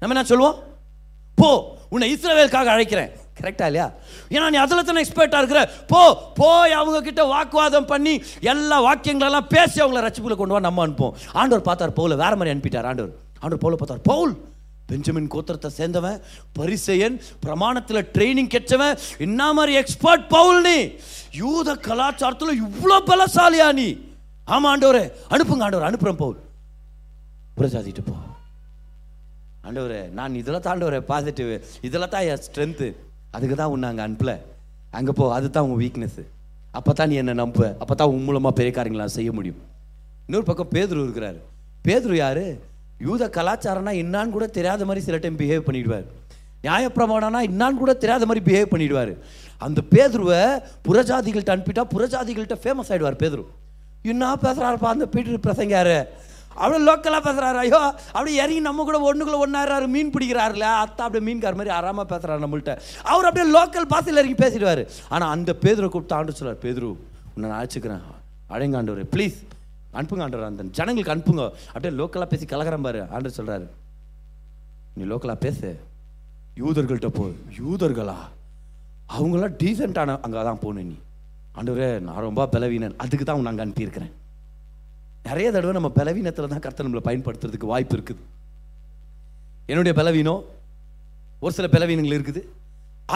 [0.00, 0.56] நம்ம என்ன சொல்லுவோம்?
[1.34, 3.10] போ உன்னை இஸ்ரவேலுக்காக அழைக்கிறேன்.
[3.40, 3.92] கரெக்டா இல்லையா?
[4.30, 5.70] ஏன்னா நீ அதில் தானே எக்ஸ்பர்ட்டாக இருக்கிற?
[5.86, 6.00] போ
[6.34, 11.62] போய் அவங்க கிட்ட வாக்குவாதம் பண்ணி எல்லா வாக்கியங்களெல்லாம் பேசி அவங்கள ரசிப்புல கொண்டு வா நம்ம அனுப்போம் ஆண்டவர்
[11.62, 13.12] பார்த்தார் பவுல வேற மாதிரி அனுப்பிட்டார் ஆண்டவர்.
[13.40, 14.34] ஆண்டவர் பவுல பார்த்தார் பவுல்
[14.88, 16.18] பெஞ்சமின் கோத்திரத்தை சேர்ந்தவன்
[16.58, 18.98] பரிசெயன் பிரமாணத்தில் ட்ரைனிங் கெட்டவன்.
[19.26, 20.78] என்ன மாதிரி எக்ஸ்பர்ட் பவுல் நீ?
[21.42, 23.88] யூத கலாச்சாரத்தில் இவ்வளோ பலசாலியா நீ?
[24.54, 25.04] ஆமா ஆண்டவரே.
[25.34, 25.88] அனுப்புங்க ஆண்டவர்.
[25.90, 26.38] அனுப்புறேன் பவுல்.
[27.58, 28.14] புரஜாதிட்டு போ.
[29.66, 31.50] ஆண்டவரே நான் இதில் தான் ஆண்டவரே பாசிட்டிவ்
[31.88, 32.88] இதில் தான் என் ஸ்ட்ரென்த்து
[33.36, 34.32] அதுக்கு தான் உன்னை அங்கே அனுப்பல.
[34.98, 36.20] அங்கே போ அதுதான் உன் வீக்னஸ்
[36.78, 37.64] அப்போ தான் நீ என்ன நம்புவ.
[37.82, 39.60] அப்போ தான் உன் மூலமாக பெரிய காரியங்களாம் செய்ய முடியும்.
[40.26, 41.40] இன்னொரு பக்கம் பேதுரு இருக்கிறாரு.
[41.86, 42.44] பேதுரு யாரு?
[43.06, 46.06] யூத கலாச்சாரம்னா என்னான்னு கூட தெரியாத மாதிரி சில டைம் பிஹேவ் பண்ணிடுவார்.
[46.66, 49.14] நியாயப்பிரமாணம்னா என்னான்னு கூட தெரியாத மாதிரி பிஹேவ் பண்ணிடுவார்.
[49.66, 50.42] அந்த பேதுருவை
[50.86, 53.44] புறஜாதிகள்கிட்ட அனுப்பிட்டா புறஜாதிகள்கிட்ட ஃபேமஸ் ஆகிடுவார் பேதுரு.
[54.12, 55.98] என்ன பேசுகிறாருப்பா அந்த பீட்டர் பிரசங்காரு
[56.62, 57.78] அவ்வளோ லோக்கலாக பேசுகிறாரு ஐயோ
[58.16, 60.66] அப்படியே இறங்கி நம்ம கூட ஒன்றுக்குள்ள ஒன்றாரு மீன் பிடிக்கிறாருல.
[60.82, 62.74] அத்தா அப்படியே மீன்கார் மாதிரி ஆறாமல் பேசுறாரு நம்மள்ட்ட.
[63.12, 64.82] அவர் அப்படியே லோக்கல் பாசையில் இறங்கி பேசிடுவார்.
[65.14, 66.90] ஆனால் அந்த பேதுரை கூப்பிட்டு ஆண்டு சொல்லுவார் பேதுரு
[67.34, 68.04] உன்னை நான் அழைச்சிக்கிறேன்.
[68.56, 69.38] அழைங்காண்டவர் ப்ளீஸ்
[69.98, 70.48] அனுப்புங்க ஆண்டவர்.
[70.50, 71.44] அந்த ஜனங்களுக்கு அனுப்புங்க.
[71.72, 73.02] அப்படியே லோக்கலாக பேசி கலகரம் பாரு.
[73.14, 73.66] ஆண்டர் சொல்கிறாரு
[74.96, 75.68] நீ லோக்கலாக பேசு.
[76.62, 77.24] யூதர்கள்ட்ட போ.
[77.60, 78.18] யூதர்களா?
[79.16, 80.96] அவங்களாம் டீசெண்டான அங்கே தான் போகணும் நீ.
[81.58, 82.94] ஆண்டவரே நான் ரொம்ப பலவீனன்.
[83.04, 84.12] அதுக்கு தான் நாங்கள் அனுப்பியிருக்கிறேன்.
[85.28, 88.22] நிறைய தடவை நம்ம பலவீனத்தில் தான் கர்த்தர் நம்மளை பயன்படுத்துறதுக்கு வாய்ப்பு இருக்குது.
[89.70, 90.42] என்னுடைய பலவீனம்?
[91.44, 92.42] ஒரு சில பலவீனங்கள் இருக்குது.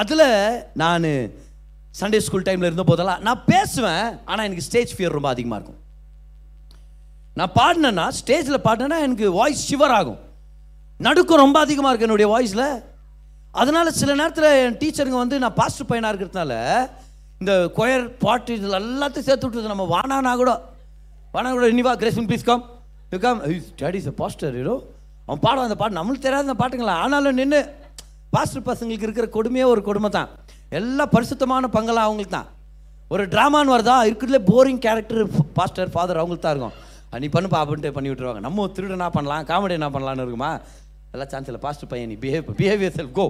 [0.00, 0.28] அதில்
[0.82, 1.06] நான்
[2.00, 5.80] சண்டே ஸ்கூல் டைமில் இருந்த போதெல்லாம் நான் பேசுவேன் ஆனால் எனக்கு ஸ்டேஜ் ஃபியர் ரொம்ப அதிகமாக இருக்கும்.
[7.38, 10.20] நான் பாடினேன்னா ஸ்டேஜில் பாடினேன்னா எனக்கு வாய்ஸ் ஷிவர் ஆகும்.
[11.06, 12.68] நடுக்கம் ரொம்ப அதிகமாக இருக்கு என்னுடைய வாய்ஸில்
[13.60, 16.54] அதனால் சில நேரத்தில் என் டீச்சருங்க வந்து நான் பாஸ்டர் பையனாக இருக்கிறதுனால
[17.40, 19.72] இந்த கொயர் பாட்டு இதில் எல்லாத்தையும் சேர்த்து விட்டுருது.
[19.74, 20.52] நம்ம வானானா கூட.
[21.34, 22.64] வானா கூட இனிவா grace please come
[23.12, 24.74] you come study is pastor hero
[25.26, 25.98] அவன் பாடம் அந்த பாட்டு.
[26.00, 26.96] நம்மளுக்கு தெரியாத அந்த பாட்டுங்களா?
[27.04, 27.60] ஆனாலும் நின்று
[28.34, 30.28] பாஸ்டர் பசங்களுக்கு இருக்கிற கொடுமையே ஒரு கொடுமை தான்.
[30.80, 32.50] எல்லா பரிசுத்தமான பங்கெல்லாம் அவங்களுக்கு தான்.
[33.14, 33.96] ஒரு ட்ராமான்னு வருதா?
[34.10, 35.24] இருக்கிறதுலே போரிங் கேரக்டர்
[35.60, 36.76] பாஸ்டர் ஃபாதர் அவங்களுக்கு தான் இருக்கும்.
[37.22, 38.40] நீ பண்ணுப்பா அப்படின்ட்டு பண்ணி விட்டுருவாங்க.
[38.46, 39.44] நம்ம திருடு என்ன பண்ணலாம்?
[39.50, 40.50] காமெடி என்ன பண்ணலான்னு இருக்குமா?
[41.12, 41.60] எல்லாம் சான்ஸ் இல்லை.
[41.66, 43.26] பாஸ்ட் பையன் நீ பிஹேவ் பிஹேவியர் செல் கோ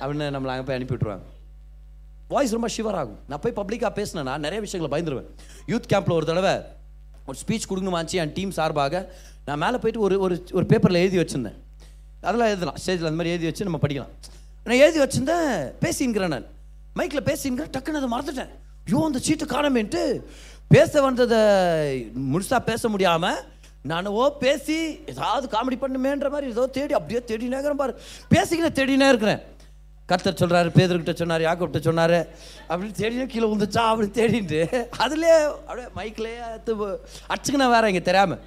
[0.00, 1.24] அப்படின்னு நம்மளை அங்கே போய் அனுப்பி விட்டுருவாங்க.
[2.32, 5.28] வாய்ஸ் ரொம்ப ஷிவர் ஆகும் நான் போய் பப்ளிக்காக பேசினேன்னா நிறைய விஷயங்களை பயந்துருவேன்.
[5.72, 6.54] யூத் கேம்பில் ஒரு தடவை
[7.28, 9.00] ஒரு ஸ்பீச் கொடுக்கணுமாச்சு என் டீம் சார்பாக
[9.46, 11.58] நான் மேலே போயிட்டு ஒரு ஒரு ஒரு பேப்பரில் எழுதி வச்சுருந்தேன்.
[12.20, 12.78] அதெல்லாம் எழுதலாம்.
[12.82, 14.12] ஸ்டேஜில் அந்த மாதிரி எழுதி வச்சு நம்ம படிக்கலாம்.
[14.64, 15.50] நான் எழுதி வச்சுருந்தேன்
[15.84, 16.46] பேசிங்கிறேன் நான்.
[16.98, 18.52] மைக்கில் பேசிங்கிறேன் டக்குன்னு அதை மறந்துட்டேன்.
[18.86, 20.02] ஐயோ அந்த சீட்டு காணமேன்ட்டு
[20.68, 21.38] பேச வந்ததை
[22.32, 23.38] முழுசாக பேச முடியாமல்
[23.88, 27.92] நானவோ ஓ பேசி ஏதாவது காமெடி பண்ணுமேன்ற மாதிரி ஏதோ தேடி அப்படியே தேடினே இருக்கிறேன் பாரு.
[28.34, 29.40] பேசிக்கினே தேடினே இருக்கிறேன்.
[30.06, 32.16] கர்த்தர் சொல்கிறாரு பேதர்கிட்ட சொன்னார் யாக்கிட்ட சொன்னார்
[32.68, 34.60] அப்படின்னு தேடினே கீழே விழுந்துச்சா அப்படி தேடிட்டு
[35.04, 35.36] அதுலேயே
[35.68, 36.40] அப்படியே மைக்லேயே
[37.32, 38.42] அடிச்சுக்கினா வேற இங்கே தெரியாமல்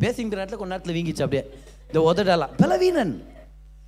[0.00, 1.44] பேசிங்கிற நேரத்தில் கொஞ்ச நேரத்தில் வீங்கிச்சு அப்படியே.
[1.88, 3.14] இந்த உதடலாம் பலவீனன்.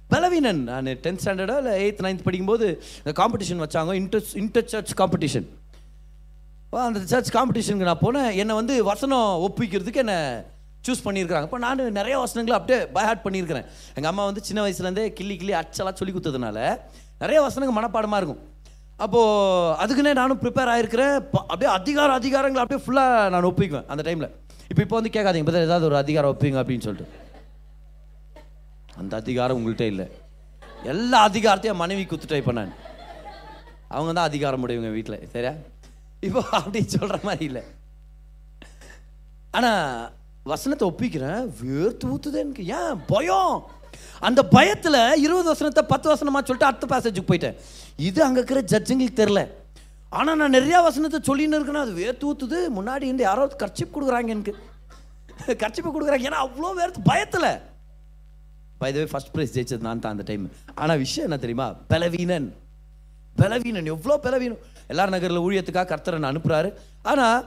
[0.09, 0.63] பலவீனன்.
[0.63, 2.67] நான் டென்த் ஸ்டாண்டர்டோ இல்லை எயித் நைன்த் படிக்கும்போது
[3.05, 5.49] இந்த காம்படிஷன் வச்சாங்க இன்டர் இன்டர் சர்ச் காம்படிஷன்
[6.89, 8.31] அந்த சர்ச் காம்படிஷனுக்கு நான் போனேன்.
[8.41, 10.17] என்னை வந்து வசனம் ஒப்பிக்கிறதுக்கு என்னை
[10.87, 11.47] சூஸ் பண்ணியிருக்கிறாங்க.
[11.49, 13.67] இப்போ நான் நிறைய வசனங்களை அப்படியே பைஹார்ட் பண்ணியிருக்கிறேன்.
[13.97, 16.59] எங்கள் அம்மா வந்து சின்ன வயசுலேருந்தே கிள்ளி கிள்ளி அச்சலாக சொல்லி கொடுத்ததுனால
[17.23, 18.43] நிறைய வசனங்கள் மனப்பாடமாக இருக்கும்.
[19.05, 21.15] அப்போது அதுக்குன்னே நானும் ப்ரிப்பேர் ஆகிருக்கிறேன்
[21.53, 24.31] அப்படியே அதிகார அதிகாரங்களை அப்படியே ஃபுல்லாக நான் ஒப்பிக்குவேன் அந்த டைமில்
[24.71, 25.45] இப்போ இப்போ வந்து கேட்காதீங்க.
[25.45, 27.17] இப்போ ஏதாவது ஒரு அதிகாரம் ஒப்பிங்க அப்படின்னு சொல்லிட்டு.
[29.01, 30.07] அந்த அதிகாரம் உங்கள்கிட்ட இல்லை.
[30.93, 32.73] எல்லா அதிகாரத்தையும் மனைவி குத்துட்டேன் இப்போ நான்.
[33.97, 35.53] அவங்க தான் அதிகாரம் உடையவங்க வீட்டில் சரியா?
[36.27, 37.63] இப்போ அப்படி சொல்கிற மாதிரி இல்லை.
[39.59, 39.83] ஆனால்
[40.53, 42.65] வசனத்தை ஒப்பிக்கிறேன் வேர்த்து ஊத்துது எனக்கு.
[42.79, 42.97] ஏன்?
[43.13, 43.57] பயம்.
[44.29, 47.59] அந்த பயத்தில் இருபது வசனத்தை பத்து வசனமாக சொல்லிட்டு அடுத்த பேசேஜுக்கு போயிட்டேன்.
[48.09, 49.43] இது அங்கே இருக்கிற ஜட்ஜுங்களுக்கு தெரில
[50.19, 52.59] ஆனால் நான் நிறையா வசனத்தை சொல்லின்னு இருக்கேன்னா அது வேர்த்து ஊத்துது.
[52.77, 54.55] முன்னாடி இருந்து யாரோ கர்ச்சிப் கொடுக்குறாங்க எனக்கு.
[55.63, 56.29] கர்ச்சிப்பு கொடுக்குறாங்க.
[56.31, 57.51] ஏன்னா அவ்வளோ வேர்த்து பயத்தில்.
[58.81, 60.45] பை வே ஃபர்ஸ்ட் ப்ரைஸ் ஜெயிச்சது நான் தான் அந்த டைம்
[60.75, 61.67] ஆனால் விஷயம் என்ன தெரியுமா?
[61.93, 62.49] பலவீனன்.
[63.37, 63.91] பலவீனன்.
[63.95, 64.63] எவ்வளோ பலவீனம்.
[64.93, 66.69] எல்லார் நகரில் ஊழியத்துக்காக கர்த்தரை நான் அனுப்புகிறாரு
[67.11, 67.41] ஆனால்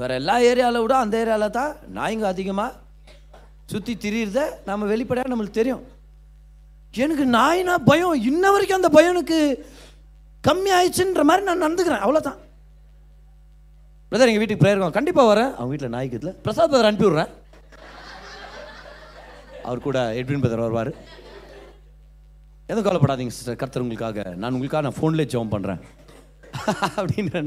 [0.00, 2.70] வேறு எல்லா ஏரியாவில் விட அந்த ஏரியாவில் தான் நாய்ங்க அதிகமாக
[3.72, 5.82] சுற்றி திரியிறத நம்ம வெளிப்படையாக நம்மளுக்கு தெரியும்.
[6.94, 8.16] எனக்கு நாயினா பயம்.
[8.30, 9.38] இன்ன வரைக்கும் அந்த பயம் எனக்கு
[10.48, 12.02] கம்மி ஆயிடுச்சுன்ற மாதிரி நான் நடந்துக்கிறேன்.
[12.04, 12.38] அவ்வளோதான்
[14.10, 15.52] பிரதர் எங்கள் வீட்டுக்கு போயிருக்கோம் கண்டிப்பாக வரேன்.
[15.58, 17.30] அவங்க வீட்டில் நாய்க்கு இதில் பிரசாத் பிரதர் அனுப்பி விட்றேன்.
[19.68, 20.92] அவர் கூட எட்வின் பிரதர் வருவார்.
[22.68, 25.80] எதுவும் கவலைப்படாதீங்க சிஸ்டர் கர்த்தர் உங்களுக்காக நான் உங்களுக்காக நான் ஃபோன்லேயே ஜெபம் பண்ணுறேன்
[26.98, 27.42] அப்படின்னு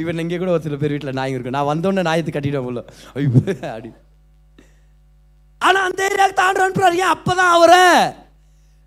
[0.00, 2.82] இவன் இங்கே கூட ஒரு சில பேர் வீட்டில் நாய் இருக்கு நான் வந்தோடனே நாயத்தை கட்டிடுவேன் போல.
[3.16, 3.30] ஐயோ
[3.72, 3.90] அப்படி
[5.60, 7.82] ஆனால் அந்த ஏரியாவுக்கு தாண்டு அனுப்புறாரு ஏன் அப்போ தான் அவரை?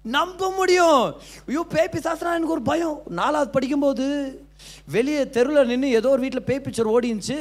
[0.06, 1.02] நம்ப முடியும்.
[1.50, 2.98] ஐயோ பேய் பிசாசுனா எனக்கு ஒரு பயம்.
[3.20, 4.08] நாலாவது படிக்கும்போது
[4.96, 7.38] வெளியே தெருவில் நின்று ஏதோ ஒரு வீட்டில் பேய் பிக்சர் ஓடிச்சு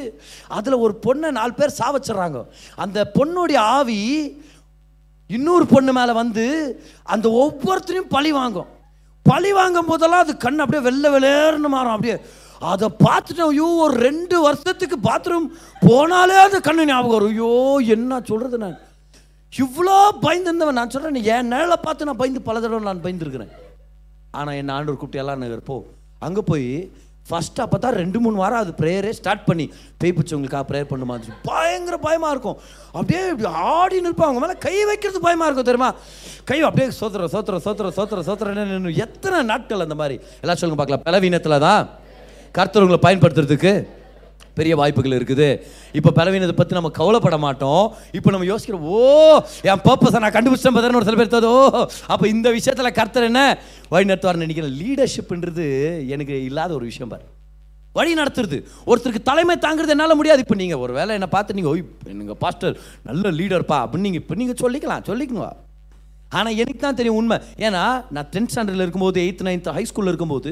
[0.59, 2.41] அதில் ஒரு பொண்ணை நாலு பேர் சாவச்சிட்றாங்க.
[2.85, 4.01] அந்த பொண்ணுடைய ஆவி
[5.31, 6.45] இன்னொரு பொண்ணு மேலே வந்து
[7.14, 8.70] அந்த ஒவ்வொருத்தரையும் பழி வாங்கும்.
[9.28, 11.94] பழி வாங்கும் போதெல்லாம் அது கண் அப்படியே வெள்ளை வெளேர்னு மாறும்.
[11.96, 12.16] அப்படியே
[12.72, 15.46] அதை பார்த்துட்டு ஐயோ ஒரு ரெண்டு வருஷத்துக்கு பாத்ரூம்
[15.88, 17.32] போனாலே அது கண்ணு ஞாபகம் வரும்.
[17.34, 17.52] ஐயோ
[17.96, 18.78] என்ன சொல்கிறது நான்?
[19.52, 19.94] இவ்வளோ
[20.24, 20.78] பயந்துருந்தவன்.
[20.80, 23.52] நான் சொல்கிறேன் என் நிழலை பார்த்து நான் பயந்து பல தடவை நான் பயந்துருக்கிறேன்.
[24.38, 25.76] ஆனால் என் ஆண்டவர் கூப்பிட்டு எல்லாம் நகர் போ.
[26.26, 26.68] அங்கே போய்
[27.28, 29.66] ஃபஸ்ட்டு அப்போ தான் ரெண்டு மூணு வாரம் அது ப்ரேயரே ஸ்டார்ட் பண்ணி
[30.00, 32.58] பேய் பிடிச்சவங்களுக்காக ப்ரேயர் பண்ண மாதிரி பயங்கர பயமாக இருக்கும்.
[32.98, 35.90] அப்படியே இப்படி ஆடி நிற்பாங்க அவங்க மேலே கை வைக்கிறது பயமாக இருக்கும் தெரியுமா?
[36.50, 40.18] கை அப்படியே சோத்துற சோத்துற சோத்துற சோத்துற சோத்திர எத்தனை நாட்கள் அந்த மாதிரி?
[40.42, 41.06] எல்லாம் சொல்லுங்க பார்க்கலாம்.
[41.08, 41.82] பலவீனத்தில் தான்
[42.58, 43.74] கர்த்தர் உங்களை பயன்படுத்துறதுக்கு
[44.61, 45.48] பெரிய வாய்ப்புகள் இருக்குது.
[46.00, 47.84] இப்போ பலவீனத்தை பற்றி நம்ம கவலைப்பட மாட்டோம்.
[48.18, 49.00] இப்போ நம்ம யோசிக்கிறோம் ஓ
[49.70, 51.58] என் பர்பஸை நான் கண்டுபிடிச்சேன் ஒரு சில பேர் ஓ.
[52.12, 53.42] அப்போ இந்த விஷயத்தில் கர்த்தர் என்ன?
[53.94, 54.74] வழி நடத்துவார்னு நினைக்கிறேன்.
[54.82, 55.66] லீடர்ஷிப்ன்றது
[56.16, 57.26] எனக்கு இல்லாத ஒரு விஷயம் பாரு.
[57.98, 58.58] வழி நடத்துறது.
[58.90, 60.42] ஒருத்தருக்கு தலைமை தாங்கிறது என்னால் முடியாது.
[60.44, 61.82] இப்போ நீங்கள் ஒரு வேலை என்னை பார்த்து நீங்கள் ஓய்
[62.20, 62.76] நீங்கள் பாஸ்டர்
[63.08, 65.56] நல்ல லீடர்ப்பா அப்படின்னு நீங்கள் இப்போ நீங்கள் சொல்லிக்கலாம் சொல்லிக்கணும்?
[66.38, 67.36] ஆனால் எனக்கு தான் தெரியும் உண்மை.
[67.66, 67.82] ஏன்னா
[68.16, 70.50] நான் டென்த் ஸ்டாண்டர்டில் இருக்கும்போது எயித் நைன்த் ஹை ஸ்கூலில் இருக்கும்போது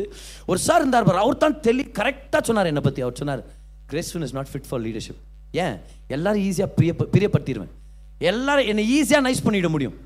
[0.50, 3.42] ஒரு சார் இருந்தார் பாரு அவர் தான் தெளி கரெக்டாக சொன்னார் என்னை பற்றி அவர் சொன்னார்
[3.92, 5.20] Gracewin is not fit for leadership
[5.64, 5.76] ஏன்?
[6.16, 7.72] எல்லாரும் ஈஸியாக பிரிய பிரியப்படுத்திடுவேன்.
[8.30, 9.96] எல்லாரும் என்னை ஈஸியாக நைஸ் பண்ணிட முடியும்.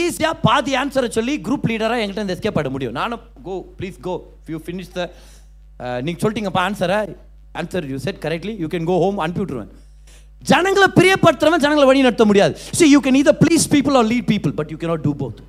[0.00, 2.94] ஈஸியாக பாதி ஆன்சரை சொல்லி குரூப் லீடராக என்கிட்ட இந்த எஸ்கேப் ஆட முடியும்.
[3.00, 4.14] நானும் go please go
[4.54, 5.06] you finish the
[6.06, 6.98] நீங்கள் சொல்லிட்டீங்கப்பா ஆன்சரை
[7.60, 9.70] answer you said correctly you can go home அனுப்பி விட்டுருவேன்.
[10.50, 12.52] ஜனங்களை பிரியப்படுத்துறவன் ஜனங்களை வழி நடத்த முடியாது.
[12.78, 15.40] சி யூ கேன் இதை please people or lead people but you cannot do both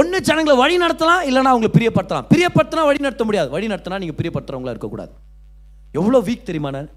[0.00, 2.26] ஒன்று ஜனங்களை வழி நடத்தலாம் இல்லைனா அவங்களை பிரியப்படுத்தலாம்.
[2.32, 3.48] பிரியப்படுத்தினா வழி நடத்த முடியாது.
[3.56, 5.12] வழி நடத்தினா நீங்கள் பிரியப்படுத்துறவங்களா இருக்கக்கூடாது.
[5.92, 6.88] எவ்வளோ வீக் தெரியுமா நான்?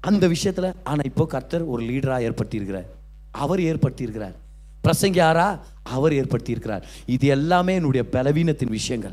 [0.00, 2.86] அந்த விஷயத்தில் ஆனால் இப்போ கர்த்தர் ஒரு லீடராக ஏற்படுத்தியிருக்கிறார்.
[3.30, 4.34] அவர் ஏற்படுத்தியிருக்கிறார்.
[4.84, 6.82] பிரசங்க யாரா அவர் ஏற்படுத்தியிருக்கிறார்.
[7.06, 9.12] இது எல்லாமே என்னுடைய பலவீனத்தின் விஷயங்கள்.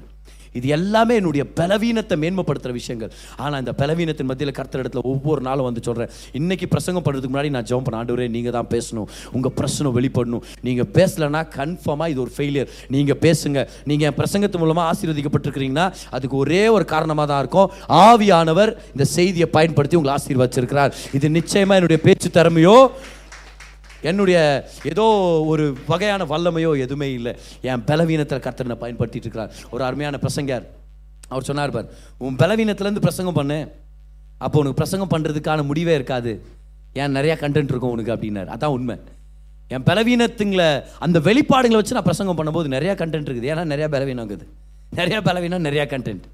[0.59, 3.11] இது எல்லாமே என்னுடைய பலவீனத்தை மேன்மைப்படுத்துகிற விஷயங்கள்.
[3.43, 7.67] ஆனால் இந்த பலவீனத்தின் மத்தியில் கர்த்தர் இடத்துல ஒவ்வொரு நாளும் வந்து சொல்கிறேன் இன்னைக்கு பிரசங்கம் பண்ணுறதுக்கு முன்னாடி நான்
[7.71, 9.07] ஜெபம் பண்ண ஆண்டு நீங்கள் தான் பேசணும்.
[9.37, 10.43] உங்கள் பிரச்சனை வெளிப்படணும்.
[10.67, 13.59] நீங்கள் பேசலைன்னா கன்ஃபார்மாக இது ஒரு ஃபெயிலியர் நீங்கள் பேசுங்க.
[13.91, 15.87] நீங்கள் என் பிரசங்கத்து மூலமாக ஆசீர்வதிக்கப்பட்டிருக்கிறீங்கன்னா
[16.17, 17.69] அதுக்கு ஒரே ஒரு காரணமாக தான் இருக்கும்.
[18.05, 22.77] ஆவியானவர் இந்த செய்தியை பயன்படுத்தி உங்களை ஆசீர்வதிச்சிருக்கிறார் இது நிச்சயமாக என்னுடைய பேச்சு திறமையோ
[24.09, 24.37] என்னுடைய
[24.91, 25.05] ஏதோ
[25.51, 27.33] ஒரு வகையான வல்லமையோ எதுவுமே இல்லை.
[27.69, 29.53] என் பலவீனத்தில் கர்த்தனை பயன்படுத்திட்டு இருக்கிறார்.
[29.73, 30.65] ஒரு அருமையான பிரசங்கர்
[31.31, 31.89] அவர் சொன்னார் பார்
[32.25, 33.59] உன் பலவீனத்துலேருந்து பிரசங்கம் பண்ணு.
[34.45, 36.31] அப்போ உனக்கு பிரசங்கம் பண்ணுறதுக்கான முடிவே இருக்காது.
[37.01, 38.13] ஏன் நிறையா கண்டென்ட் இருக்கும் உனக்கு?
[38.15, 38.49] அப்படின்னார்.
[38.55, 38.95] அதான் உண்மை.
[39.75, 40.67] என் பலவீனத்துங்களை
[41.05, 43.49] அந்த வெளிப்பாடுகளை வச்சு நான் பிரசங்கம் பண்ணும்போது நிறையா கண்டென்ட் இருக்குது.
[43.53, 44.45] ஏன்னா நிறையா பலவீனம் இருக்குது.
[44.99, 46.25] நிறையா பலவீனம் நிறையா கண்டென்ட்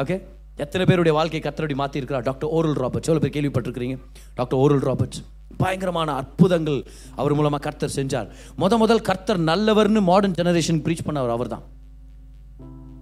[0.00, 0.16] ஓகே
[0.64, 3.08] எத்தனை பேருடைய வாழ்க்கை கத்தரடி மாற்றிருக்கிறா டாக்டர் ஓரல் ராபர்ட்ஸ்.
[3.10, 3.96] எவ்வளோ பேர் கேள்விப்பட்டிருக்கிறீங்க?
[4.38, 5.20] Doctor Oral Roberts.
[5.56, 6.80] பயங்கரமான அற்புதங்கள்
[7.16, 8.28] அவர் மூலமாக கர்த்தர் செஞ்சார்.
[8.58, 11.64] முத முதல் கர்த்தர் நல்லவர்னு மாடர்ன் ஜெனரேஷன் ப்ரீச் பண்ணவர் அவர் தான்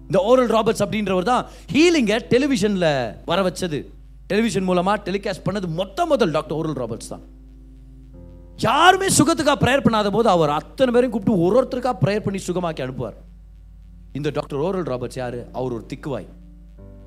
[0.06, 2.90] இந்த ஓரல் ராபர்ட்ஸ் அப்படின்றவர் தான் ஹீலிங்கை டெலிவிஷனில்
[3.24, 3.78] வர வச்சது.
[4.26, 7.24] டெலிவிஷன் மூலமாக டெலிகாஸ்ட் பண்ணது மொத்த முதல் டாக்டர் ஓரல் ராபர்ட்ஸ் தான்.
[8.56, 13.16] யாருமே சுகத்துக்காக ப்ரேயர் பண்ணாத போது அவர் அத்தனை பேரையும் கூப்பிட்டு ஒரு ஒருத்தருக்காக ப்ரேயர் பண்ணி சுகமாக்கி அனுப்புவார்.
[14.12, 15.38] இந்த டாக்டர் ஓரல் ராபர்ட்ஸ் யார்?
[15.52, 16.28] அவர் ஒரு திக்குவாய்.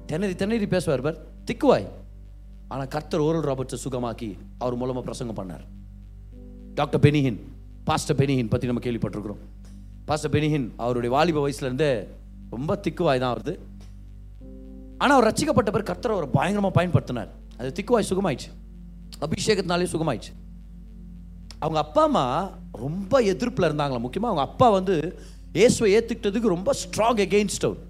[0.06, 1.18] திணறி திணறி பேசுவார் பார்.
[1.46, 1.88] திக்குவாய்.
[2.74, 4.30] ஆனால் கர்த்தர் ஓரல் ராபர்ட்ஸை சுகமாக்கி
[4.64, 5.66] அவர் மூலமாக பிரசங்கம் பண்ணார்.
[6.80, 7.40] டாக்டர் பெனிஹின்
[7.90, 9.42] பாஸ்டர் பெனிஹின் பற்றி நம்ம கேள்விப்பட்டிருக்கிறோம்.
[10.08, 11.92] பாஸ்டர் பெனிஹின் அவருடைய வாலிப வயசுலேருந்தே
[12.56, 13.54] ரொம்ப திக்குவாய் தான் வருது
[15.02, 17.32] ஆனால் அவர் ரசிக்கப்பட்ட பிறகு கர்த்தர் அவரை பயங்கரமாக பயன்படுத்தினார்.
[17.60, 18.50] அது திக்குவாய் சுகமாயிடுச்சு.
[19.26, 20.34] அபிஷேகத்தினாலே சுகமாயிடுச்சு.
[21.64, 22.26] அவங்க அப்பா அம்மா
[22.86, 24.96] ரொம்ப எதிர்ப்பில் இருந்தாங்களா முக்கியமாக அவங்க அப்பா வந்து
[25.58, 27.82] இயேசுவை ஏற்றுக்கிட்டதுக்கு ரொம்ப ஸ்ட்ராங் எகெயின்ஸ்ட் அவர்.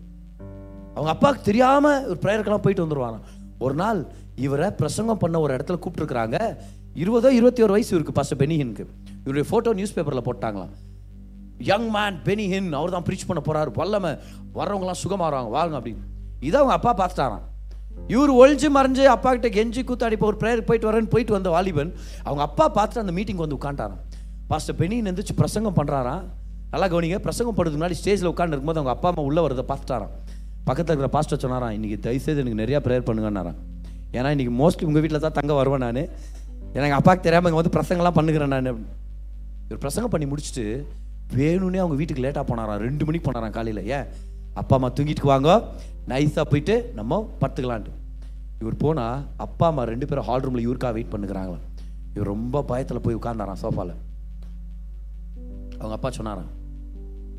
[0.95, 3.19] அவங்க அப்பாவுக்கு தெரியாமல் ஒரு ப்ரேயருக்கெல்லாம் போயிட்டு வந்துருவாங்க
[3.65, 3.99] ஒரு நாள்
[4.45, 6.37] இவரை பிரசங்கம் பண்ண ஒரு இடத்துல கூப்பிட்டுருக்குறாங்க.
[7.03, 8.83] இருபதோ இருபத்தி ஒரு வயசு இருக்கு பாஸ்டர் பெனிஹின்க்கு
[9.23, 10.73] இவருடைய ஃபோட்டோ நியூஸ் பேப்பரில் போட்டாங்களாம்.
[11.69, 14.11] யங் மேன் பெனிஹின் அவர் தான் ப்ரீச் பண்ண போகிறாரு வல்லமை.
[14.57, 16.03] வர்றவங்களாம் சுகமாகறாங்க வாங்க அப்படின்னு
[16.47, 17.43] இதை அவங்க அப்பா பார்த்துட்டாராம்.
[18.13, 21.91] இவர் ஒழிஞ்சு மறைஞ்சு அப்பா கிட்ட கெஞ்சி கூத்தாடி இப்போ ஒரு ப்ரேயர் போயிட்டு வரேன்னு போயிட்டு வந்த வாலிபன்
[22.27, 24.01] அவங்க அப்பா பார்த்துட்டு அந்த மீட்டிங் வந்து உட்காண்டாராம்
[24.49, 26.25] பாஸ்டர் பெனிஹின் எந்திரிச்சு பிரசங்கம் பண்ணுறாராம்
[26.73, 27.19] நல்லா கவனிங்க.
[27.27, 30.13] பிரசங்கம் பண்ணுறதுக்கு முன்னாடி ஸ்டேஜில் உட்காந்து இருக்கும்போது அவங்க அப்பா அம்மா உள்ளே வரதை பார்த்துட்டாராம்.
[30.67, 33.59] பக்கத்தில் இருக்கிற பாஸ்டர் சொன்னாராம் இன்றைக்கி தயவுசெய்து எனக்கு நிறையா ப்ரேயர் பண்ணுங்கன்னாராம்.
[34.17, 36.01] ஏன்னா இன்னைக்கு மோஸ்ட்லி உங்கள் வீட்டில் தான் தங்க வருவேன் நான்.
[36.77, 38.85] எனக்கு அப்பாவுக்கு தெரியாமல் இங்கே வந்து பிரசங்கெல்லாம் பண்ணுகிறேன் நான்.
[39.67, 40.65] இவர் பிரசங்கம் பண்ணி முடிச்சுட்டு
[41.39, 42.81] வேணும்னே அவங்க வீட்டுக்கு லேட்டாக போனாராம்.
[42.87, 43.83] ரெண்டு மணிக்கு போனாராம் காலையில்.
[43.97, 44.07] ஏன்?
[44.61, 45.51] அப்பா அம்மா தூங்கிட்டு வாங்க.
[46.07, 47.93] நைஸாக போயிட்டு நம்ம படுத்துக்கலான்ட்டு.
[48.59, 51.59] இவர் போனால் அப்பா அம்மா ரெண்டு பேரும் ஹால் ரூமில் இவருக்காக வெயிட் பண்ணுக்கிறாங்களா
[52.15, 53.95] இவர் ரொம்ப பயத்தில் போய் உட்கார்ந்தாராம் சோஃபாவில்
[55.77, 56.51] அவங்க அப்பா சொன்னாராம்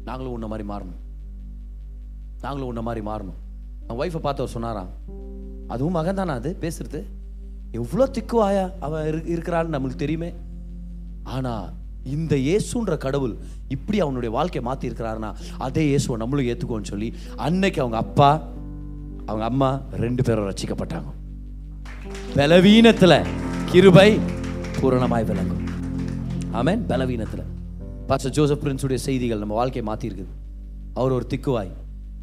[0.09, 1.01] நாங்களும் உன்ன மாதிரி மாறணும்.
[2.41, 3.39] நாங்களும் உன்ன மாதிரி மாறணும்.
[3.89, 4.91] அவன் ஒய்ஃபை பார்த்து அவர் சொன்னாராம்
[5.69, 6.57] அதுவும் மகன் தானே அது?
[6.61, 7.03] பேசுறது?
[7.71, 10.35] எவ்வளோ திக்குவாயா அவன் இரு இருக்கிறான்னு நம்மளுக்கு தெரியுமே.
[11.23, 11.73] ஆனால்
[12.05, 13.37] இந்த இயேசுன்ற கடவுள்
[13.69, 18.43] இப்படி அவனுடைய வாழ்க்கையை மாற்றி இருக்கிறாருன்னா அதே இயேசுவை நம்மளும் ஏற்றுக்கோன்னு சொல்லி அன்னைக்கு அவங்க அப்பா
[19.27, 21.11] அவங்க அம்மா ரெண்டு பேரும் ரசிக்கப்பட்டாங்க.
[22.35, 23.27] பலவீனத்தில்
[23.71, 24.19] கிருபை
[24.81, 25.67] பூரணமாய் விளங்கும்.
[26.53, 26.81] ஆமேன்.
[26.87, 27.45] பலவீனத்தில்.
[28.07, 30.27] பாஸ்டர் ஜோசப் பிரின்ஸுடைய செய்திகள் நம்ம வாழ்க்கையை மாற்றிருக்குது
[30.95, 31.71] அவர் ஒரு திக்குவாய்.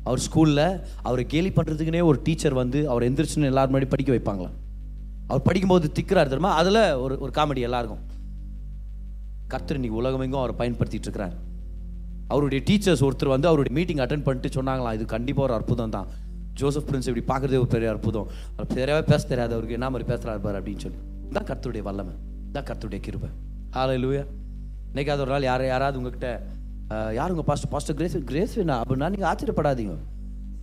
[0.04, 4.56] அவர் ஸ்கூலில் அவரை கேலி பண்ணுறதுக்குனே ஒரு டீச்சர் வந்து அவர் எந்திரிச்சுன்னு எல்லாரும் முன்னாடி படிக்க வைப்பாங்களாம்.
[5.28, 6.54] அவர் படிக்கும்போது திக்கிறார் தெரியுமா?
[6.54, 8.02] அதில் ஒரு ஒரு காமெடி எல்லாருக்கும்.
[9.48, 11.34] கர்த்தர் இன்னைக்கு உலகமெங்கும் அவரை பயன்படுத்திட்டு இருக்கிறார்.
[12.28, 16.08] அவருடைய டீச்சர்ஸ் ஒருத்தர் வந்து அவருடைய மீட்டிங் அட்டன் பண்ணிட்டு சொன்னாங்களாம் இது கண்டிப்பாக ஒரு அற்புதம் தான்.
[16.54, 18.28] ஜோசப் பிரின்ஸ் இப்படி பார்க்குறதே ஒரு பெரிய அற்புதம்.
[18.58, 20.98] அவர் சரியாகவே பேச தெரியாது அவருக்கு என்ன மாதிரி பேசுகிறாரு பார் அப்படின்னு சொல்லி.
[21.32, 22.14] தான் கர்த்தருடைய வல்லமை.
[22.52, 23.30] தான் கர்த்தருடைய கிருபை.
[23.72, 24.26] ஹாலை லூயா
[24.94, 26.44] இன்னைக்காவது ஒரு நாள் யாரை யாராவது உங்ககிட்ட
[27.20, 28.76] யாருங்க பாஸ்டர் பாஸ்டர் கிரேஸ் கிரேஸ் வேணா.
[28.84, 29.96] அப்படின்னா நீங்கள் ஆச்சரியப்படாதீங்க.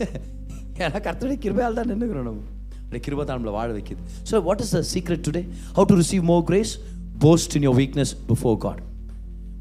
[0.83, 2.43] ஏன்னா கர்த்தருடைய கிருபையால் தான் நின்றுக்கிறோம் நம்ம.
[2.85, 4.03] அந்த கிருபை தான் நம்மளை வாழ வைக்கிது.
[4.29, 5.43] So what is the secret today
[5.79, 6.73] how to receive more grace
[7.25, 8.81] boast in your weakness before God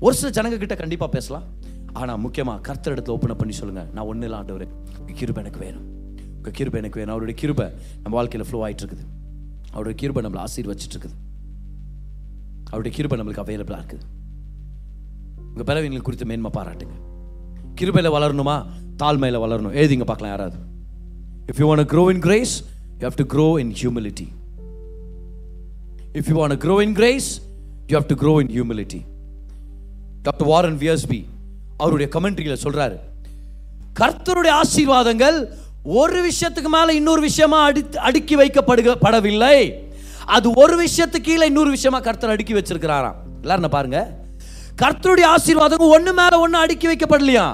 [0.05, 1.45] ஒரு சில ஜனங்க கிட்ட கண்டிப்பாக பேசலாம்.
[1.99, 4.67] ஆனால் முக்கியமாக கர்த்தர் இடத்துல ஓப்பன் பண்ணி சொல்லுங்கள் நான் ஒன்றும் இல்லை ஆண்டவரே.
[4.99, 5.85] உங்கள் கிருபை எனக்கு வேணும்.
[6.37, 7.13] உங்கள் கிருபை எனக்கு வேணும்.
[7.15, 7.67] அவருடைய கிருபை
[8.03, 9.05] நம்ம வாழ்க்கையில் ஃப்ளோ ஆகிட்டு இருக்குது
[9.73, 11.17] அவருடைய கிருபை நம்மளை ஆசீர்வச்சிட்டு இருக்குது
[12.71, 14.05] அவருடைய கிருபை நம்மளுக்கு அவைலபிளாக இருக்குது.
[15.55, 16.95] உங்கள் பிறவிங்களை குறித்து மேன்மை பாராட்டுங்க.
[17.75, 18.65] கிருபையில் வளரணுமா?
[19.03, 19.75] தாழ்மையில் வளரணும்.
[19.81, 20.55] எழுதிங்க பார்க்கலாம் யாராவது.
[21.51, 22.63] If you want grow in grace
[22.99, 24.27] you have to grow in humility
[26.13, 27.41] if you want grow in grace
[27.87, 29.01] you have to grow in humility
[30.21, 31.25] doctor Warren Wiersbe
[31.77, 32.97] அவருடைய கமெண்ட்ரியில் சொல்கிறாரு
[33.99, 35.47] கர்த்தருடைய ஆசீர்வாதங்கள்
[35.83, 39.73] ஒரு விஷயத்துக்கு மேலே இன்னொரு விஷயமா அடி அடுக்கி வைக்கப்படுக படவில்லை.
[40.25, 43.15] அது ஒரு விஷயத்துக்கு கீழே இன்னொரு விஷயமா கர்த்தர் அடுக்கி வச்சிருக்கிறாராம்.
[43.41, 44.18] எல்லாரும் பாருங்கள் பாருங்க.
[44.81, 47.45] கர்த்தருடைய ஆசீர்வாதங்கள் ஒன்று மேலே ஒன்று அடுக்கி வைக்கப்படலையா?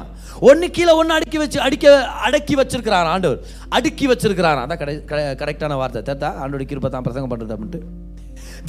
[0.50, 1.86] ஒன்று கீழே ஒன்று அடுக்கி வச்சு அடிக்க
[2.28, 3.40] அடக்கி வச்சிருக்கிறார் ஆண்டவர்.
[3.78, 4.82] அடுக்கி வச்சிருக்கிறார் அதான்
[5.42, 6.02] கரெக்டான வார்த்தை.
[6.10, 7.82] தேத்தா ஆண்டோட கிருப்பை தான் பிரசங்கம் பண்ணுறது அப்படின்ட்டு.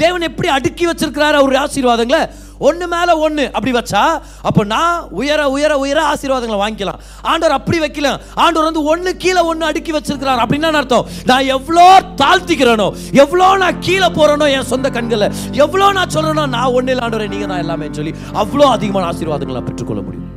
[0.02, 2.22] தேவன் எப்படி அடுக்கி வச்சிருக்கிறாரு அவருடைய ஆசீர்வாதங்களை?
[2.66, 4.02] ஒன்று மேலே ஒன்று அப்படி வச்சா
[4.48, 7.00] அப்போ நான் உயர உயர உயர ஆசீர்வாதங்களை வாங்கிக்கலாம்.
[7.30, 8.10] ஆண்டவர் அப்படி வைக்கல.
[8.44, 10.40] ஆண்டவர் வந்து ஒன்று கீழே ஒன்று அடுக்கி வச்சிருக்கிறார்.
[10.44, 11.08] அப்படின்னா அர்த்தம்?
[11.30, 11.84] நான் எவ்வளோ
[12.22, 12.88] தாழ்த்திக்கிறேனோ
[13.22, 15.28] எவ்வளோ நான் கீழே போகிறேனோ என் சொந்த கண்களில்
[15.64, 19.68] எவ்வளோ நான் சொல்கிறேனோ நான் ஒன்று இல்லை ஆண்டவரை நீங்கள் தான் எல்லாமே சொல்லி அவ்வளோ அதிகமான ஆசீர்வாதங்களை நான்
[19.70, 20.32] பெற்றுக்கொள்ள முடியும்.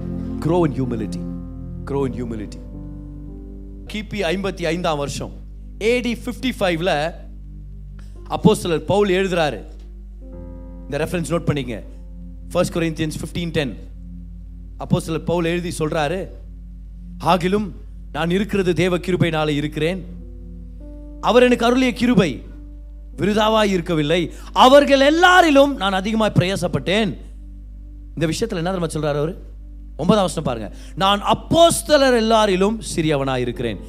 [0.45, 1.21] Grow in humility
[1.89, 2.59] grow in humility
[3.93, 5.33] கிபி ஐம்பத்தி ஐந்தாம் வருஷம்.
[5.93, 6.91] ஏடி ஃபிஃப்டி ஃபைவ்ல
[8.29, 9.63] அப்போஸ்தலர் பவுல் எழுதுறாரு.
[10.81, 11.83] இந்த ரெஃபரன்ஸ் நோட் பண்ணிங்க
[12.51, 13.77] ஃபர்ஸ்ட் கொரிந்தியன்ஸ் ஃபிஃப்டீன் டென்
[14.79, 16.27] அப்போஸ்தலர் பவுல் எழுதி சொல்றாரு
[17.23, 17.71] ஆகிலும்
[18.11, 20.05] நான் இருக்கிறது தேவ கிருபையினால இருக்கிறேன்.
[21.21, 22.43] அவர் எனக்கு அருளிய கிருபை
[23.17, 24.31] விருதாவாய் இருக்கவில்லை.
[24.53, 27.17] அவர்கள் எல்லாரிலும் நான் அதிகமாக பிரயாசப்பட்டேன்.
[28.07, 29.35] இந்த விஷயத்தில் என்ன தெரியுமா சொல்றாரு அவர்?
[29.97, 30.75] ஒன்பதாம் வருஷம் பாருங்க.
[30.95, 33.79] நான் அப்போஸ்தலர் எல்லாரிலும் சிறியவனாக இருக்கிறேன்.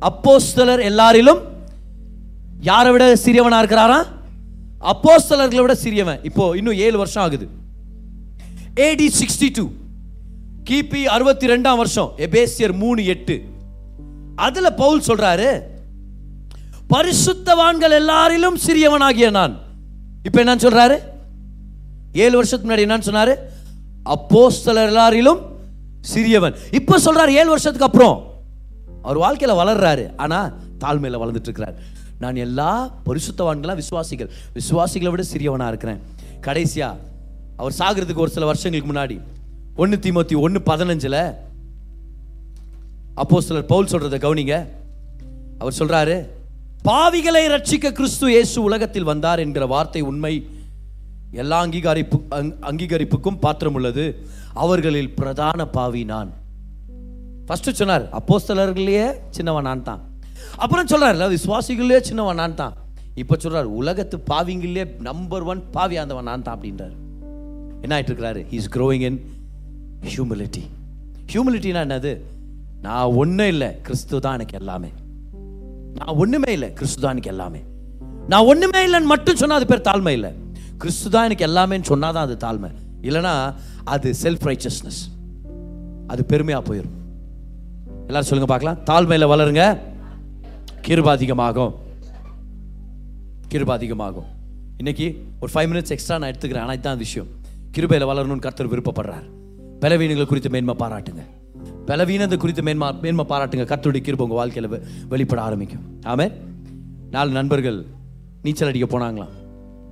[0.00, 1.40] அப்போஸ்தலர் எல்லாரிலும்
[2.60, 4.06] யாரை விட சிறியவனா இருக்கிறாரா?
[4.80, 6.20] அப்போஸ்தலர்களை விட சிறியவன்.
[6.22, 7.48] இப்போ இன்னும் ஏழு வருஷம் ஆகுது.
[8.74, 9.70] ஏடி சிக்ஸ்டி டூ
[10.70, 12.12] கிபி அறுபத்தி ரெண்டாம் வருஷம்.
[12.16, 13.44] எபேசியர் மூணு எட்டு.
[14.36, 15.60] அதுல பவுல் சொல்றாரு
[16.94, 19.58] பரிசுத்தவான்கள் எல்லாரிலும் சிறியவனாகிய நான்.
[20.22, 20.98] இப்போ என்ன சொல்றாரு?
[22.12, 23.34] ஏழு வருஷத்துக்கு முன்னாடி என்னன்னு சொன்னாரு?
[24.04, 25.40] அப்போஸ்தலர் எல்லாரிலும்
[26.14, 26.54] சிறியவன்.
[26.70, 28.16] இப்போ சொல்றாரு ஏழு வருஷத்துக்கு அப்புறம்.
[29.02, 30.52] அவர் வாழ்க்கையில வளர்றாரு ஆனா
[30.84, 31.98] தாழ்மையில வளர்ந்துட்டு இருக்கிறார்.
[32.20, 36.00] நான் எல்லா பரிசுத்தவான்களா விசுவாசிகள் விசுவாசிகளை விட சிறியவனாக இருக்கிறேன்.
[36.40, 36.96] கடைசியா
[37.56, 39.20] அவர் சாகிறதுக்கு ஒரு சில வருஷங்களுக்கு முன்னாடி
[39.76, 41.34] ஒன்று தீமோத்தி ஒன்று பதினஞ்சில்
[43.14, 44.66] அப்போ சிலர் பவுல் சொல்கிறத கவனிங்க.
[45.58, 46.26] அவர் சொல்றாரு
[46.84, 50.46] பாவிகளை ரட்சிக்க கிறிஸ்து இயேசு உலகத்தில் வந்தார் என்கிற வார்த்தை உண்மை.
[51.30, 54.26] எல்லா அங்கீகரிப்பு அங்- அங்கீகரிப்புக்கும் பாத்திரம் உள்ளது.
[54.54, 56.32] அவர்களில் பிரதான பாவி நான்.
[57.48, 60.08] ஃபஸ்ட்டு சொன்னார் அப்போஸ்தலர்களையே சின்னவன் நான் தான்
[60.64, 62.74] அப்புறம் சொல்றாரு விசுவாசிகளே சின்னவன் நான் தான்.
[63.20, 66.94] இப்போ சொல்கிறார் உலகத்து பாவிங்களே நம்பர் ஒன் பாவி ஆந்தவன் நான் தான் அப்படின்றார்.
[67.84, 69.18] என்ன ஆகிட்டு இருக்கிறாரு இஸ் க்ரோயிங் இன்
[70.12, 70.64] ஹியூமிலிட்டி
[71.32, 72.12] ஹியூமிலிட்டினா என்னது?
[72.86, 74.90] நான் ஒன்றும் இல்லை கிறிஸ்து தான் எனக்கு எல்லாமே.
[75.98, 77.60] நான் ஒன்றுமே இல்லை கிறிஸ்து தான் எனக்கு எல்லாமே.
[78.32, 80.30] நான் ஒன்றுமே இல்லைன்னு மட்டும் சொன்னால் அது பேர் தாழ்மை இல்லை.
[80.82, 82.70] கிறிஸ்து தான் எனக்கு எல்லாமேன்னு சொன்னால் தான் அது தாழ்மை.
[83.08, 83.34] இல்லைன்னா
[83.94, 85.00] அது செல்ஃப் ரைச்சஸ்னஸ்
[86.12, 86.96] அது பெருமையாக போயிடும்
[88.08, 88.78] எல்லாரும் சொல்லுங்க பார்க்கலாம்.
[88.90, 89.64] தாழ்மையில் வளருங்க.
[90.82, 91.74] கிருபாதிகமாகும்.
[93.48, 94.28] கிருபாதிகமாகும்.
[94.76, 96.58] இன்னைக்கு ஒரு ஃபைவ் மினிட்ஸ் எக்ஸ்ட்ரா நான் எடுத்துக்கிறேன்.
[96.58, 97.28] ஆனால் இதுதான் விஷயம்.
[97.72, 99.30] கிருபையில் வளரணும்னு கர்த்தர் விருப்பப்படுறார்.
[99.80, 101.24] பலவீனங்கள் குறித்து மேன்மை பாராட்டுங்க.
[101.86, 103.64] பலவீனத்தை குறித்து மேன்மா மேன்மை பாராட்டுங்க.
[103.64, 106.00] கர்த்தருடைய கிருபை உங்கள் வாழ்க்கையில் வெளிப்பட ஆரம்பிக்கும்.
[106.02, 106.32] ஆமே
[107.10, 107.86] நாலு நண்பர்கள்
[108.42, 109.30] நீச்சல் அடிக்க போனாங்களாம்.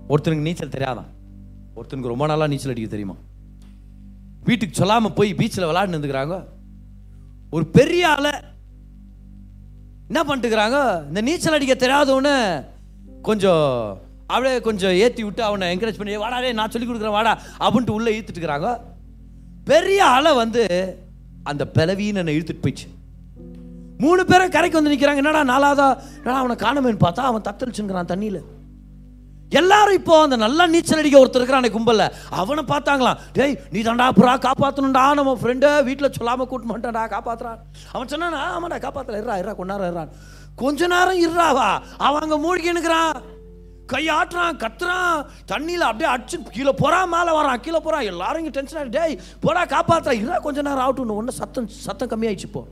[0.09, 1.09] ஒருத்தனுக்கு நீச்சல் தெரியாதான்.
[1.77, 3.15] ஒருத்தனுக்கு ரொம்ப நாளாக நீச்சல் அடிக்க தெரியுமா?
[4.45, 6.45] வீட்டுக்கு சொல்லாமல் போய் பீச்சில் விளையாண்டு இருந்துக்கிறாங்க.
[7.51, 8.31] ஒரு பெரிய ஆளை
[10.11, 11.09] என்ன பண்ணிட்டுக்கிறாங்க?
[11.09, 12.35] இந்த நீச்சல் அடிக்க தெரியாதவனு
[13.23, 13.67] கொஞ்சம்
[14.27, 18.39] அப்படியே கொஞ்சம் ஏற்றி விட்டு அவனை என்கரேஜ் பண்ணி வாடாடே நான் சொல்லி கொடுக்குறேன் வாடா அப்படின்ட்டு உள்ளே இழுத்துட்டு
[18.39, 18.71] இருக்கிறாங்க.
[19.65, 20.63] பெரிய அலை வந்து
[21.51, 22.89] அந்த பிளவீனனை இழுத்துட்டு போயிடுச்சு.
[23.99, 25.89] மூணு பேரும் கரைக்கு வந்து நிற்கிறாங்க என்னடா நாலாவதா?
[26.17, 28.41] என்னடா அவனை காணமேன்னு பார்த்தா அவன் தத்தளிச்சுங்கிறான் தண்ணியில்.
[29.61, 32.13] எல்லாரும் இப்போ அந்த நல்லா நீச்சல் அடிக்க ஒருத்தர் இருக்கிறான் கும்பலில்.
[32.41, 33.21] அவனை பார்த்தாங்களாம்.
[33.37, 37.61] டேய் நீ தாண்டா புறா காப்பாற்றணும்டா நம்ம ஃப்ரெண்டை வீட்டில் சொல்லாமல் கூட்டு மாட்டான்டா காப்பாற்றுறான்
[37.95, 40.11] அவன் சொன்னானா ஆமாடா காப்பாற்றல இருறா இருறா கொஞ்ச நேரம் இருறான்
[40.63, 41.69] கொஞ்ச நேரம் இருறாவா
[42.07, 43.15] அவன் அங்கே மூழ்கினுக்கிறான்
[43.93, 45.21] கையாட்டுறான் கத்துறான்.
[45.53, 47.63] தண்ணியில் அப்படியே அடிச்சு கீழே போகிறான் மேலே வரான்.
[47.65, 51.17] கீழே போகிறான் எல்லாரும் இங்கே டென்ஷன் ஆகிட்டு டேய் போடா காப்பாற்றுறா இருறா கொஞ்ச நேரம் ஆகட்டும்.
[51.21, 52.65] ஒன்று சத்தம் சத்தம் கம்மியாயிடுச்சு இப்போ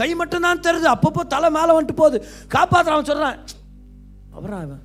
[0.00, 0.88] கை மட்டும்தான் தெரியுது.
[0.94, 2.20] அப்பப்போ தலை மேலே வந்துட்டு போகுது.
[2.56, 3.38] காப்பாற்றுறான் அவன் சொல்கிறான்
[4.36, 4.82] அப்புறம் அவன்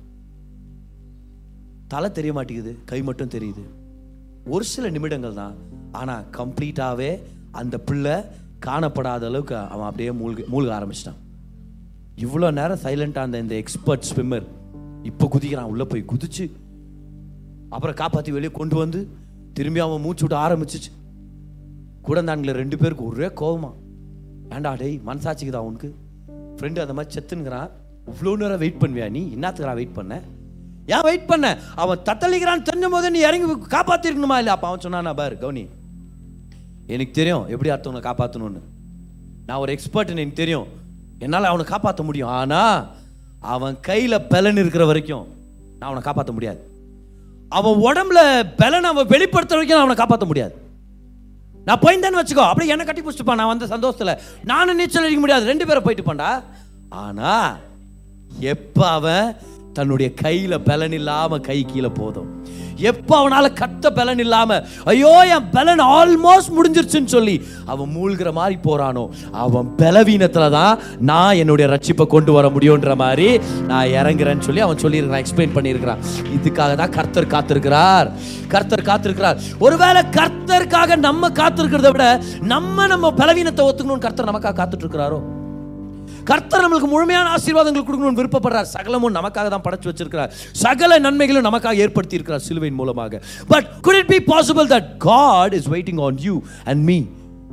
[1.92, 3.62] தலை தெரிய மாட்டேங்குது கை மட்டும் தெரியுது.
[4.54, 5.54] ஒரு சில நிமிடங்கள் தான்.
[5.92, 7.10] ஆனால் கம்ப்ளீட்டாகவே
[7.60, 8.16] அந்த பிள்ளை
[8.66, 11.18] காணப்படாத அளவுக்கு அவன் அப்படியே மூழ்க மூழ்க ஆரம்பிச்சிட்டான்.
[12.24, 14.46] இவ்வளோ நேரம் சைலண்டாக அந்த இந்த எக்ஸ்பர்ட் ஸ்விம்மர்
[15.02, 16.46] இப்போ குதிக்கிறான் உள்ளே போய் குதிச்சு
[17.68, 19.00] அப்புறம் காப்பாற்றி வெளியே கொண்டு வந்து
[19.52, 20.90] திரும்பி அவன் மூச்சு விட ஆரம்பிச்சிச்சு.
[22.06, 22.20] கூட
[22.62, 23.70] ரெண்டு பேருக்கு ஒரே கோபமா
[24.56, 25.88] ஏண்டா டேய் மனசாட்சிக்குதா உனக்கு?
[26.56, 27.70] ஃப்ரெண்டு அந்த மாதிரி செத்துனுங்கிறான்
[28.10, 29.22] இவ்வளோ நேரம் வெயிட் பண்ணுவியா நீ?
[29.36, 30.14] என்னத்துக்குறா வெயிட் பண்ண?
[30.94, 31.46] ஏன் வெயிட் பண்ண.
[31.82, 35.64] அவன் தத்தளிக்கிறான்னு தெரிஞ்சும் போது நீ இறங்கி காப்பாற்றிருக்கணுமா இல்லை அப்போ அவன் சொன்னானா பாரு கவுனி.
[36.94, 38.62] எனக்கு தெரியும் எப்படி அடுத்தவனை காப்பாற்றணும்னு
[39.48, 40.68] நான் ஒரு எக்ஸ்பர்ட்னு எனக்கு தெரியும்.
[41.24, 42.32] என்னால் அவனை காப்பாற்ற முடியும்.
[42.38, 42.78] ஆனால்
[43.54, 45.26] அவன் கையில் பலன் இருக்கிற வரைக்கும்
[45.78, 46.60] நான் அவனை காப்பாற்ற முடியாது.
[47.58, 48.20] அவன் உடம்புல
[48.62, 50.54] பலன் அவன் வெளிப்படுத்துற வரைக்கும் நான் அவனை காப்பாற்ற முடியாது.
[51.66, 54.18] நான் போயிருந்தேன்னு வச்சுக்கோ அப்படியே என்ன கட்டி பிடிச்சிப்பான் நான் வந்த சந்தோஷத்தில்
[54.50, 55.50] நானும் நீச்சல் அடிக்க முடியாது.
[55.52, 56.30] ரெண்டு பேரும் போயிட்டு போண்டா.
[57.04, 57.50] ஆனால்
[58.52, 59.26] எப்போ அவன்
[59.78, 62.30] தன்னுடைய கையில் பலன் இல்லாமல் கை கீழே போதும்.
[62.90, 67.34] எப்போ அவனால் கத்த பலன் இல்லாமல் ஐயோ என் பலன் ஆல்மோஸ்ட் முடிஞ்சிருச்சுன்னு சொல்லி
[67.72, 69.04] அவன் மூழ்கிற மாதிரி போகிறானோ
[69.44, 70.78] அவன் பலவீனத்தில் தான்
[71.10, 73.28] நான் என்னுடைய ரட்சிப்பை கொண்டு வர முடியுன்ற மாதிரி
[73.70, 76.04] நான் இறங்குறேன்னு சொல்லி அவன் சொல்லியிருக்கிறான் எக்ஸ்பிளைன் பண்ணியிருக்கிறான்.
[76.36, 78.10] இதுக்காக தான் கர்த்தர் காத்திருக்கிறார்.
[78.54, 79.40] கர்த்தர் காத்திருக்கிறார்.
[79.66, 82.06] ஒருவேளை கர்த்தருக்காக நம்ம காத்திருக்கிறத விட
[82.54, 85.20] நம்ம நம்ம பலவீனத்தை ஒத்துக்கணும்னு கர்த்தர் நமக்காக காத்துட்டு இருக்கிறாரோ?
[86.24, 88.62] கர்த்தர் நம்மளுக்கு முழுமையான ஆசீர்வாதங்கள் கொடுக்கணும்னு விருப்பப்படுறார்.
[88.62, 90.30] சகலமும் நமக்காக தான் படைச்சு வச்சிருக்கிறார்.
[90.52, 93.22] சகல நன்மைகளும் நமக்காக ஏற்படுத்தி இருக்கிறார் சிலுவையின் மூலமாக.
[93.48, 97.02] But could it be possible that God is waiting on you and me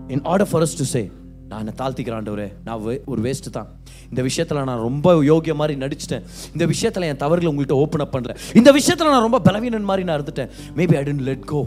[0.08, 1.12] in order for us to say
[1.50, 3.68] நான் தாழ்த்திக்கிறேன் ஆண்டவரே நான் வே- ஒரு வேஸ்ட் தான்.
[4.10, 6.24] இந்த விஷயத்துல நான் ரொம்ப யோகிய மாதிரி நடிச்சிட்டேன்.
[6.52, 8.38] இந்த விஷயத்துல என் தவறுகளை உங்கள்கிட்ட ஓப்பன் அப் பண்றேன்.
[8.54, 10.50] இந்த விஷயத்துல நான் ரொம்ப பலவீனன் மாதிரி நான் இருந்துட்டேன்.
[10.76, 11.66] Maybe I didn't let go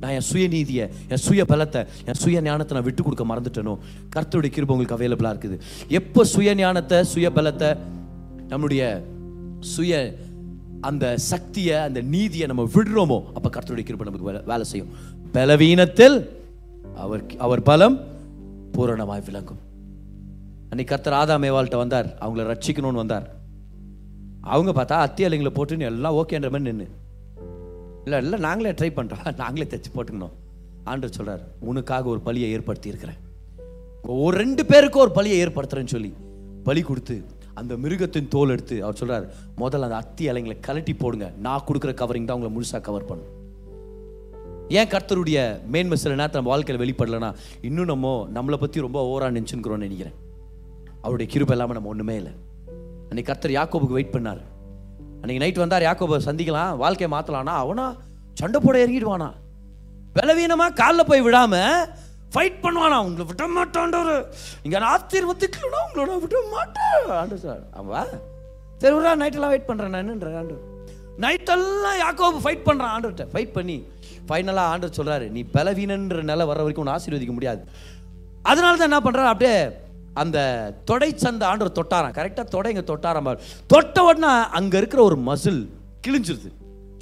[0.00, 3.78] நான் என் சுயநீதியை என் சுய பலத்தை என் சுய ஞானத்தை நான் விட்டு கொடுக்க மறந்துட்டேனோ?
[4.16, 5.60] கர்த்தருடைய கிருபை உங்களுக்கு அவைலபிளாக இருக்குது.
[5.88, 7.76] எப்போ சுய ஞானத்தை சுய பலத்தை
[8.48, 9.04] நம்முடைய
[9.60, 10.14] சுய
[10.80, 14.88] அந்த சக்தியை அந்த நீதியை நம்ம விடுறோமோ அப்போ கர்த்தருடைய கிருப்பை நமக்கு வேலை- வேலை செய்யும்.
[15.32, 16.28] பலவீனத்தில்
[16.96, 18.04] அவர் அவர் பலம்
[18.72, 19.58] பூரணமாய் விளங்கும்.
[20.68, 22.18] அன்னைக்கு கர்த்தர் ஆதாமேவாள்கிட்ட வந்தார்.
[22.20, 23.34] அவங்கள ரட்சிக்கணும்னு வந்தார்.
[24.40, 26.90] அவங்க பார்த்தா அத்தியாலைங்களை போட்டுன்னு எல்லாம் ஓகேன்ற மாதிரி நின்று
[28.06, 30.34] இல்லை இல்லை நாங்களே ட்ரை பண்ணுறோம் நாங்களே தைச்சு போட்டுக்கணும்.
[30.90, 33.20] ஆண்டு சொல்கிறார் உனக்காக ஒரு பலியை ஏற்படுத்தி இருக்கிறேன்
[34.24, 36.10] ஒரு ரெண்டு பேருக்கு ஒரு பலியை ஏற்படுத்துறேன்னு சொல்லி
[36.68, 37.16] பலி கொடுத்து
[37.60, 39.26] அந்த மிருகத்தின் தோல் எடுத்து அவர் சொல்கிறார்
[39.62, 41.26] முதல்ல அந்த அத்தி இலைங்களை கலட்டி போடுங்க.
[41.46, 43.32] நான் கொடுக்குற கவரிங் தான் உங்களை முழுசாக கவர் பண்ணும்.
[44.78, 45.38] ஏன் கர்த்தருடைய
[45.74, 47.30] மேன்மை சில நேரத்தில் நம்ம வாழ்க்கையில் வெளிப்படலைன்னா
[47.68, 50.16] இன்னும் நம்ம நம்மளை பற்றி ரொம்ப ஓவரா நினச்சுக்கிறோம்னு நினைக்கிறேன்.
[51.04, 52.34] அவருடைய கிருப்பை இல்லாமல் நம்ம ஒன்றுமே இல்லை.
[53.08, 54.42] அன்னைக்கு கர்த்தர் யாக்கோபுக்கு வெயிட் பண்ணார்.
[55.26, 57.84] அன்றைக்கி நைட் வந்தார் யாக்கோபை சந்திக்கலாம் வாழ்க்கையை மாற்றலாம்னா அவனா
[58.40, 59.26] சண்டை போட இறங்கிடுவானா?
[60.16, 61.80] பலவீனமாக காலில் போய் விடாமல்
[62.34, 62.96] ஃபைட் பண்ணுவானா?
[63.06, 64.20] உங்களை விட மாட்டான்டவர்
[64.62, 68.02] நீங்கள் நான் ஆசீர்வதிக்கலனா உங்களை விட மாட்டேன் ஆண்டு சார் அவ்வா
[68.82, 70.56] சரி விடா நைட்டெல்லாம் வெயிட் பண்ணுறேன் நானுன்ற ஆண்டு
[71.24, 73.78] நைட்டெல்லாம் யாக்கோபு ஃபைட் பண்ணுறான் ஆண்டுகிட்ட ஃபைட் பண்ணி
[74.28, 77.62] ஃபைனலாக ஆண்டு சொல்கிறாரு நீ பலவீனன்ற நிலை வர வரைக்கும் உன்னை ஆசீர்வதிக்க முடியாது.
[78.52, 79.58] அதனால தான் என்ன பண்ணுறாரு அப்படியே
[80.22, 80.38] அந்த
[80.90, 82.16] தொடை சந்த ஆண்டவர் தொட்டாராம்.
[82.18, 83.40] கரெக்டாக தொடை இங்கே தொட்டாராம் பாரு.
[83.72, 85.62] தொட்ட உடனே அங்கே இருக்கிற ஒரு மசில்
[86.06, 86.50] கிழிஞ்சிருது.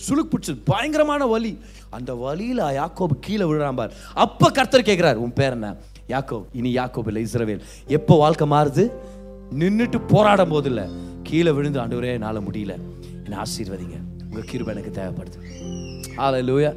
[0.04, 1.52] சுளுக்கு பிடிச்சது பயங்கரமான வலி.
[1.96, 3.92] அந்த வலியில் யாக்கோபு கீழே விழுறான் பார்.
[4.58, 5.68] கர்த்தர் கேட்குறாரு உன் பேர் என்ன?
[6.08, 7.62] யாக்கோப் இனி யாக்கோப் இல்லை இஸ்ரவேல்.
[7.98, 8.84] எப்போ வாழ்க்கை மாறுது?
[9.60, 10.86] நின்றுட்டு போராடும் போது இல்லை
[11.22, 12.74] கீழே விழுந்து ஆண்டவரே என்னால் முடியல.
[13.24, 13.98] என்னை ஆசீர்வதிங்க.
[14.28, 15.38] உங்கள் கிருபை எனக்கு தேவைப்படுது.
[16.18, 16.70] Hallelujah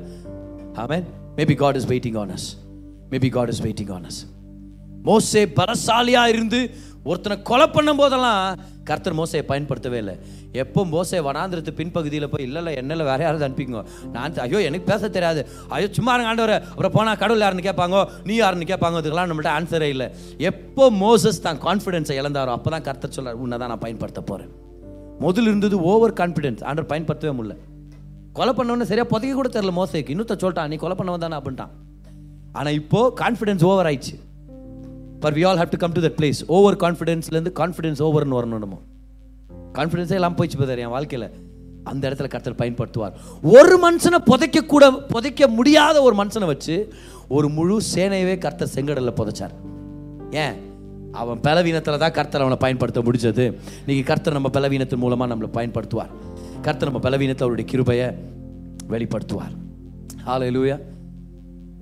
[0.83, 1.05] amen
[1.37, 2.47] maybe God is waiting on us
[3.11, 4.21] maybe God is waiting on us
[5.09, 6.59] மோசே பரசாலியாக இருந்து
[7.09, 8.41] ஒருத்தனை கொலை பண்ணும் போதெல்லாம்
[8.87, 10.13] கர்த்தர் மோசையை பயன்படுத்தவே இல்லை.
[10.61, 13.81] எப்போ மோசே வனாந்திரத்து பின்பகுதியில் போய் இல்லை இல்லை என்னல வேற யாராவது அனுப்பிங்க
[14.13, 15.41] நான் ஐயோ எனக்கு பேச தெரியாது.
[15.75, 17.97] ஐயோ சும்மா இருங்க அப்புறம் போனால் கடவுள் யாருன்னு கேட்பாங்க?
[18.29, 18.99] நீ யாருன்னு கேட்பாங்க?
[19.01, 20.07] இதுக்கெல்லாம் நம்மள்ட்ட ஆன்சரே இல்லை.
[20.49, 24.53] எப்போ மோசஸ் தான் கான்ஃபிடென்ஸை இழந்தாரோ அப்போ தான் கர்த்தர் சொல்றார் உன்னை தான் நான் பயன்படுத்த போகிறேன்
[25.25, 27.57] முதல் இருந்தது ஓவர் கான்ஃபிடென்ஸ் ஆண்டவர் பயன்படுத்தவே முடியல.
[28.39, 30.13] கொலை பண்ணவொன்னே சரியாக புதைக்க கூட தெரியல மோசைக்கு.
[30.13, 31.73] இன்னொருத்த சொல்லிட்டான் நீ கொலை பண்ணவன் தானே அப்படின்ட்டான்.
[32.57, 34.15] ஆனால் இப்போது கான்ஃபிடென்ஸ் ஓவர் ஆயிடுச்சு.
[35.19, 38.81] But we all have to come to that place over கான்ஃபிடென்ஸ்லேருந்து confidence ஓவர்னு வரணும் நம்ம
[39.73, 41.29] கான்ஃபிடென்ஸே எல்லாம் போயிடுச்சு போதார் என் வாழ்க்கையில்.
[41.83, 43.11] அந்த இடத்துல கர்த்தர் பயன்படுத்துவார்.
[43.41, 46.93] ஒரு மனுஷனை புதைக்க கூட புதைக்க முடியாத ஒரு மனுஷனை வச்சு
[47.27, 49.53] ஒரு முழு சேனையவே கர்த்தர் செங்கடலில் புதைச்சார்.
[50.31, 50.55] ஏன்?
[51.11, 53.57] அவன் பலவீனத்தில் தான் கர்த்தர் அவனை பயன்படுத்த முடிஞ்சது.
[53.87, 56.11] இன்றைக்கி கர்த்தர் நம்ம பலவீனத்தின் மூலமாக நம்மளை பயன்படுத்துவார்.
[56.61, 58.07] கர்த்தர் நம்ம பலவீனத்தை அவருடைய கிருபையை
[58.89, 59.55] வெளிப்படுத்துவார்.
[60.25, 60.77] ஹalleluya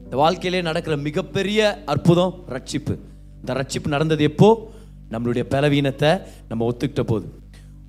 [0.03, 2.97] இந்த வாழ்க்கையிலே நடக்கிற மிகப்பெரிய அற்புதம் ரட்சிப்பு.
[3.46, 4.72] இந்த ரட்சிப்பு நடந்தது எப்போ?
[5.12, 6.10] நம்மளுடைய பலவீனத்தை
[6.50, 7.26] நம்ம ஒத்துக்கிட்ட போது.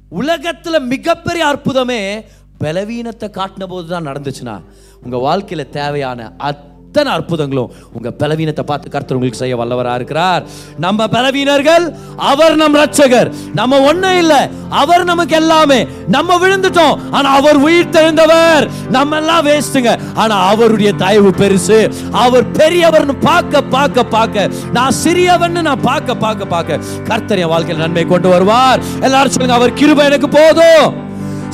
[0.08, 2.24] உலகத்தில் மிகப்பெரிய அற்புதமே
[2.58, 4.60] பலவீனத்தை காட்டின போது தான் நடந்துச்சுன்னா
[5.02, 10.42] உங்கள் வாழ்க்கையில் தேவையான அத் அத்தனை அற்புதங்களும் உங்க பலவீனத்தை பார்த்து கர்த்தர் உங்களுக்கு செய்ய வல்லவரா இருக்கிறார்.
[10.84, 11.84] நம்ம பலவீனர்கள்
[12.30, 13.28] அவர் நம் ரட்சகர்
[13.58, 14.38] நம்ம ஒண்ணும் இல்லை
[14.82, 15.78] அவர் நமக்கு எல்லாமே.
[16.14, 18.64] நம்ம விழுந்துட்டோம் ஆனா அவர் உயிர் தெழுந்தவர்.
[18.96, 19.92] நம்ம எல்லாம் வேஸ்ட்டுங்க.
[20.22, 21.78] ஆனா அவருடைய தயவு பெருசு.
[22.24, 24.48] அவர் பெரியவர்னு பார்க்க பார்க்க பார்க்க.
[24.78, 26.80] நான் சிறியவன் நான் பார்க்க பார்க்க பார்க்க.
[27.12, 28.82] கர்த்தர் என் வாழ்க்கையில் நன்மை கொண்டு வருவார்.
[29.06, 30.88] எல்லாரும் சொல்லுங்க அவர் கிருப எனக்கு போதும்.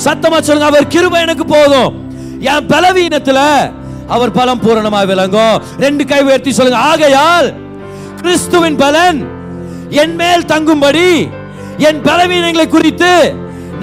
[0.06, 1.92] சத்தமா சொல்லுங்க அவர் கிருப எனக்கு போதும்.
[2.52, 3.40] என் பலவீனத்துல
[4.14, 6.80] அவர் பலம் பூரணமாய் விளங்கும் ரெண்டு கை உயர்த்தி சொல்லுங்க.
[6.92, 7.48] ஆகையால்
[8.20, 9.20] கிறிஸ்துவின் பலன்
[10.02, 11.08] என் மேல் தங்கும்படி
[11.88, 13.12] என் பலவீனங்களை குறித்து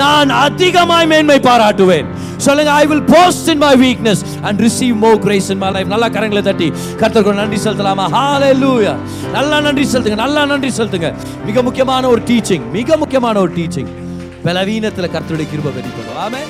[0.02, 2.08] நான் அதிகமாய் மேன்மை பாராட்டுவேன்.
[2.46, 6.08] சொல்லுங்க I will boast in my weakness and receive more grace in my life நல்லா
[6.16, 6.68] கரங்களை தட்டி
[7.02, 8.06] கர்த்தருக்கு நன்றி செலுத்தலாமா?
[8.18, 8.94] ஹalleluya
[9.36, 11.10] நல்லா நன்றி செலுத்துங்க நல்லா நன்றி செலுத்துங்க.
[11.48, 13.90] மிக முக்கியமான ஒரு டீச்சிங் மிக முக்கியமான ஒரு டீச்சிங்
[14.48, 16.50] பலவீனத்தில் கர்த்தருடைய கிருபை வெளிப்படும் ஆமென்